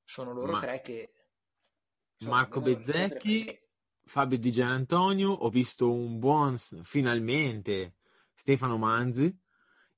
Sono 0.05 0.33
loro 0.33 0.53
Ma... 0.53 0.61
tre 0.61 0.81
che... 0.81 1.13
Marco 2.21 2.61
Bezzecchi, 2.61 3.59
Fabio 4.05 4.39
Di 4.39 4.51
Gianantonio, 4.51 5.31
ho 5.31 5.49
visto 5.49 5.91
un 5.91 6.19
buon, 6.19 6.57
finalmente, 6.83 7.97
Stefano 8.33 8.77
Manzi, 8.77 9.37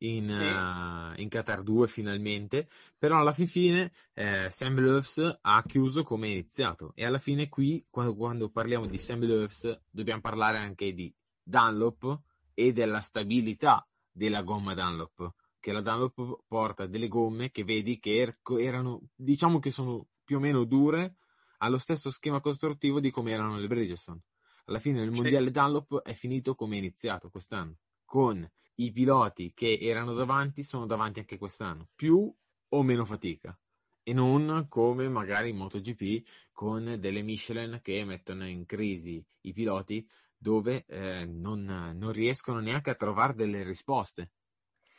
in, 0.00 0.28
sì. 0.28 0.42
uh, 0.42 1.20
in, 1.20 1.28
Qatar 1.28 1.62
2 1.62 1.88
finalmente, 1.88 2.68
però 2.98 3.18
alla 3.18 3.32
fine 3.32 3.92
eh, 4.14 4.48
Sam 4.50 4.80
Loves 4.80 5.38
ha 5.40 5.62
chiuso 5.66 6.02
come 6.02 6.28
è 6.28 6.30
iniziato. 6.30 6.92
E 6.94 7.04
alla 7.04 7.18
fine 7.18 7.48
qui 7.48 7.84
quando, 7.90 8.14
quando 8.14 8.50
parliamo 8.50 8.86
di 8.86 8.98
Sam 8.98 9.26
Loves 9.26 9.82
dobbiamo 9.90 10.20
parlare 10.20 10.58
anche 10.58 10.92
di 10.92 11.12
Dunlop 11.42 12.20
e 12.54 12.72
della 12.72 13.00
stabilità 13.00 13.86
della 14.10 14.42
gomma 14.42 14.74
Dunlop. 14.74 15.34
Che 15.58 15.72
la 15.72 15.82
Dunlop 15.82 16.44
porta 16.46 16.86
delle 16.86 17.08
gomme 17.08 17.50
che 17.50 17.64
vedi 17.64 17.98
che 17.98 18.16
er- 18.16 18.38
erano 18.58 19.02
diciamo 19.14 19.58
che 19.58 19.70
sono 19.70 20.06
più 20.24 20.36
o 20.36 20.40
meno 20.40 20.64
dure 20.64 21.16
allo 21.58 21.76
stesso 21.76 22.10
schema 22.10 22.40
costruttivo 22.40 23.00
di 23.00 23.10
come 23.10 23.32
erano 23.32 23.58
le 23.58 23.66
Bridgestone. 23.66 24.22
Alla 24.66 24.78
fine 24.78 25.02
il 25.02 25.10
mondiale 25.10 25.50
Dunlop 25.50 26.00
è 26.02 26.14
finito 26.14 26.54
come 26.54 26.76
è 26.76 26.78
iniziato 26.78 27.28
quest'anno 27.28 27.76
con 28.10 28.48
i 28.82 28.92
piloti 28.92 29.52
che 29.54 29.78
erano 29.80 30.14
davanti 30.14 30.62
sono 30.62 30.86
davanti 30.86 31.20
anche 31.20 31.38
quest'anno, 31.38 31.88
più 31.94 32.32
o 32.72 32.82
meno 32.82 33.04
fatica, 33.04 33.58
e 34.02 34.12
non 34.12 34.66
come 34.68 35.08
magari 35.08 35.50
in 35.50 35.56
MotoGP 35.56 36.26
con 36.52 36.96
delle 36.98 37.22
Michelin 37.22 37.80
che 37.82 38.04
mettono 38.04 38.46
in 38.46 38.64
crisi 38.66 39.24
i 39.42 39.52
piloti 39.52 40.06
dove 40.36 40.84
eh, 40.86 41.26
non, 41.26 41.64
non, 41.64 42.12
riescono 42.12 42.60
neanche 42.60 42.90
a 42.90 42.94
trovare 42.94 43.34
delle 43.34 43.62
risposte. 43.62 44.32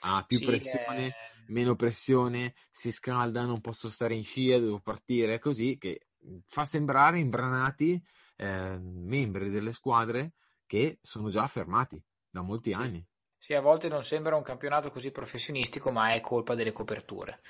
Ha 0.01 0.23
più 0.25 0.37
sì, 0.37 0.45
pressione, 0.45 1.07
eh... 1.07 1.13
meno 1.47 1.75
pressione, 1.75 2.53
si 2.69 2.91
scalda, 2.91 3.45
non 3.45 3.61
posso 3.61 3.89
stare 3.89 4.13
in 4.13 4.23
scia, 4.23 4.59
devo 4.59 4.79
partire, 4.79 5.39
così 5.39 5.77
che 5.77 6.07
fa 6.43 6.65
sembrare 6.65 7.17
imbranati 7.17 8.01
eh, 8.37 8.79
membri 8.79 9.49
delle 9.49 9.73
squadre 9.73 10.33
che 10.67 10.99
sono 11.01 11.29
già 11.29 11.47
fermati 11.47 12.01
da 12.29 12.41
molti 12.41 12.71
anni. 12.73 13.03
Sì, 13.41 13.55
a 13.55 13.59
volte 13.59 13.87
non 13.87 14.03
sembra 14.03 14.35
un 14.35 14.43
campionato 14.43 14.91
così 14.91 15.09
professionistico, 15.09 15.89
ma 15.89 16.13
è 16.13 16.21
colpa 16.21 16.53
delle 16.53 16.71
coperture. 16.71 17.41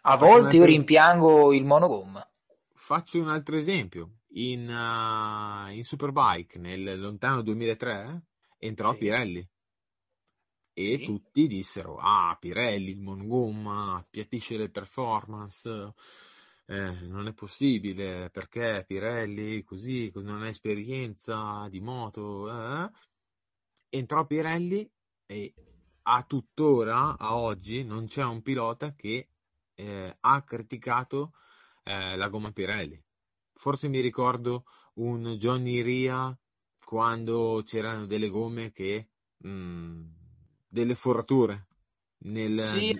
A 0.00 0.16
volte 0.16 0.56
io 0.56 0.64
rimpiango 0.64 1.54
il 1.54 1.64
monogomma. 1.64 2.28
Faccio 2.74 3.20
un 3.20 3.28
altro 3.28 3.56
esempio. 3.56 4.22
In, 4.30 4.68
uh, 4.68 5.70
in 5.70 5.84
Superbike 5.84 6.58
nel 6.58 6.98
lontano 6.98 7.42
2003 7.42 8.22
entrò 8.58 8.90
sì. 8.92 8.98
Pirelli 8.98 9.48
e 10.72 10.96
sì. 10.96 11.04
tutti 11.04 11.46
dissero 11.46 11.96
ah 11.96 12.36
Pirelli 12.38 12.90
il 12.90 13.00
monogomma 13.00 13.94
appiattisce 13.96 14.58
le 14.58 14.68
performance 14.68 15.94
eh, 16.66 17.06
non 17.06 17.28
è 17.28 17.32
possibile 17.32 18.28
perché 18.30 18.84
Pirelli 18.86 19.62
così, 19.62 20.10
così 20.12 20.26
non 20.26 20.42
ha 20.42 20.48
esperienza 20.48 21.66
di 21.70 21.80
moto 21.80 22.50
eh? 22.50 22.90
entrò 23.88 24.26
Pirelli 24.26 24.86
e 25.26 25.54
a 26.02 26.22
tuttora, 26.22 27.16
a 27.18 27.36
oggi, 27.36 27.84
non 27.84 28.06
c'è 28.06 28.24
un 28.24 28.42
pilota 28.42 28.94
che 28.94 29.28
eh, 29.74 30.16
ha 30.20 30.42
criticato 30.42 31.32
eh, 31.82 32.16
la 32.16 32.28
gomma 32.28 32.52
Pirelli. 32.52 33.02
Forse 33.52 33.88
mi 33.88 34.00
ricordo 34.00 34.64
un 34.94 35.36
Johnny 35.38 35.82
Ria 35.82 36.36
quando 36.84 37.62
c'erano 37.64 38.06
delle 38.06 38.28
gomme 38.28 38.70
che 38.70 39.08
mh, 39.38 39.48
mm, 39.48 40.04
delle 40.68 40.94
forature 40.94 41.66
nel, 42.18 42.60
sì, 42.60 42.98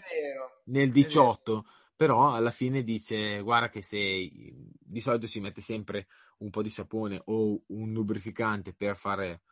nel 0.64 0.90
18 0.90 1.64
però 1.94 2.34
alla 2.34 2.50
fine 2.50 2.82
dice 2.82 3.40
guarda 3.40 3.70
che 3.70 3.80
se 3.80 3.98
di 3.98 5.00
solito 5.00 5.26
si 5.26 5.40
mette 5.40 5.60
sempre 5.60 6.08
un 6.38 6.50
po' 6.50 6.62
di 6.62 6.68
sapone 6.68 7.22
o 7.26 7.62
un 7.68 7.92
lubrificante 7.92 8.74
per 8.74 8.96
fare 8.96 9.42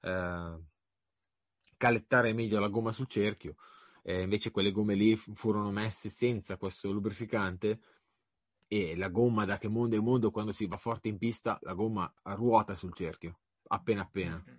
eh, 0.00 0.58
calettare 1.84 2.32
meglio 2.32 2.58
la 2.60 2.68
gomma 2.68 2.92
sul 2.92 3.06
cerchio, 3.06 3.56
eh, 4.04 4.22
invece 4.22 4.50
quelle 4.50 4.72
gomme 4.72 4.94
lì 4.94 5.14
furono 5.16 5.70
messe 5.70 6.08
senza 6.08 6.56
questo 6.56 6.90
lubrificante 6.90 7.78
e 8.66 8.96
la 8.96 9.08
gomma 9.08 9.44
da 9.44 9.58
che 9.58 9.68
mondo 9.68 9.94
è 9.94 10.00
mondo 10.00 10.30
quando 10.30 10.52
si 10.52 10.66
va 10.66 10.78
forte 10.78 11.08
in 11.08 11.18
pista 11.18 11.58
la 11.60 11.74
gomma 11.74 12.10
ruota 12.22 12.74
sul 12.74 12.94
cerchio, 12.94 13.40
appena 13.68 14.00
appena. 14.00 14.42
Mm-hmm. 14.42 14.58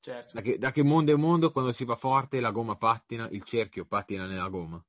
Certo. 0.00 0.34
Da, 0.34 0.42
che, 0.42 0.58
da 0.58 0.70
che 0.70 0.82
mondo 0.82 1.10
è 1.10 1.16
mondo 1.16 1.50
quando 1.50 1.72
si 1.72 1.86
va 1.86 1.96
forte 1.96 2.38
la 2.38 2.50
gomma 2.50 2.76
pattina, 2.76 3.26
il 3.30 3.44
cerchio 3.44 3.86
pattina 3.86 4.26
nella 4.26 4.48
gomma. 4.48 4.84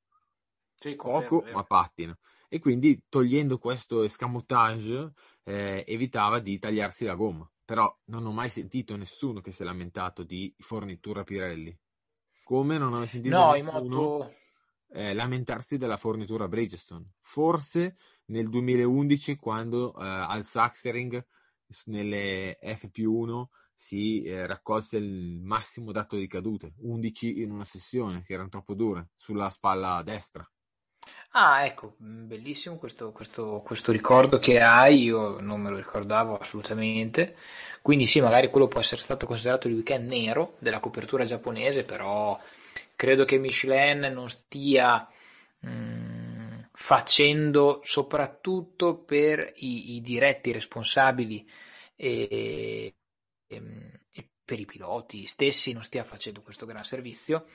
Sì, 0.73 0.95
Poco, 0.95 1.45
ma 1.53 1.63
pattina. 1.63 2.17
E 2.49 2.59
quindi 2.59 3.03
togliendo 3.07 3.57
questo 3.57 4.03
escamotage 4.03 5.13
eh, 5.43 5.85
evitava 5.87 6.39
di 6.39 6.59
tagliarsi 6.59 7.05
la 7.05 7.15
gomma 7.15 7.49
però 7.69 7.95
non 8.05 8.25
ho 8.25 8.31
mai 8.31 8.49
sentito 8.49 8.95
nessuno 8.95 9.41
che 9.41 9.51
si 9.51 9.61
è 9.61 9.65
lamentato 9.65 10.23
di 10.23 10.51
fornitura 10.57 11.23
Pirelli. 11.23 11.77
Come 12.43 12.79
non 12.79 12.91
ho 12.93 12.97
mai 12.97 13.05
sentito 13.05 13.35
no, 13.35 13.51
nessuno 13.51 13.87
moto... 13.87 14.33
eh, 14.87 15.13
lamentarsi 15.13 15.77
della 15.77 15.95
fornitura 15.95 16.47
Bridgestone. 16.47 17.11
Forse 17.21 17.95
nel 18.25 18.49
2011 18.49 19.35
quando 19.35 19.93
eh, 19.93 20.03
al 20.03 20.43
Saxering 20.43 21.23
nelle 21.85 22.57
FP1 22.59 23.43
si 23.75 24.23
eh, 24.23 24.47
raccolse 24.47 24.97
il 24.97 25.39
massimo 25.39 25.91
dato 25.91 26.15
di 26.15 26.25
cadute, 26.25 26.73
11 26.77 27.41
in 27.41 27.51
una 27.51 27.65
sessione, 27.65 28.23
che 28.23 28.33
erano 28.33 28.49
troppo 28.49 28.73
dure, 28.73 29.09
sulla 29.15 29.51
spalla 29.51 30.01
destra. 30.01 30.43
Ah, 31.31 31.63
ecco, 31.63 31.95
mm, 32.03 32.27
bellissimo 32.27 32.77
questo, 32.77 33.11
questo, 33.11 33.61
questo 33.63 33.91
ricordo 33.91 34.39
che 34.39 34.59
hai, 34.61 35.03
io 35.03 35.39
non 35.39 35.61
me 35.61 35.69
lo 35.69 35.77
ricordavo 35.77 36.37
assolutamente. 36.37 37.35
Quindi 37.81 38.07
sì, 38.07 38.19
magari 38.19 38.49
quello 38.49 38.67
può 38.67 38.79
essere 38.79 39.01
stato 39.01 39.25
considerato 39.25 39.67
il 39.67 39.75
weekend 39.75 40.09
nero 40.09 40.55
della 40.59 40.79
copertura 40.79 41.25
giapponese, 41.25 41.83
però 41.83 42.39
credo 42.95 43.25
che 43.25 43.37
Michelin 43.37 44.11
non 44.11 44.29
stia 44.29 45.07
mh, 45.59 45.69
mm, 45.69 46.59
facendo 46.73 47.81
soprattutto 47.83 48.97
per 48.97 49.53
i, 49.57 49.95
i 49.95 50.01
diretti 50.01 50.51
responsabili 50.51 51.47
e, 51.95 52.95
e, 53.47 53.61
e 54.13 54.29
per 54.43 54.59
i 54.59 54.65
piloti 54.65 55.27
stessi 55.27 55.73
non 55.73 55.83
stia 55.83 56.03
facendo 56.03 56.41
questo 56.41 56.65
gran 56.65 56.83
servizio. 56.83 57.45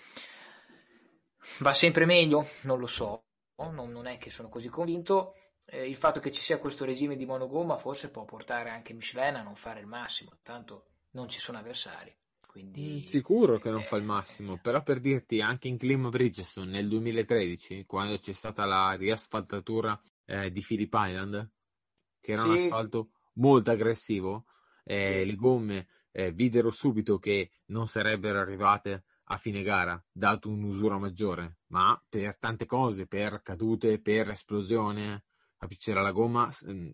Va 1.59 1.75
sempre 1.75 2.05
meglio? 2.07 2.49
Non 2.63 2.79
lo 2.79 2.87
so, 2.87 3.25
non, 3.57 3.91
non 3.91 4.07
è 4.07 4.19
che 4.19 4.31
sono 4.31 4.49
così 4.49 4.69
convinto. 4.69 5.35
Eh, 5.65 5.89
il 5.89 5.97
fatto 5.97 6.21
che 6.21 6.31
ci 6.31 6.43
sia 6.43 6.59
questo 6.59 6.85
regime 6.85 7.17
di 7.17 7.25
monogomma 7.25 7.77
forse 7.77 8.11
può 8.11 8.25
portare 8.25 8.71
anche 8.71 8.93
Michelin 8.93 9.37
a 9.37 9.43
non 9.43 9.57
fare 9.57 9.81
il 9.81 9.87
massimo, 9.87 10.39
tanto 10.43 10.87
non 11.13 11.29
ci 11.29 11.41
sono 11.41 11.59
avversari. 11.59 12.15
Quindi, 12.47 13.03
mm, 13.03 13.09
Sicuro 13.09 13.59
che 13.59 13.71
non 13.71 13.81
eh, 13.81 13.85
fa 13.85 13.97
il 13.97 14.05
massimo, 14.05 14.59
però 14.59 14.83
per 14.83 15.01
dirti 15.01 15.41
anche 15.41 15.67
in 15.67 15.77
Clima 15.77 16.09
Bridgestone 16.09 16.71
nel 16.71 16.89
2013, 16.89 17.85
quando 17.85 18.17
c'è 18.19 18.33
stata 18.33 18.65
la 18.65 18.93
riasfaltatura 18.93 20.01
eh, 20.25 20.53
di 20.53 20.61
Phillip 20.61 20.95
Island, 20.95 21.51
che 22.21 22.33
era 22.33 22.43
sì. 22.43 22.49
un 22.49 22.55
asfalto 22.55 23.11
molto 23.35 23.73
aggressivo, 23.73 24.45
eh, 24.85 25.21
sì. 25.21 25.27
le 25.27 25.35
gomme 25.35 25.89
eh, 26.13 26.31
videro 26.31 26.71
subito 26.71 27.19
che 27.19 27.51
non 27.67 27.89
sarebbero 27.89 28.39
arrivate 28.39 29.05
a 29.29 29.37
fine 29.37 29.63
gara, 29.63 30.03
dato 30.11 30.49
un'usura 30.51 30.99
maggiore, 30.99 31.59
ma 31.69 32.01
per 32.09 32.37
tante 32.39 32.67
cose, 32.67 33.07
per 33.07 33.41
cadute, 33.43 34.01
per 34.01 34.31
esplosione, 34.31 35.25
c'era 35.79 36.03
la 36.03 36.13
gomma 36.13 36.51
mm, 36.67 36.91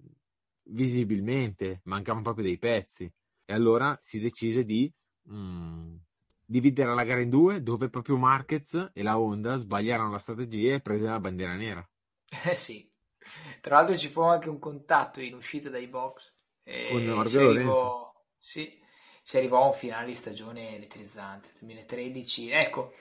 visibilmente, 0.64 1.80
mancavano 1.84 2.22
proprio 2.22 2.44
dei 2.44 2.58
pezzi. 2.58 3.12
E 3.44 3.52
allora 3.52 3.98
si 4.00 4.20
decise 4.20 4.64
di 4.64 4.92
mm, 5.30 5.96
dividere 6.44 6.94
la 6.94 7.04
gara 7.04 7.20
in 7.20 7.30
due, 7.30 7.62
dove 7.62 7.88
proprio 7.88 8.16
Marquez 8.16 8.90
e 8.92 9.02
la 9.02 9.18
Honda 9.18 9.56
sbagliarono 9.56 10.12
la 10.12 10.18
strategia 10.18 10.74
e 10.74 10.80
presero 10.80 11.10
la 11.10 11.20
bandiera 11.20 11.54
nera. 11.54 11.88
Eh 12.44 12.54
sì, 12.54 12.88
tra 13.60 13.76
l'altro 13.76 13.96
ci 13.96 14.08
fu 14.08 14.20
anche 14.20 14.48
un 14.48 14.58
contatto 14.58 15.20
in 15.20 15.34
uscita 15.34 15.68
dai 15.68 15.88
box. 15.88 16.32
Con 16.88 17.08
Orbio 17.08 17.42
Lorenzo. 17.42 18.14
Sì, 18.38 18.79
si 19.30 19.36
arrivò 19.36 19.62
a 19.62 19.66
un 19.66 19.74
finale 19.74 20.06
di 20.06 20.14
stagione 20.14 20.74
elettrizzante 20.74 21.50
2013 21.60 22.50
ecco 22.50 22.94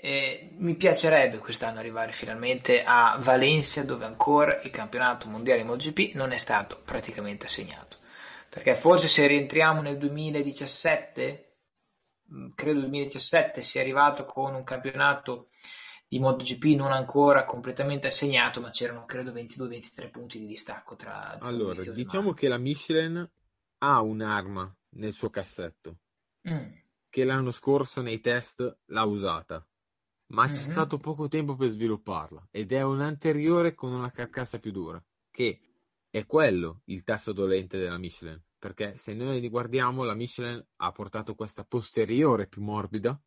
eh, 0.00 0.50
mi 0.58 0.76
piacerebbe 0.76 1.38
quest'anno 1.38 1.80
arrivare 1.80 2.12
finalmente 2.12 2.84
a 2.84 3.18
Valencia 3.20 3.82
dove 3.82 4.04
ancora 4.04 4.60
il 4.62 4.70
campionato 4.70 5.28
mondiale 5.28 5.64
MotoGP 5.64 6.14
non 6.14 6.30
è 6.30 6.38
stato 6.38 6.80
praticamente 6.84 7.46
assegnato. 7.46 7.96
Perché 8.48 8.76
forse 8.76 9.08
se 9.08 9.26
rientriamo 9.26 9.80
nel 9.80 9.98
2017 9.98 11.56
credo 12.54 12.80
2017 12.80 13.60
sia 13.62 13.80
arrivato 13.80 14.24
con 14.24 14.54
un 14.54 14.62
campionato 14.62 15.48
di 16.06 16.20
MotoGP 16.20 16.76
non 16.76 16.92
ancora 16.92 17.44
completamente 17.44 18.06
assegnato, 18.06 18.60
ma 18.60 18.70
c'erano 18.70 19.04
credo 19.04 19.32
22-23 19.32 20.10
punti 20.10 20.38
di 20.38 20.46
distacco 20.46 20.94
tra, 20.94 21.36
tra 21.40 21.48
Allora, 21.48 21.82
diciamo 21.90 22.32
che 22.34 22.46
la 22.46 22.56
Michelin 22.58 23.28
ha 23.78 24.00
un'arma 24.00 24.77
nel 24.90 25.12
suo 25.12 25.30
cassetto 25.30 25.98
mm. 26.48 26.72
che 27.08 27.24
l'anno 27.24 27.50
scorso 27.50 28.02
nei 28.02 28.20
test 28.20 28.78
l'ha 28.86 29.04
usata, 29.04 29.66
ma 30.28 30.44
mm-hmm. 30.44 30.52
c'è 30.52 30.60
stato 30.60 30.98
poco 30.98 31.28
tempo 31.28 31.56
per 31.56 31.68
svilupparla 31.68 32.48
ed 32.50 32.72
è 32.72 32.82
un'anteriore 32.82 33.74
con 33.74 33.92
una 33.92 34.10
carcassa 34.10 34.58
più 34.58 34.72
dura, 34.72 35.02
che 35.30 35.60
è 36.10 36.26
quello 36.26 36.82
il 36.86 37.02
tasto 37.04 37.32
dolente 37.32 37.78
della 37.78 37.98
Michelin, 37.98 38.42
perché 38.58 38.96
se 38.96 39.14
noi 39.14 39.46
guardiamo 39.48 40.04
la 40.04 40.14
Michelin 40.14 40.64
ha 40.76 40.92
portato 40.92 41.34
questa 41.34 41.64
posteriore 41.64 42.46
più 42.46 42.62
morbida 42.62 43.20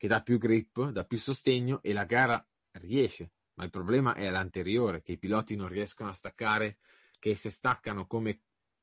che 0.00 0.08
dà 0.08 0.22
più 0.22 0.38
grip, 0.38 0.92
dà 0.92 1.04
più 1.04 1.18
sostegno 1.18 1.82
e 1.82 1.92
la 1.92 2.04
gara 2.04 2.42
riesce. 2.78 3.32
Ma 3.56 3.64
il 3.64 3.70
problema 3.70 4.14
è 4.14 4.30
l'anteriore, 4.30 5.02
che 5.02 5.12
i 5.12 5.18
piloti 5.18 5.56
non 5.56 5.68
riescono 5.68 6.08
a 6.08 6.14
staccare, 6.14 6.78
che 7.18 7.36
se 7.36 7.50
staccano 7.50 8.06
come 8.06 8.40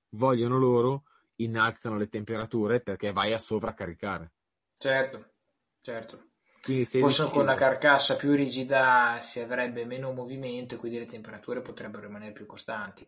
vogliono 0.09 0.59
loro, 0.59 1.05
innalzano 1.37 1.97
le 1.97 2.07
temperature 2.07 2.81
perché 2.81 3.11
vai 3.11 3.33
a 3.33 3.39
sovraccaricare. 3.39 4.31
Certo, 4.77 5.25
certo. 5.81 6.25
Quindi 6.63 6.85
se 6.85 6.99
Forse 6.99 7.29
con 7.29 7.45
la 7.45 7.55
carcassa 7.55 8.15
più 8.15 8.33
rigida 8.33 9.19
si 9.21 9.39
avrebbe 9.39 9.85
meno 9.85 10.13
movimento 10.13 10.75
e 10.75 10.77
quindi 10.77 10.99
le 10.99 11.05
temperature 11.05 11.61
potrebbero 11.61 12.07
rimanere 12.07 12.31
più 12.31 12.45
costanti. 12.45 13.05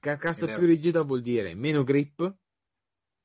Carcassa 0.00 0.46
più 0.48 0.66
rigida 0.66 1.02
vuol 1.02 1.22
dire 1.22 1.54
meno 1.54 1.84
grip, 1.84 2.34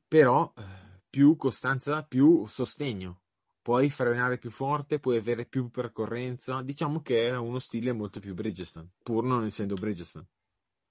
però 0.08 0.54
eh, 0.56 0.64
più 1.10 1.36
costanza, 1.36 2.04
più 2.04 2.46
sostegno 2.46 3.22
puoi 3.62 3.90
frenare 3.90 4.38
più 4.38 4.50
forte, 4.50 5.00
puoi 5.00 5.18
avere 5.18 5.46
più 5.46 5.70
percorrenza. 5.70 6.62
Diciamo 6.62 7.02
che 7.02 7.28
è 7.28 7.38
uno 7.38 7.60
stile 7.60 7.92
molto 7.92 8.20
più 8.20 8.34
Bridgestone, 8.34 8.92
pur 9.04 9.26
non 9.26 9.44
essendo 9.44 9.76
Bridgestone. 9.76 10.28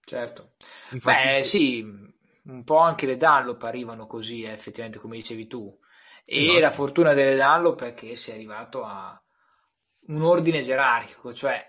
Certo. 0.05 0.55
Infatti, 0.91 1.29
Beh, 1.29 1.43
sì, 1.43 1.85
un 2.47 2.65
po' 2.65 2.79
anche 2.79 3.07
le 3.07 3.17
Dunlop 3.17 3.63
arrivano 3.63 4.07
così, 4.07 4.43
eh, 4.43 4.53
effettivamente, 4.53 4.99
come 4.99 5.17
dicevi 5.17 5.47
tu. 5.47 5.79
E 6.25 6.47
esatto. 6.47 6.61
la 6.61 6.71
fortuna 6.71 7.13
delle 7.13 7.37
Dunlop 7.37 7.83
è 7.85 7.95
che 7.95 8.17
si 8.17 8.31
è 8.31 8.35
arrivato 8.35 8.85
a 8.85 9.21
un 10.09 10.23
ordine 10.23 10.63
gerarchico, 10.63 11.33
cioè 11.33 11.65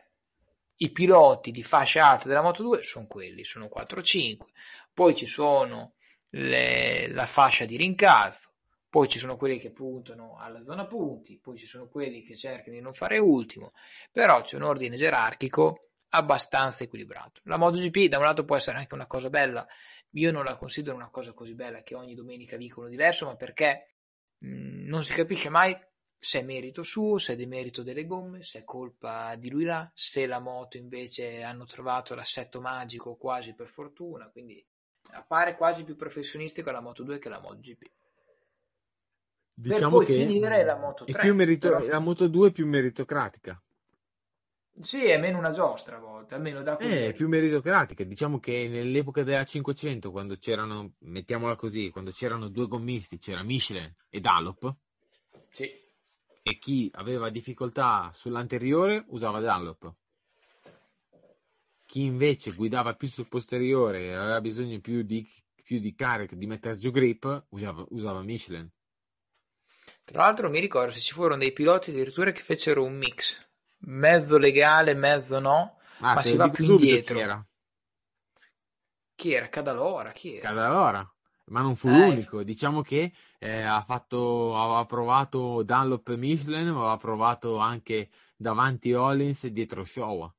i 0.77 0.91
piloti 0.91 1.51
di 1.51 1.63
fascia 1.63 2.07
alta 2.07 2.27
della 2.27 2.41
Moto 2.41 2.63
2 2.63 2.83
sono 2.83 3.07
quelli, 3.07 3.43
sono 3.43 3.69
4-5, 3.73 4.37
poi 4.93 5.15
ci 5.15 5.25
sono 5.25 5.93
le, 6.29 7.07
la 7.09 7.25
fascia 7.25 7.65
di 7.65 7.77
rincalzo, 7.77 8.51
poi 8.89 9.07
ci 9.07 9.17
sono 9.17 9.37
quelli 9.37 9.57
che 9.57 9.71
puntano 9.71 10.37
alla 10.39 10.63
zona 10.63 10.85
punti, 10.85 11.39
poi 11.39 11.57
ci 11.57 11.65
sono 11.65 11.87
quelli 11.87 12.23
che 12.23 12.35
cercano 12.35 12.75
di 12.75 12.81
non 12.81 12.93
fare 12.93 13.17
ultimo, 13.17 13.73
però 14.11 14.41
c'è 14.41 14.55
un 14.55 14.63
ordine 14.63 14.97
gerarchico 14.97 15.89
abbastanza 16.09 16.83
equilibrato. 16.83 17.41
La 17.43 17.57
MotoGP 17.57 18.07
da 18.07 18.17
un 18.17 18.23
lato 18.23 18.45
può 18.45 18.55
essere 18.55 18.77
anche 18.77 18.93
una 18.93 19.07
cosa 19.07 19.29
bella, 19.29 19.65
io 20.11 20.31
non 20.31 20.43
la 20.43 20.57
considero 20.57 20.95
una 20.95 21.09
cosa 21.09 21.33
così 21.33 21.53
bella 21.53 21.83
che 21.83 21.95
ogni 21.95 22.15
domenica 22.15 22.57
vinca 22.57 22.79
uno 22.79 22.89
diverso, 22.89 23.25
ma 23.25 23.35
perché 23.35 23.95
mh, 24.39 24.47
mm, 24.47 24.87
non 24.87 25.03
si 25.03 25.13
capisce 25.13 25.49
mai 25.49 25.77
se 26.19 26.39
è 26.39 26.43
merito 26.43 26.83
suo, 26.83 27.17
se 27.17 27.33
è 27.33 27.35
demerito 27.35 27.83
delle 27.83 28.05
gomme, 28.05 28.41
se 28.41 28.59
è 28.59 28.63
colpa 28.63 29.35
di 29.35 29.49
lui 29.49 29.65
là, 29.65 29.89
se 29.93 30.25
la 30.25 30.39
moto 30.39 30.77
invece 30.77 31.43
hanno 31.43 31.65
trovato 31.65 32.15
l'assetto 32.15 32.59
magico 32.59 33.15
quasi 33.15 33.53
per 33.53 33.67
fortuna, 33.67 34.29
quindi 34.29 34.65
appare 35.11 35.55
quasi 35.55 35.83
più 35.83 35.95
professionistica 35.95 36.71
la 36.71 36.81
Moto 36.81 37.03
2 37.03 37.19
che 37.19 37.29
la 37.29 37.39
MotoGP. 37.39 37.91
Diciamo 39.53 39.99
che 39.99 40.13
finire 40.13 40.63
la 40.63 40.77
Moto 40.77 41.05
3. 41.05 41.13
È 41.13 41.19
più 41.19 41.33
merito- 41.33 41.69
però... 41.69 41.87
La 41.87 41.99
Moto 41.99 42.27
2 42.27 42.49
è 42.49 42.51
più 42.51 42.67
meritocratica. 42.67 43.61
Sì, 44.79 45.05
è 45.05 45.17
meno 45.17 45.39
una 45.39 45.51
giostra 45.51 45.97
a 45.97 45.99
volte, 45.99 46.35
almeno 46.35 46.61
da 46.61 46.77
È 46.77 47.11
più 47.13 47.27
meritocratica. 47.27 48.03
Diciamo 48.03 48.39
che 48.39 48.67
nell'epoca 48.67 49.23
della 49.23 49.43
500, 49.43 50.11
quando 50.11 50.37
c'erano, 50.37 50.93
mettiamola 50.99 51.55
così, 51.55 51.89
quando 51.89 52.11
c'erano 52.11 52.49
due 52.49 52.67
gommisti, 52.67 53.17
c'era 53.17 53.41
Michelin 53.41 53.91
e 54.09 54.19
Dallop. 54.19 54.75
Sì. 55.49 55.63
E 56.43 56.59
chi 56.59 56.91
aveva 56.93 57.29
difficoltà 57.29 58.11
sull'anteriore 58.13 59.03
usava 59.07 59.39
Dallop. 59.39 59.93
Chi 61.85 62.03
invece 62.03 62.51
guidava 62.51 62.95
più 62.95 63.07
sul 63.07 63.27
posteriore 63.27 64.07
e 64.07 64.13
aveva 64.13 64.41
bisogno 64.41 64.79
più 64.79 65.01
di, 65.01 65.27
più 65.63 65.79
di 65.79 65.95
carica, 65.95 66.35
di 66.35 66.45
mettere 66.45 66.77
giù 66.77 66.91
grip, 66.91 67.47
usava, 67.49 67.83
usava 67.89 68.21
Michelin. 68.21 68.69
Tra 70.03 70.21
l'altro 70.21 70.49
mi 70.49 70.59
ricordo 70.59 70.91
se 70.91 70.99
ci 70.99 71.13
furono 71.13 71.37
dei 71.37 71.51
piloti 71.51 71.89
addirittura 71.89 72.31
che 72.31 72.41
fecero 72.41 72.83
un 72.83 72.95
mix, 72.95 73.45
mezzo 73.79 74.37
legale, 74.37 74.93
mezzo 74.93 75.39
no, 75.39 75.77
ah, 75.99 76.13
ma 76.15 76.21
si 76.21 76.35
va 76.35 76.49
più 76.49 76.71
indietro. 76.71 77.15
Chi 77.15 77.21
era? 77.21 77.47
Chi 79.15 79.33
era? 79.33 79.49
Cadalora? 79.49 80.11
Chi 80.11 80.35
era? 80.37 80.49
Cadalora, 80.49 81.13
ma 81.45 81.61
non 81.61 81.75
fu 81.75 81.87
eh. 81.89 81.97
l'unico. 81.97 82.43
Diciamo 82.43 82.81
che 82.81 83.11
eh, 83.39 83.61
ha 83.61 83.81
fatto, 83.81 84.57
aveva 84.57 84.85
provato 84.85 85.63
Dunlop 85.63 86.15
Michelin, 86.15 86.69
ma 86.69 86.79
aveva 86.81 86.97
provato 86.97 87.57
anche 87.57 88.09
davanti 88.35 88.93
Hollins 88.93 89.45
e 89.45 89.51
dietro 89.51 89.83
Showa. 89.83 90.31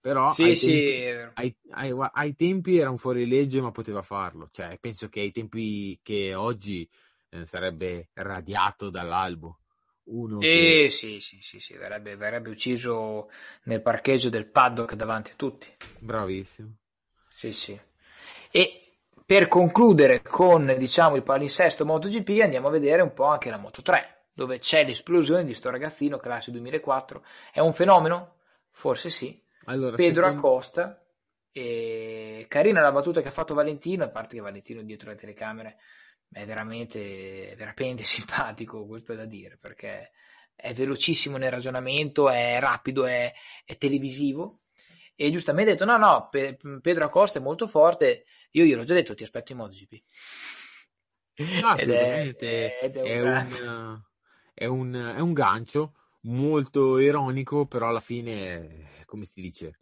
Però 0.00 0.30
sì, 0.30 0.42
ai, 0.44 0.54
sì, 0.54 0.66
tempi, 0.68 1.30
ai, 1.34 1.56
ai, 1.70 2.08
ai, 2.12 2.34
tempi 2.36 2.76
era 2.78 2.90
un 2.90 2.96
fuorilegge, 2.96 3.60
ma 3.60 3.72
poteva 3.72 4.02
farlo. 4.02 4.48
Cioè, 4.52 4.78
penso 4.78 5.08
che 5.08 5.18
ai 5.18 5.32
tempi 5.32 5.98
che 6.00 6.32
oggi 6.32 6.88
eh, 7.30 7.44
sarebbe 7.44 8.10
radiato 8.12 8.88
dall'albo. 8.88 9.58
Uno 10.06 10.40
eh, 10.40 10.82
che... 10.84 10.90
sì, 10.90 11.20
sì, 11.20 11.38
sì, 11.40 11.58
sì 11.58 11.76
verrebbe, 11.76 12.16
verrebbe, 12.16 12.50
ucciso 12.50 13.28
nel 13.64 13.82
parcheggio 13.82 14.28
del 14.28 14.46
paddock 14.46 14.94
davanti 14.94 15.32
a 15.32 15.36
tutti. 15.36 15.68
Bravissimo. 15.98 16.76
Sì, 17.28 17.52
sì. 17.52 17.78
E 18.50 18.80
per 19.24 19.48
concludere 19.48 20.22
con 20.22 20.76
diciamo 20.78 21.16
il 21.16 21.24
palinsesto 21.24 21.84
MotoGP 21.84 22.40
andiamo 22.42 22.68
a 22.68 22.70
vedere 22.70 23.02
un 23.02 23.12
po' 23.12 23.24
anche 23.24 23.50
la 23.50 23.58
Moto 23.58 23.82
3, 23.82 24.28
dove 24.32 24.58
c'è 24.58 24.84
l'esplosione 24.84 25.44
di 25.44 25.54
sto 25.54 25.70
ragazzino 25.70 26.18
classe 26.18 26.52
2004. 26.52 27.24
È 27.52 27.60
un 27.60 27.72
fenomeno? 27.72 28.36
Forse 28.70 29.10
sì. 29.10 29.42
Allora, 29.64 29.96
Pedro 29.96 30.22
secondo... 30.22 30.46
Acosta. 30.46 31.02
E... 31.50 32.46
Carina 32.48 32.80
la 32.80 32.92
battuta 32.92 33.20
che 33.20 33.28
ha 33.28 33.32
fatto 33.32 33.54
Valentino, 33.54 34.04
a 34.04 34.08
parte 34.08 34.36
che 34.36 34.42
Valentino 34.42 34.82
dietro 34.82 35.10
le 35.10 35.16
telecamere 35.16 35.78
è 36.30 36.44
veramente, 36.44 37.54
veramente 37.56 38.04
simpatico, 38.04 38.86
questo 38.86 39.12
è 39.12 39.16
da 39.16 39.24
dire, 39.24 39.56
perché 39.56 40.12
è 40.54 40.72
velocissimo 40.72 41.36
nel 41.36 41.50
ragionamento, 41.50 42.30
è 42.30 42.58
rapido, 42.58 43.06
è, 43.06 43.32
è 43.64 43.76
televisivo. 43.76 44.60
E 45.14 45.30
giustamente 45.30 45.70
ha 45.70 45.72
detto: 45.74 45.86
No, 45.86 45.96
no, 45.96 46.28
Pe- 46.30 46.58
Pedro 46.80 47.04
Acosta 47.04 47.38
è 47.38 47.42
molto 47.42 47.66
forte. 47.66 48.24
Io 48.52 48.64
gliel'ho 48.64 48.84
già 48.84 48.94
detto, 48.94 49.14
ti 49.14 49.22
aspetto 49.22 49.52
in 49.52 49.58
MotoGP. 49.58 50.02
No, 51.60 51.68
assolutamente. 51.68 52.78
È, 52.78 52.90
è, 52.90 53.20
un, 53.20 54.02
è, 54.54 54.64
un, 54.66 55.12
è, 55.16 55.20
un, 55.20 55.32
gancio 55.34 55.94
molto 56.22 56.98
ironico, 56.98 57.66
però 57.66 57.88
alla 57.88 58.00
fine, 58.00 58.88
come 59.04 59.24
si 59.26 59.42
dice, 59.42 59.80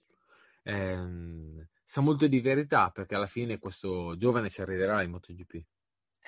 ehm, 0.64 1.64
sa 1.84 2.00
molto 2.00 2.26
di 2.26 2.40
verità 2.40 2.90
perché 2.90 3.14
alla 3.14 3.26
fine 3.26 3.58
questo 3.58 4.16
giovane 4.16 4.50
ci 4.50 4.60
arriverà 4.60 5.02
in 5.02 5.10
MotoGP. 5.10 5.64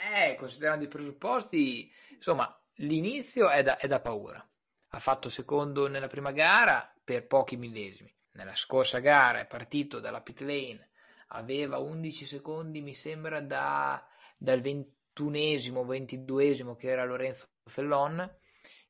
Eh, 0.08 0.36
considerando 0.36 0.84
i 0.84 0.88
presupposti, 0.88 1.92
insomma, 2.10 2.56
l'inizio 2.76 3.48
è 3.48 3.62
da, 3.64 3.76
è 3.76 3.88
da 3.88 4.00
paura. 4.00 4.46
Ha 4.90 5.00
fatto 5.00 5.28
secondo 5.28 5.88
nella 5.88 6.06
prima 6.06 6.30
gara 6.30 6.94
per 7.02 7.26
pochi 7.26 7.56
millesimi. 7.56 8.12
Nella 8.32 8.54
scorsa 8.54 9.00
gara 9.00 9.40
è 9.40 9.46
partito 9.46 9.98
dalla 9.98 10.20
pit 10.20 10.40
lane, 10.40 10.90
aveva 11.28 11.78
11 11.78 12.24
secondi, 12.24 12.82
mi 12.82 12.94
sembra, 12.94 13.40
da, 13.40 14.06
dal 14.36 14.60
ventunesimo, 14.60 15.84
ventiduesimo 15.84 16.76
che 16.76 16.88
era 16.88 17.04
Lorenzo 17.04 17.48
Fellon, 17.64 18.30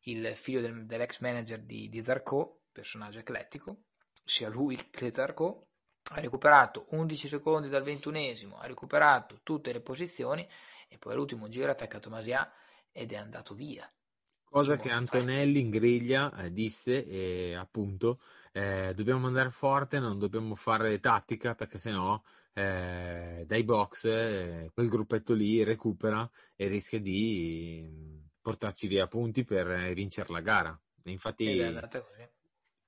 il 0.03 0.35
figlio 0.37 0.61
del, 0.61 0.85
dell'ex 0.85 1.21
manager 1.21 1.61
di, 1.61 1.89
di 1.89 2.05
Zarco, 2.05 2.65
personaggio 2.73 3.21
eclettico, 3.21 3.85
sia 4.25 4.49
lui 4.49 4.77
che 4.91 5.13
Zarco, 5.13 5.69
ha 6.11 6.21
recuperato 6.21 6.87
11 6.91 7.29
secondi 7.29 7.69
dal 7.69 7.83
ventunesimo, 7.83 8.59
ha 8.59 8.67
recuperato 8.67 9.41
tutte 9.43 9.73
le 9.73 9.81
posizioni 9.81 10.47
e 10.89 10.99
poi 10.99 11.13
all'ultimo 11.13 11.49
giro 11.49 11.69
ha 11.69 11.73
attaccato 11.73 12.11
Masia 12.11 12.51
ed 12.93 13.13
è 13.13 13.17
andato 13.17 13.55
via. 13.55 13.91
Cosa 14.49 14.77
che 14.77 14.91
Antonelli 14.91 15.61
in 15.61 15.71
griglia 15.71 16.33
eh, 16.35 16.53
disse, 16.53 17.05
e 17.05 17.55
appunto, 17.55 18.21
eh, 18.53 18.93
dobbiamo 18.95 19.27
andare 19.27 19.51
forte, 19.51 19.99
non 19.99 20.19
dobbiamo 20.19 20.55
fare 20.55 20.99
tattica 20.99 21.55
perché 21.55 21.79
sennò 21.79 22.21
eh, 22.55 23.45
dai 23.47 23.65
box 23.65 24.05
eh, 24.05 24.71
quel 24.73 24.89
gruppetto 24.89 25.35
lì 25.35 25.63
recupera 25.63 26.29
e 26.55 26.69
rischia 26.69 26.99
di 27.01 27.85
mm, 27.87 28.19
portarci 28.41 28.87
via 28.87 29.07
punti 29.09 29.45
per 29.45 29.71
eh, 29.71 29.93
vincere 29.93 30.33
la 30.33 30.41
gara. 30.41 30.81
E 31.03 31.11
infatti, 31.11 31.61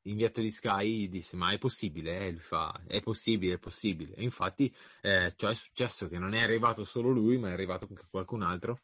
ed 0.08 0.20
è 0.20 0.24
andata 0.24 0.40
così 0.40 0.40
inviato 0.40 0.40
di 0.40 0.50
Sky 0.50 1.08
disse 1.08 1.36
ma 1.36 1.50
è 1.50 1.58
possibile? 1.58 2.18
Eh, 2.26 2.30
lui 2.30 2.40
fa 2.40 2.82
è 2.86 3.00
possibile, 3.00 3.54
è 3.54 3.58
possibile. 3.58 4.14
E 4.14 4.22
infatti 4.22 4.74
eh, 5.02 5.32
cioè 5.36 5.50
è 5.50 5.54
successo 5.54 6.08
che 6.08 6.18
non 6.18 6.34
è 6.34 6.42
arrivato 6.42 6.84
solo 6.84 7.10
lui, 7.10 7.38
ma 7.38 7.48
è 7.48 7.52
arrivato 7.52 7.86
anche 7.88 8.06
qualcun 8.10 8.42
altro 8.42 8.80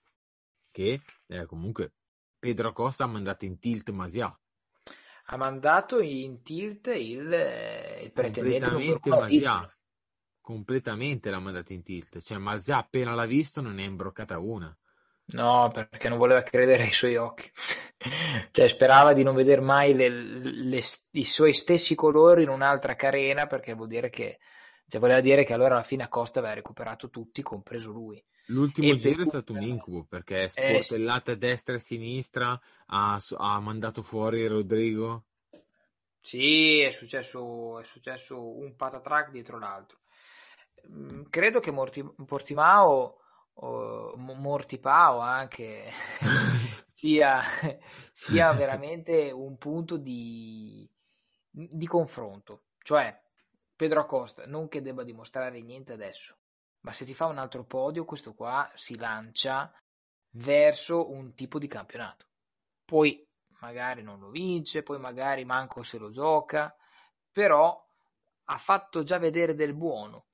che 0.71 1.01
eh, 1.27 1.47
comunque 1.47 1.95
Pedro 2.39 2.73
Costa 2.73 3.05
ha 3.05 3.09
mandato 3.09 3.45
in 3.45 3.59
tilt 3.59 3.91
Masia. 3.91 4.39
Ha 5.27 5.37
mandato 5.37 6.01
in 6.01 6.43
tilt 6.43 6.89
il, 6.89 7.33
il 8.03 8.13
pretendente 8.13 8.69
completamente 8.69 9.09
Masia. 9.09 9.79
Completamente 10.41 11.31
l'ha 11.31 11.41
mandato 11.41 11.73
in 11.73 11.83
tilt. 11.83 12.21
Cioè 12.21 12.37
Masia 12.37 12.77
appena 12.79 13.15
l'ha 13.15 13.25
visto 13.25 13.63
non 13.63 13.79
è 13.79 13.85
imbroccata 13.85 14.39
una. 14.39 14.77
No, 15.27 15.71
perché 15.73 16.09
non 16.09 16.19
voleva 16.19 16.43
credere 16.43 16.83
ai 16.83 16.93
suoi 16.93 17.17
occhi. 17.17 17.51
cioè, 18.51 18.69
sperava 18.69 19.15
di 19.15 19.23
non 19.23 19.35
vedere 19.35 19.61
mai 19.61 19.95
le, 19.95 20.09
le, 20.09 20.83
i 21.13 21.25
suoi 21.25 21.55
stessi 21.55 21.95
colori 21.95 22.43
in 22.43 22.51
un'altra 22.51 22.95
carena, 22.95 23.47
perché 23.47 23.73
vuol 23.75 23.89
dire 23.89 24.11
che, 24.11 24.39
cioè, 24.87 25.01
voleva 25.01 25.21
dire 25.21 25.45
che 25.45 25.55
allora 25.55 25.75
alla 25.75 25.83
fine 25.83 26.03
Acosta 26.03 26.41
aveva 26.41 26.55
recuperato 26.55 27.09
tutti, 27.09 27.43
compreso 27.43 27.91
lui. 27.91 28.23
L'ultimo 28.49 28.93
e 28.93 28.97
giro 28.99 29.17
per... 29.17 29.25
è 29.25 29.29
stato 29.29 29.53
un 29.55 29.63
incubo, 29.63 30.05
perché 30.05 30.51
eh, 30.55 30.83
sì. 30.83 31.07
destra 31.39 31.77
e 31.77 31.81
sinistra, 31.81 32.61
ha, 32.87 33.19
ha 33.37 33.61
mandato 33.61 34.03
fuori 34.03 34.47
Rodrigo. 34.47 35.25
Sì, 36.21 36.81
è 36.81 36.91
successo, 36.91 37.81
è 37.81 37.85
successo 37.85 38.59
un 38.59 38.77
patatrack 38.77 39.31
dietro 39.31 39.59
l'altro. 39.59 39.99
Mm, 40.91 41.23
credo 41.31 41.61
che 41.61 41.71
Morti, 41.71 42.05
Portimao 42.27 43.24
o 43.57 44.17
Mortipao 44.17 45.21
anche 45.21 45.91
sia, 46.93 47.43
sia 48.13 48.53
veramente 48.55 49.31
un 49.31 49.57
punto 49.59 49.97
di, 49.97 50.89
di 51.51 51.87
confronto. 51.87 52.65
Cioè, 52.79 53.23
Pedro 53.77 54.01
Acosta, 54.01 54.47
non 54.47 54.69
che 54.69 54.83
debba 54.83 55.05
dimostrare 55.05 55.61
niente 55.61 55.93
adesso, 55.93 56.37
ma 56.81 56.93
se 56.93 57.05
ti 57.05 57.15
fa 57.15 57.27
un 57.27 57.39
altro 57.39 57.65
podio, 57.65 58.05
questo 58.05 58.35
qua 58.35 58.71
si 58.75 58.97
lancia 58.97 59.73
verso 60.31 61.11
un 61.11 61.35
tipo 61.35 61.59
di 61.59 61.67
campionato. 61.67 62.27
Poi 62.85 63.27
magari 63.61 64.03
non 64.03 64.21
lo 64.21 64.29
vince, 64.29 64.83
poi 64.83 64.99
magari 64.99 65.45
manco 65.45 65.83
se 65.83 65.99
lo 65.99 66.11
gioca, 66.11 66.75
però 67.31 67.83
ha 68.47 68.59
fatto 68.59 69.03
già 69.03 69.19
vedere 69.19 69.55
del 69.55 69.75
buono 69.75 70.27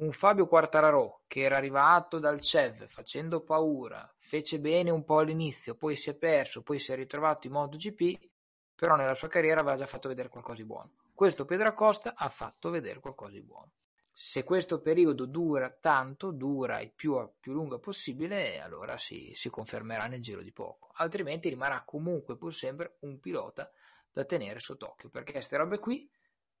un 0.00 0.12
Fabio 0.12 0.46
Quartararo 0.46 1.22
che 1.26 1.40
era 1.40 1.56
arrivato 1.56 2.20
dal 2.20 2.40
CEV 2.40 2.86
facendo 2.86 3.40
paura, 3.40 4.08
fece 4.18 4.60
bene 4.60 4.90
un 4.90 5.02
po' 5.02 5.18
all'inizio, 5.18 5.74
poi 5.74 5.96
si 5.96 6.10
è 6.10 6.14
perso, 6.14 6.62
poi 6.62 6.78
si 6.78 6.92
è 6.92 6.94
ritrovato 6.94 7.48
in 7.48 7.54
MotoGP, 7.54 8.28
però 8.76 8.94
nella 8.94 9.14
sua 9.14 9.26
carriera 9.26 9.60
aveva 9.60 9.76
già 9.76 9.86
fatto 9.86 10.08
vedere 10.08 10.28
qualcosa 10.28 10.58
di 10.58 10.64
buono. 10.64 10.92
Questo 11.12 11.44
Pedro 11.44 11.68
Acosta 11.68 12.14
ha 12.14 12.28
fatto 12.28 12.70
vedere 12.70 13.00
qualcosa 13.00 13.32
di 13.32 13.42
buono. 13.42 13.72
Se 14.12 14.44
questo 14.44 14.80
periodo 14.80 15.26
dura 15.26 15.68
tanto, 15.70 16.30
dura 16.30 16.80
il 16.80 16.92
più, 16.92 17.16
più 17.40 17.52
lungo 17.52 17.80
possibile, 17.80 18.60
allora 18.60 18.96
si, 18.98 19.32
si 19.34 19.48
confermerà 19.48 20.06
nel 20.06 20.22
giro 20.22 20.42
di 20.42 20.52
poco. 20.52 20.90
Altrimenti 20.94 21.48
rimarrà 21.48 21.82
comunque 21.84 22.36
pur 22.36 22.54
sempre 22.54 22.98
un 23.00 23.18
pilota 23.18 23.68
da 24.12 24.24
tenere 24.24 24.60
sott'occhio, 24.60 25.08
perché 25.08 25.32
queste 25.32 25.56
robe 25.56 25.78
qui 25.80 26.08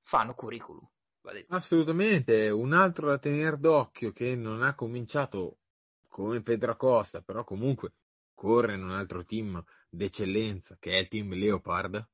fanno 0.02 0.34
curriculum. 0.34 0.88
Assolutamente, 1.48 2.48
un 2.48 2.72
altro 2.72 3.08
da 3.08 3.18
tenere 3.18 3.58
d'occhio 3.58 4.12
che 4.12 4.34
non 4.34 4.62
ha 4.62 4.74
cominciato 4.74 5.58
come 6.08 6.42
Pedro 6.42 6.76
Costa, 6.76 7.20
però 7.20 7.44
comunque 7.44 7.92
corre 8.34 8.74
in 8.74 8.82
un 8.82 8.92
altro 8.92 9.24
team 9.24 9.62
d'eccellenza 9.88 10.76
che 10.78 10.92
è 10.92 10.96
il 10.98 11.08
team 11.08 11.32
Leopard, 11.34 12.08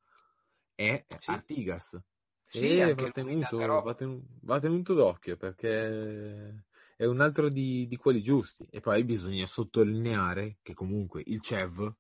è 0.75 1.05
sì. 1.19 1.31
Artigas. 1.31 2.01
Sì, 2.47 2.79
e 2.79 2.95
va 2.95 3.11
tenuto, 3.11 3.57
va, 3.57 3.95
tenuto, 3.95 4.27
va 4.43 4.59
tenuto, 4.61 4.95
d'occhio 4.95 5.37
perché 5.37 6.65
è 6.97 7.05
un 7.05 7.21
altro 7.21 7.49
di, 7.49 7.87
di, 7.89 7.97
quelli 7.97 8.23
giusti. 8.23 8.67
E 8.71 8.81
poi 8.81 9.03
bisogna 9.05 9.47
sottolineare 9.47 10.59
che 10.63 10.73
comunque 10.73 11.23
il 11.27 11.41
CEV, 11.41 11.93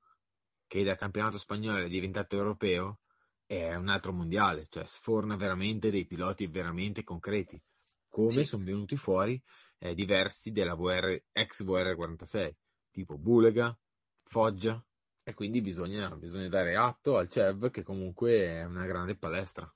che 0.67 0.85
dal 0.85 0.97
campionato 0.97 1.39
spagnolo 1.39 1.85
è 1.85 1.89
diventato 1.89 2.37
europeo, 2.37 3.01
è 3.47 3.75
un 3.75 3.89
altro 3.89 4.13
mondiale, 4.13 4.67
cioè 4.69 4.85
sforna 4.87 5.37
veramente 5.37 5.91
dei 5.91 6.07
piloti 6.07 6.47
veramente 6.47 7.05
concreti, 7.05 7.61
come 8.09 8.43
sì. 8.43 8.45
sono 8.45 8.65
venuti 8.65 8.97
fuori 8.97 9.41
eh, 9.79 9.95
diversi 9.95 10.51
della 10.51 10.75
VR, 10.75 11.21
ex 11.33 11.65
VR46, 11.65 12.53
tipo 12.91 13.19
Bulega, 13.19 13.77
Foggia, 14.23 14.83
e 15.23 15.35
quindi 15.35 15.61
bisogna, 15.61 16.15
bisogna 16.17 16.49
dare 16.49 16.77
atto 16.77 17.17
al 17.17 17.29
CEV 17.29 17.71
che 17.71 17.83
comunque 17.83 18.45
è 18.45 18.65
una 18.65 18.87
grande 18.87 19.17
palestra. 19.17 19.71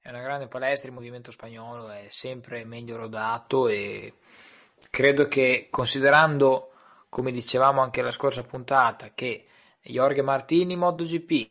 È 0.00 0.08
una 0.08 0.22
grande 0.22 0.48
palestra, 0.48 0.88
il 0.88 0.94
movimento 0.94 1.30
spagnolo 1.30 1.88
è 1.88 2.06
sempre 2.10 2.64
meglio 2.64 2.96
rodato 2.96 3.68
e 3.68 4.14
credo 4.90 5.28
che 5.28 5.68
considerando, 5.70 6.72
come 7.08 7.30
dicevamo 7.30 7.80
anche 7.80 8.02
la 8.02 8.10
scorsa 8.10 8.42
puntata, 8.42 9.12
che 9.14 9.46
Jorge 9.82 10.22
Martini 10.22 10.76
MotoGP 10.76 11.50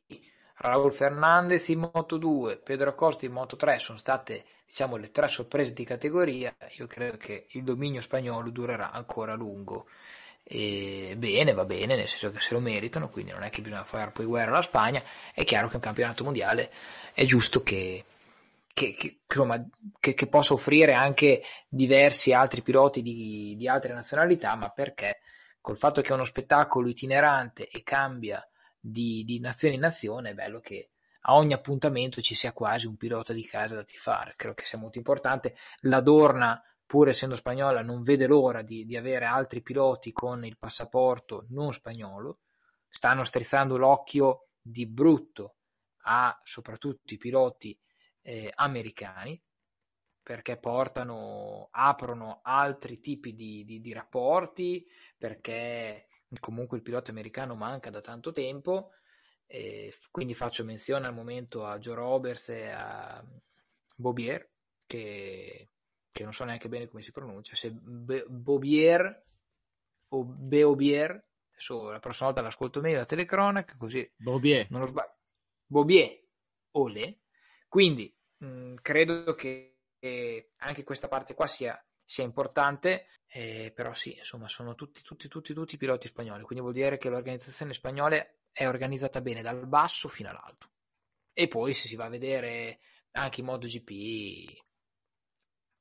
Raul 0.62 0.94
Fernandez 0.94 1.70
in 1.70 1.90
Moto 1.92 2.18
2, 2.18 2.58
Pedro 2.58 2.92
Acosta 2.92 3.26
in 3.26 3.32
Moto 3.32 3.56
3 3.56 3.80
sono 3.80 3.98
state 3.98 4.44
diciamo, 4.68 4.96
le 4.96 5.10
tre 5.10 5.28
sorprese 5.28 5.74
di 5.74 5.84
categoria. 5.84 6.56
Io 6.78 6.86
credo 6.86 7.18
che 7.18 7.48
il 7.50 7.64
dominio 7.64 8.00
spagnolo 8.00 8.52
durerà 8.52 8.92
ancora 8.92 9.34
a 9.34 9.36
lungo. 9.36 9.88
E 10.44 11.16
bene, 11.18 11.54
va 11.54 11.66
bene, 11.66 11.96
nel 11.96 12.08
senso 12.08 12.30
che 12.30 12.40
se 12.40 12.54
lo 12.54 12.60
meritano, 12.60 13.10
quindi 13.10 13.32
non 13.32 13.42
è 13.42 13.50
che 13.50 13.62
bisogna 13.62 13.84
fare 13.84 14.12
poi 14.12 14.26
guerra 14.26 14.52
alla 14.52 14.62
Spagna. 14.62 15.02
È 15.34 15.44
chiaro 15.44 15.68
che 15.68 15.76
un 15.76 15.82
campionato 15.82 16.24
mondiale 16.24 16.72
è 17.14 17.26
giusto 17.26 17.64
che, 17.64 18.06
che, 18.72 18.94
che, 18.94 19.18
insomma, 19.28 19.60
che, 20.00 20.14
che 20.14 20.28
possa 20.28 20.54
offrire 20.54 20.94
anche 20.94 21.42
diversi 21.70 22.34
altri 22.34 22.62
piloti 22.62 23.02
di, 23.02 23.56
di 23.58 23.68
altre 23.68 23.94
nazionalità, 23.94 24.56
ma 24.56 24.70
perché 24.70 25.22
col 25.60 25.78
fatto 25.78 26.02
che 26.02 26.10
è 26.10 26.14
uno 26.14 26.24
spettacolo 26.24 26.88
itinerante 26.88 27.68
e 27.68 27.82
cambia 27.82 28.46
di, 28.82 29.24
di 29.24 29.40
nazione 29.40 29.76
in 29.76 29.82
nazione, 29.82 30.32
è 30.32 30.34
bello 30.34 30.60
che 30.60 30.90
a 31.26 31.36
ogni 31.36 31.54
appuntamento 31.54 32.20
ci 32.20 32.34
sia 32.34 32.52
quasi 32.52 32.88
un 32.88 32.98
pilota 32.98 33.32
di 33.32 33.46
casa 33.46 33.76
da 33.76 33.84
tifare, 33.84 34.34
credo 34.36 34.56
che 34.56 34.66
sia 34.66 34.80
molto 34.80 34.98
importante. 34.98 35.56
La 35.82 36.02
Dorna, 36.02 36.62
pur 36.86 37.10
essendo 37.10 37.36
spagnola, 37.36 37.84
non 37.84 38.02
vede 38.02 38.26
l'ora 38.26 38.64
di, 38.64 38.86
di 38.86 38.98
avere 38.98 39.26
altri 39.26 39.62
piloti 39.62 40.12
con 40.12 40.44
il 40.44 40.58
passaporto 40.58 41.46
non 41.50 41.72
spagnolo, 41.72 42.40
stanno 42.90 43.24
strizzando 43.24 43.78
l'occhio 43.78 44.48
di 44.60 44.88
brutto 44.88 45.58
a 46.06 46.38
soprattutto 46.44 47.14
i 47.14 47.18
piloti 47.18 47.78
eh, 48.24 48.52
americani 48.56 49.40
perché 50.24 50.58
portano, 50.58 51.70
aprono 51.72 52.40
altri 52.44 53.00
tipi 53.00 53.34
di, 53.34 53.66
di, 53.66 53.82
di 53.82 53.92
rapporti, 53.92 54.86
perché 55.18 56.08
comunque 56.40 56.78
il 56.78 56.84
pilota 56.84 57.12
americano 57.12 57.56
manca 57.56 57.90
da 57.90 58.02
tanto 58.02 58.32
tempo, 58.32 58.92
quindi 60.12 60.34
faccio 60.34 60.64
menzione 60.64 61.08
al 61.08 61.14
momento 61.14 61.66
a 61.66 61.78
Joe 61.78 61.96
Roberts 61.96 62.50
e 62.50 62.70
a 62.70 63.24
Bobier, 63.96 64.50
che, 64.86 65.70
che 66.12 66.24
non 66.24 66.34
so 66.34 66.44
neanche 66.46 66.70
bene 66.70 66.88
come 66.88 67.02
si 67.02 67.12
pronuncia, 67.12 67.56
se 67.56 67.72
Be- 67.72 68.26
Bobier 68.28 69.24
o 70.10 70.24
Beobier, 70.24 71.24
adesso 71.52 71.90
la 71.90 72.00
prossima 72.00 72.28
volta 72.28 72.44
l'ascolto 72.44 72.82
meglio 72.82 72.98
la 72.98 73.06
telecronaca, 73.06 73.76
così 73.78 74.10
Bobier. 74.18 74.68
non 74.70 74.82
lo 74.82 74.88
sbaglio. 74.88 75.16
Bobier, 75.66 76.20
Ole. 76.72 77.20
Quindi 77.68 78.14
mh, 78.38 78.76
credo 78.82 79.36
che 79.36 79.76
anche 80.58 80.84
questa 80.84 81.08
parte 81.08 81.34
qua 81.34 81.48
sia 81.48 81.82
sia 82.12 82.26
importante, 82.26 83.08
eh, 83.28 83.72
però 83.74 83.94
sì, 83.94 84.18
insomma, 84.18 84.50
sono 84.50 84.76
tutti, 84.76 85.02
tutti, 85.02 85.30
tutti, 85.30 85.54
tutti 85.54 85.78
piloti 85.78 86.08
spagnoli, 86.08 86.44
quindi 86.44 86.60
vuol 86.60 86.74
dire 86.74 86.98
che 86.98 87.08
l'organizzazione 87.08 87.74
spagnola 87.74 88.18
è 88.52 88.68
organizzata 88.68 89.22
bene 89.22 89.42
dal 89.42 89.66
basso 89.66 90.10
fino 90.10 90.28
all'alto. 90.28 90.72
E 91.32 91.48
poi 91.48 91.72
se 91.74 91.88
si 91.88 91.96
va 91.96 92.06
a 92.06 92.10
vedere 92.10 92.80
anche 93.12 93.40
in 93.40 93.46
MotoGP, 93.46 94.62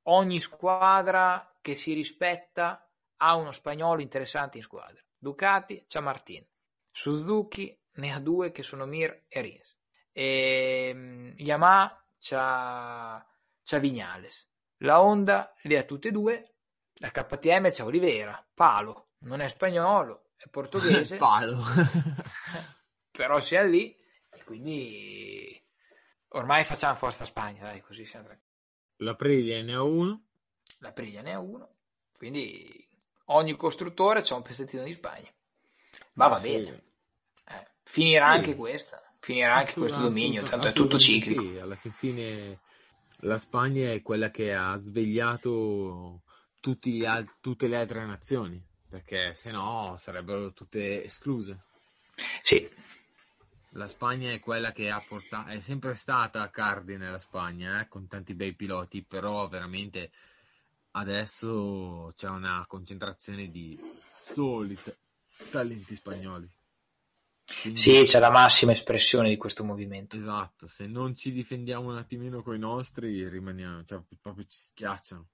ogni 0.02 0.38
squadra 0.38 1.58
che 1.60 1.74
si 1.74 1.94
rispetta 1.94 2.88
ha 3.16 3.34
uno 3.34 3.50
spagnolo 3.50 4.00
interessante 4.00 4.58
in 4.58 4.62
squadra. 4.62 5.02
Ducati 5.18 5.84
c'ha 5.88 6.00
Martin, 6.00 6.46
Suzuki 6.92 7.76
ne 7.94 8.12
ha 8.12 8.20
due 8.20 8.52
che 8.52 8.62
sono 8.62 8.86
Mir 8.86 9.24
e 9.26 9.40
Rins. 9.40 9.78
E, 10.12 10.92
um, 10.94 11.34
Yamaha 11.38 12.06
c'ha, 12.20 13.26
c'ha 13.64 13.78
Vignales. 13.80 14.49
La 14.82 15.02
Honda 15.02 15.54
le 15.62 15.78
ha 15.78 15.82
tutte 15.84 16.08
e 16.08 16.10
due, 16.10 16.54
la 16.94 17.10
KTM 17.10 17.70
c'è 17.70 17.84
Olivera, 17.84 18.46
Palo, 18.54 19.10
non 19.20 19.40
è 19.40 19.48
spagnolo, 19.48 20.30
è 20.36 20.48
portoghese. 20.48 21.16
Palo. 21.18 21.62
però 23.10 23.40
sia 23.40 23.62
lì, 23.62 23.94
e 24.30 24.44
quindi 24.44 25.62
ormai 26.28 26.64
facciamo 26.64 26.96
forza 26.96 27.24
Spagna, 27.24 27.64
dai, 27.64 27.80
così 27.82 28.06
siamo 28.06 28.26
tranquilli. 28.26 28.48
La 28.96 29.14
Priglia 29.14 29.62
ne 29.62 29.74
ha 29.74 29.82
uno. 29.82 30.24
La 30.78 30.92
Priglia 30.92 31.20
ne 31.20 31.34
ha 31.34 31.40
uno, 31.40 31.76
quindi 32.16 32.88
ogni 33.26 33.56
costruttore 33.56 34.22
c'ha 34.22 34.34
un 34.34 34.42
pezzettino 34.42 34.82
di 34.82 34.94
Spagna. 34.94 35.30
Ma 36.14 36.26
ah, 36.26 36.28
va 36.28 36.38
sì. 36.38 36.48
bene. 36.48 36.84
Eh, 37.46 37.66
finirà 37.82 38.30
sì. 38.30 38.36
anche 38.36 38.54
questa, 38.54 39.14
finirà 39.18 39.56
anche 39.56 39.74
questo 39.74 40.00
dominio, 40.00 40.42
tanto 40.42 40.68
è 40.68 40.72
tutto 40.72 40.98
ciclico. 40.98 41.42
Sì, 41.42 41.58
alla 41.58 41.76
fine 41.76 42.60
la 43.20 43.38
Spagna 43.38 43.90
è 43.90 44.02
quella 44.02 44.30
che 44.30 44.54
ha 44.54 44.76
svegliato 44.76 46.22
al- 47.06 47.36
tutte 47.40 47.68
le 47.68 47.76
altre 47.76 48.04
nazioni, 48.06 48.62
perché 48.88 49.34
se 49.34 49.50
no 49.50 49.96
sarebbero 49.98 50.52
tutte 50.52 51.04
escluse. 51.04 51.62
Sì. 52.42 52.68
La 53.74 53.86
Spagna 53.86 54.30
è 54.30 54.40
quella 54.40 54.72
che 54.72 54.90
ha 54.90 55.02
portato, 55.06 55.50
è 55.50 55.60
sempre 55.60 55.94
stata 55.94 56.42
a 56.42 56.50
cardine 56.50 57.10
la 57.10 57.18
Spagna, 57.18 57.80
eh, 57.80 57.88
con 57.88 58.08
tanti 58.08 58.34
bei 58.34 58.54
piloti, 58.54 59.04
però 59.04 59.48
veramente 59.48 60.10
adesso 60.92 62.12
c'è 62.16 62.28
una 62.28 62.64
concentrazione 62.66 63.48
di 63.48 63.78
soli 64.18 64.76
talenti 65.50 65.94
spagnoli. 65.94 66.50
Quindi, 67.62 67.80
sì, 67.80 68.02
c'è 68.04 68.18
la 68.20 68.30
massima 68.30 68.72
espressione 68.72 69.28
di 69.28 69.36
questo 69.36 69.64
movimento. 69.64 70.16
Esatto, 70.16 70.66
se 70.66 70.86
non 70.86 71.16
ci 71.16 71.32
difendiamo 71.32 71.88
un 71.90 71.96
attimino 71.96 72.42
con 72.42 72.54
i 72.54 72.58
nostri, 72.58 73.28
rimaniamo, 73.28 73.84
cioè 73.84 74.00
proprio 74.20 74.44
ci 74.44 74.58
schiacciano. 74.58 75.26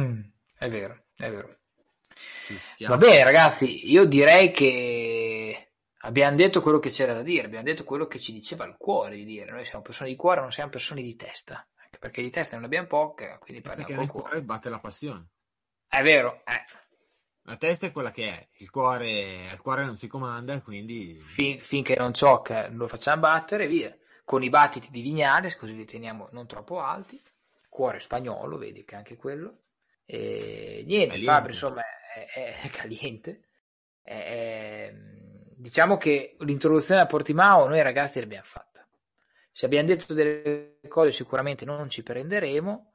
Mm, 0.00 0.20
è 0.58 0.68
vero, 0.68 1.04
è 1.16 1.30
vero. 1.30 1.58
Va 2.86 2.96
bene, 2.96 3.24
ragazzi, 3.24 3.90
io 3.90 4.04
direi 4.04 4.50
che 4.50 5.72
abbiamo 6.00 6.36
detto 6.36 6.60
quello 6.60 6.78
che 6.78 6.90
c'era 6.90 7.14
da 7.14 7.22
dire, 7.22 7.46
abbiamo 7.46 7.64
detto 7.64 7.84
quello 7.84 8.06
che 8.06 8.18
ci 8.18 8.32
diceva 8.32 8.64
il 8.64 8.76
cuore 8.76 9.16
di 9.16 9.24
dire. 9.24 9.50
Noi 9.50 9.64
siamo 9.64 9.82
persone 9.82 10.10
di 10.10 10.16
cuore, 10.16 10.40
non 10.40 10.52
siamo 10.52 10.70
persone 10.70 11.02
di 11.02 11.16
testa. 11.16 11.66
Anche 11.76 11.98
perché 11.98 12.22
di 12.22 12.30
testa 12.30 12.56
non 12.56 12.64
abbiamo 12.64 12.86
poche, 12.86 13.38
quindi 13.40 13.62
parliamo 13.62 13.88
Perché 13.88 14.02
nel 14.02 14.10
cuore 14.10 14.42
batte 14.42 14.68
la 14.68 14.80
passione. 14.80 15.28
È 15.86 16.02
vero, 16.02 16.42
eh. 16.44 16.64
La 17.44 17.56
testa 17.56 17.86
è 17.86 17.92
quella 17.92 18.12
che 18.12 18.28
è, 18.28 18.48
il 18.58 18.70
cuore, 18.70 19.50
il 19.52 19.60
cuore 19.60 19.84
non 19.84 19.96
si 19.96 20.06
comanda, 20.06 20.60
quindi... 20.60 21.18
Fin, 21.20 21.60
finché 21.60 21.96
non 21.96 22.14
ciocca 22.14 22.68
lo 22.68 22.86
facciamo 22.86 23.22
battere, 23.22 23.66
via. 23.66 23.96
Con 24.24 24.44
i 24.44 24.48
battiti 24.48 24.90
di 24.90 25.00
Vignales, 25.00 25.56
così 25.56 25.74
li 25.74 25.84
teniamo 25.84 26.28
non 26.30 26.46
troppo 26.46 26.80
alti. 26.80 27.20
Cuore 27.68 27.98
spagnolo, 27.98 28.58
vedi 28.58 28.84
che 28.84 28.94
anche 28.94 29.16
quello. 29.16 29.62
E 30.04 30.84
niente, 30.86 31.14
caliente. 31.14 31.24
Fabri 31.24 31.52
insomma 31.52 31.82
è, 32.14 32.26
è, 32.32 32.60
è 32.62 32.70
caliente. 32.70 33.40
È, 34.00 34.94
diciamo 35.56 35.96
che 35.96 36.36
l'introduzione 36.40 37.00
a 37.00 37.06
Portimao 37.06 37.66
noi 37.66 37.82
ragazzi 37.82 38.20
l'abbiamo 38.20 38.44
fatta. 38.44 38.86
Se 39.50 39.66
abbiamo 39.66 39.88
detto 39.88 40.14
delle 40.14 40.78
cose 40.86 41.10
sicuramente 41.10 41.64
non 41.64 41.88
ci 41.88 42.04
prenderemo. 42.04 42.92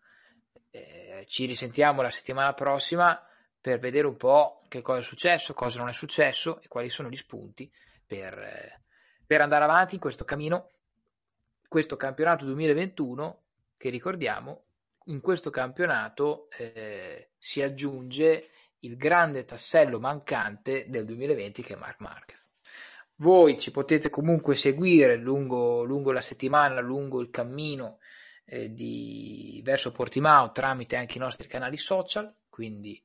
Eh, 0.72 1.26
ci 1.28 1.45
risentiamo 1.45 2.02
la 2.02 2.10
settimana 2.12 2.54
prossima 2.54 3.22
per 3.68 3.80
vedere 3.80 4.07
un 4.07 4.15
po' 4.15 4.61
che 4.70 4.82
cosa 4.82 4.99
è 4.99 5.03
successo, 5.03 5.53
cosa 5.53 5.80
non 5.80 5.89
è 5.89 5.93
successo 5.93 6.61
e 6.61 6.70
quali 6.70 6.89
sono 6.89 7.09
gli 7.09 7.18
spunti 7.18 7.70
per, 8.05 8.34
eh, 8.39 8.82
per 9.26 9.41
andare 9.41 9.65
avanti 9.65 9.95
in 9.95 9.99
questo 9.99 10.24
cammino, 10.24 10.70
questo 11.68 11.97
campionato 11.97 12.45
2021 12.45 13.41
che 13.76 13.89
ricordiamo, 13.89 14.63
in 15.07 15.20
questo 15.20 15.49
campionato 15.49 16.47
eh, 16.57 17.32
si 17.38 17.61
aggiunge 17.61 18.51
il 18.80 18.95
grande 18.95 19.43
tassello 19.43 19.99
mancante 19.99 20.86
del 20.88 21.03
2020 21.03 21.61
che 21.61 21.74
è 21.74 21.78
Mark 21.78 21.99
Marquez. 21.99 22.45
Voi 23.15 23.59
ci 23.59 23.72
potete 23.72 24.09
comunque 24.09 24.55
seguire 24.55 25.18
lungo, 25.18 25.84
lungo 25.84 26.13
la 26.13 26.22
settimana, 26.22 26.80
lungo 26.80 27.20
il 27.20 27.32
cammino 27.32 27.97
eh, 28.45 28.72
di, 28.72 29.59
verso 29.61 29.91
Portimao 29.91 30.53
tramite 30.53 30.95
anche 30.95 31.18
i 31.18 31.22
nostri 31.22 31.49
canali 31.49 31.78
social, 31.78 32.34
quindi 32.47 33.01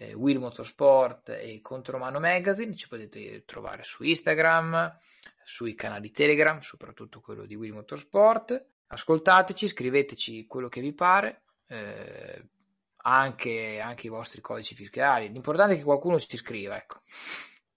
eh, 0.00 0.14
Will 0.14 0.38
Motorsport 0.38 1.30
e 1.30 1.60
Contromano 1.60 2.20
Magazine, 2.20 2.76
ci 2.76 2.86
potete 2.86 3.44
trovare 3.44 3.82
su 3.82 4.04
Instagram, 4.04 4.96
sui 5.42 5.74
canali 5.74 6.12
Telegram, 6.12 6.60
soprattutto 6.60 7.20
quello 7.20 7.44
di 7.44 7.56
Will 7.56 7.72
Motorsport. 7.72 8.64
Ascoltateci, 8.86 9.66
scriveteci 9.66 10.46
quello 10.46 10.68
che 10.68 10.80
vi 10.80 10.94
pare, 10.94 11.42
eh, 11.66 12.48
anche, 12.98 13.80
anche, 13.80 14.06
i 14.06 14.10
vostri 14.10 14.40
codici 14.40 14.76
fiscali. 14.76 15.30
L'importante 15.30 15.74
è 15.74 15.76
che 15.78 15.82
qualcuno 15.82 16.20
ci 16.20 16.36
scriva, 16.36 16.76
ecco. 16.76 17.02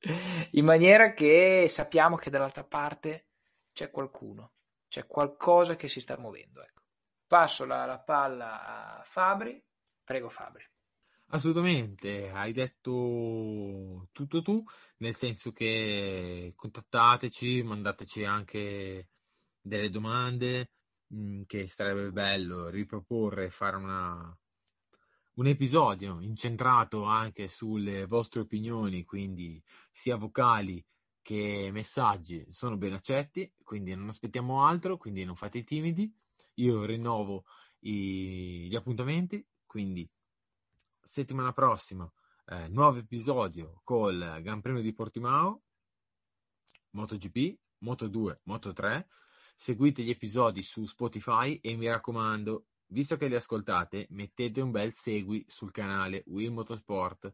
in 0.52 0.66
maniera 0.66 1.14
che 1.14 1.66
sappiamo 1.68 2.18
che 2.18 2.30
dall'altra 2.30 2.64
parte 2.64 3.30
c'è 3.74 3.90
qualcuno, 3.90 4.54
c'è 4.88 5.08
qualcosa 5.08 5.76
che 5.76 5.88
si 5.88 6.00
sta 6.00 6.20
muovendo. 6.20 6.62
Ecco. 6.62 6.82
Passo 7.26 7.66
la, 7.66 7.86
la 7.86 8.00
palla 8.00 9.00
a 9.00 9.04
Fabri. 9.04 9.62
Prego 10.04 10.30
Fabri. 10.30 10.71
Assolutamente, 11.34 12.30
hai 12.30 12.52
detto 12.52 14.10
tutto 14.12 14.42
tu, 14.42 14.62
nel 14.98 15.16
senso 15.16 15.54
che 15.54 16.52
contattateci, 16.56 17.64
mandateci 17.64 18.26
anche 18.26 19.10
delle 19.62 19.90
domande, 19.90 20.72
mh, 21.08 21.44
che 21.46 21.70
sarebbe 21.70 22.12
bello 22.12 22.68
riproporre, 22.70 23.50
fare 23.50 23.78
una, 23.78 24.38
un 25.36 25.48
episodio 25.48 26.20
incentrato 26.20 27.04
anche 27.06 27.48
sulle 27.48 28.06
vostre 28.08 28.42
opinioni, 28.42 29.06
quindi 29.06 29.62
sia 29.90 30.18
vocali 30.18 30.84
che 31.22 31.70
messaggi 31.72 32.46
sono 32.50 32.76
ben 32.76 32.94
accetti, 32.94 33.50
quindi 33.64 33.96
non 33.96 34.10
aspettiamo 34.10 34.66
altro, 34.66 34.98
quindi 34.98 35.24
non 35.24 35.36
fate 35.38 35.60
i 35.60 35.64
timidi. 35.64 36.14
Io 36.56 36.84
rinnovo 36.84 37.46
i, 37.82 38.68
gli 38.70 38.76
appuntamenti, 38.76 39.46
quindi 39.66 40.10
settimana 41.12 41.52
prossima 41.52 42.10
eh, 42.46 42.70
nuovo 42.70 43.00
episodio 43.00 43.82
col 43.84 44.40
Gran 44.42 44.62
Premio 44.62 44.82
di 44.82 44.94
Portimao, 44.94 45.64
MotoGP, 46.92 47.60
Moto2, 47.84 48.38
Moto3. 48.48 49.06
Seguite 49.54 50.04
gli 50.04 50.10
episodi 50.10 50.64
su 50.64 50.86
Spotify 50.86 51.56
e 51.56 51.76
mi 51.76 51.88
raccomando, 51.88 52.68
visto 52.88 53.18
che 53.18 53.28
li 53.28 53.36
ascoltate, 53.36 54.08
mettete 54.12 54.62
un 54.62 54.72
bel 54.72 54.94
segui 54.94 55.44
sul 55.50 55.72
canale 55.72 56.24
Will 56.28 56.54
Motorsport, 56.54 57.34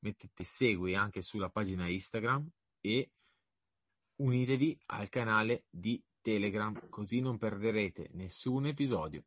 mettete 0.00 0.44
segui 0.44 0.94
anche 0.94 1.22
sulla 1.22 1.48
pagina 1.48 1.88
Instagram 1.88 2.46
e 2.82 3.10
unitevi 4.16 4.78
al 4.88 5.08
canale 5.08 5.64
di 5.70 6.04
Telegram, 6.20 6.90
così 6.90 7.20
non 7.20 7.38
perderete 7.38 8.10
nessun 8.12 8.66
episodio. 8.66 9.24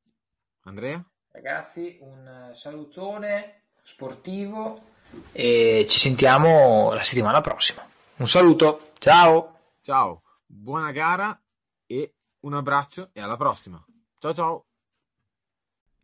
Andrea? 0.65 1.03
Ragazzi, 1.31 1.97
un 2.01 2.51
salutone 2.53 3.60
sportivo 3.81 4.89
e 5.31 5.85
ci 5.89 5.99
sentiamo 5.99 6.93
la 6.93 7.01
settimana 7.01 7.41
prossima. 7.41 7.87
Un 8.17 8.27
saluto, 8.27 8.91
ciao! 8.99 9.59
Ciao, 9.81 10.23
buona 10.45 10.91
gara 10.91 11.39
e 11.85 12.15
un 12.41 12.53
abbraccio 12.53 13.09
e 13.13 13.21
alla 13.21 13.37
prossima. 13.37 13.83
Ciao 14.19 14.33
ciao! 14.33 14.65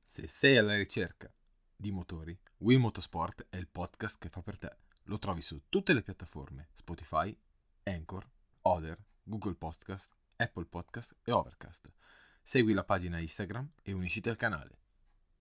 Se 0.04 0.28
sei 0.28 0.58
alla 0.58 0.76
ricerca 0.76 1.32
di 1.76 1.92
motori, 1.92 2.38
Will 2.60 2.80
Motorsport 2.80 3.48
è 3.50 3.58
il 3.58 3.68
podcast 3.68 4.20
che 4.20 4.30
fa 4.30 4.42
per 4.42 4.58
te. 4.58 4.76
Lo 5.04 5.20
trovi 5.20 5.42
su 5.42 5.64
tutte 5.70 5.94
le 5.94 6.02
piattaforme 6.02 6.70
Spotify, 6.74 7.38
Anchor, 7.84 8.28
Other, 8.62 8.98
Google 9.24 9.56
Podcast, 9.56 10.16
Apple 10.38 10.66
Podcast 10.66 11.16
e 11.24 11.32
Overcast. 11.32 11.94
Segui 12.42 12.74
la 12.74 12.84
pagina 12.84 13.20
Instagram 13.20 13.70
e 13.84 13.94
unisciti 13.94 14.30
al 14.30 14.38
canale. 14.38 14.80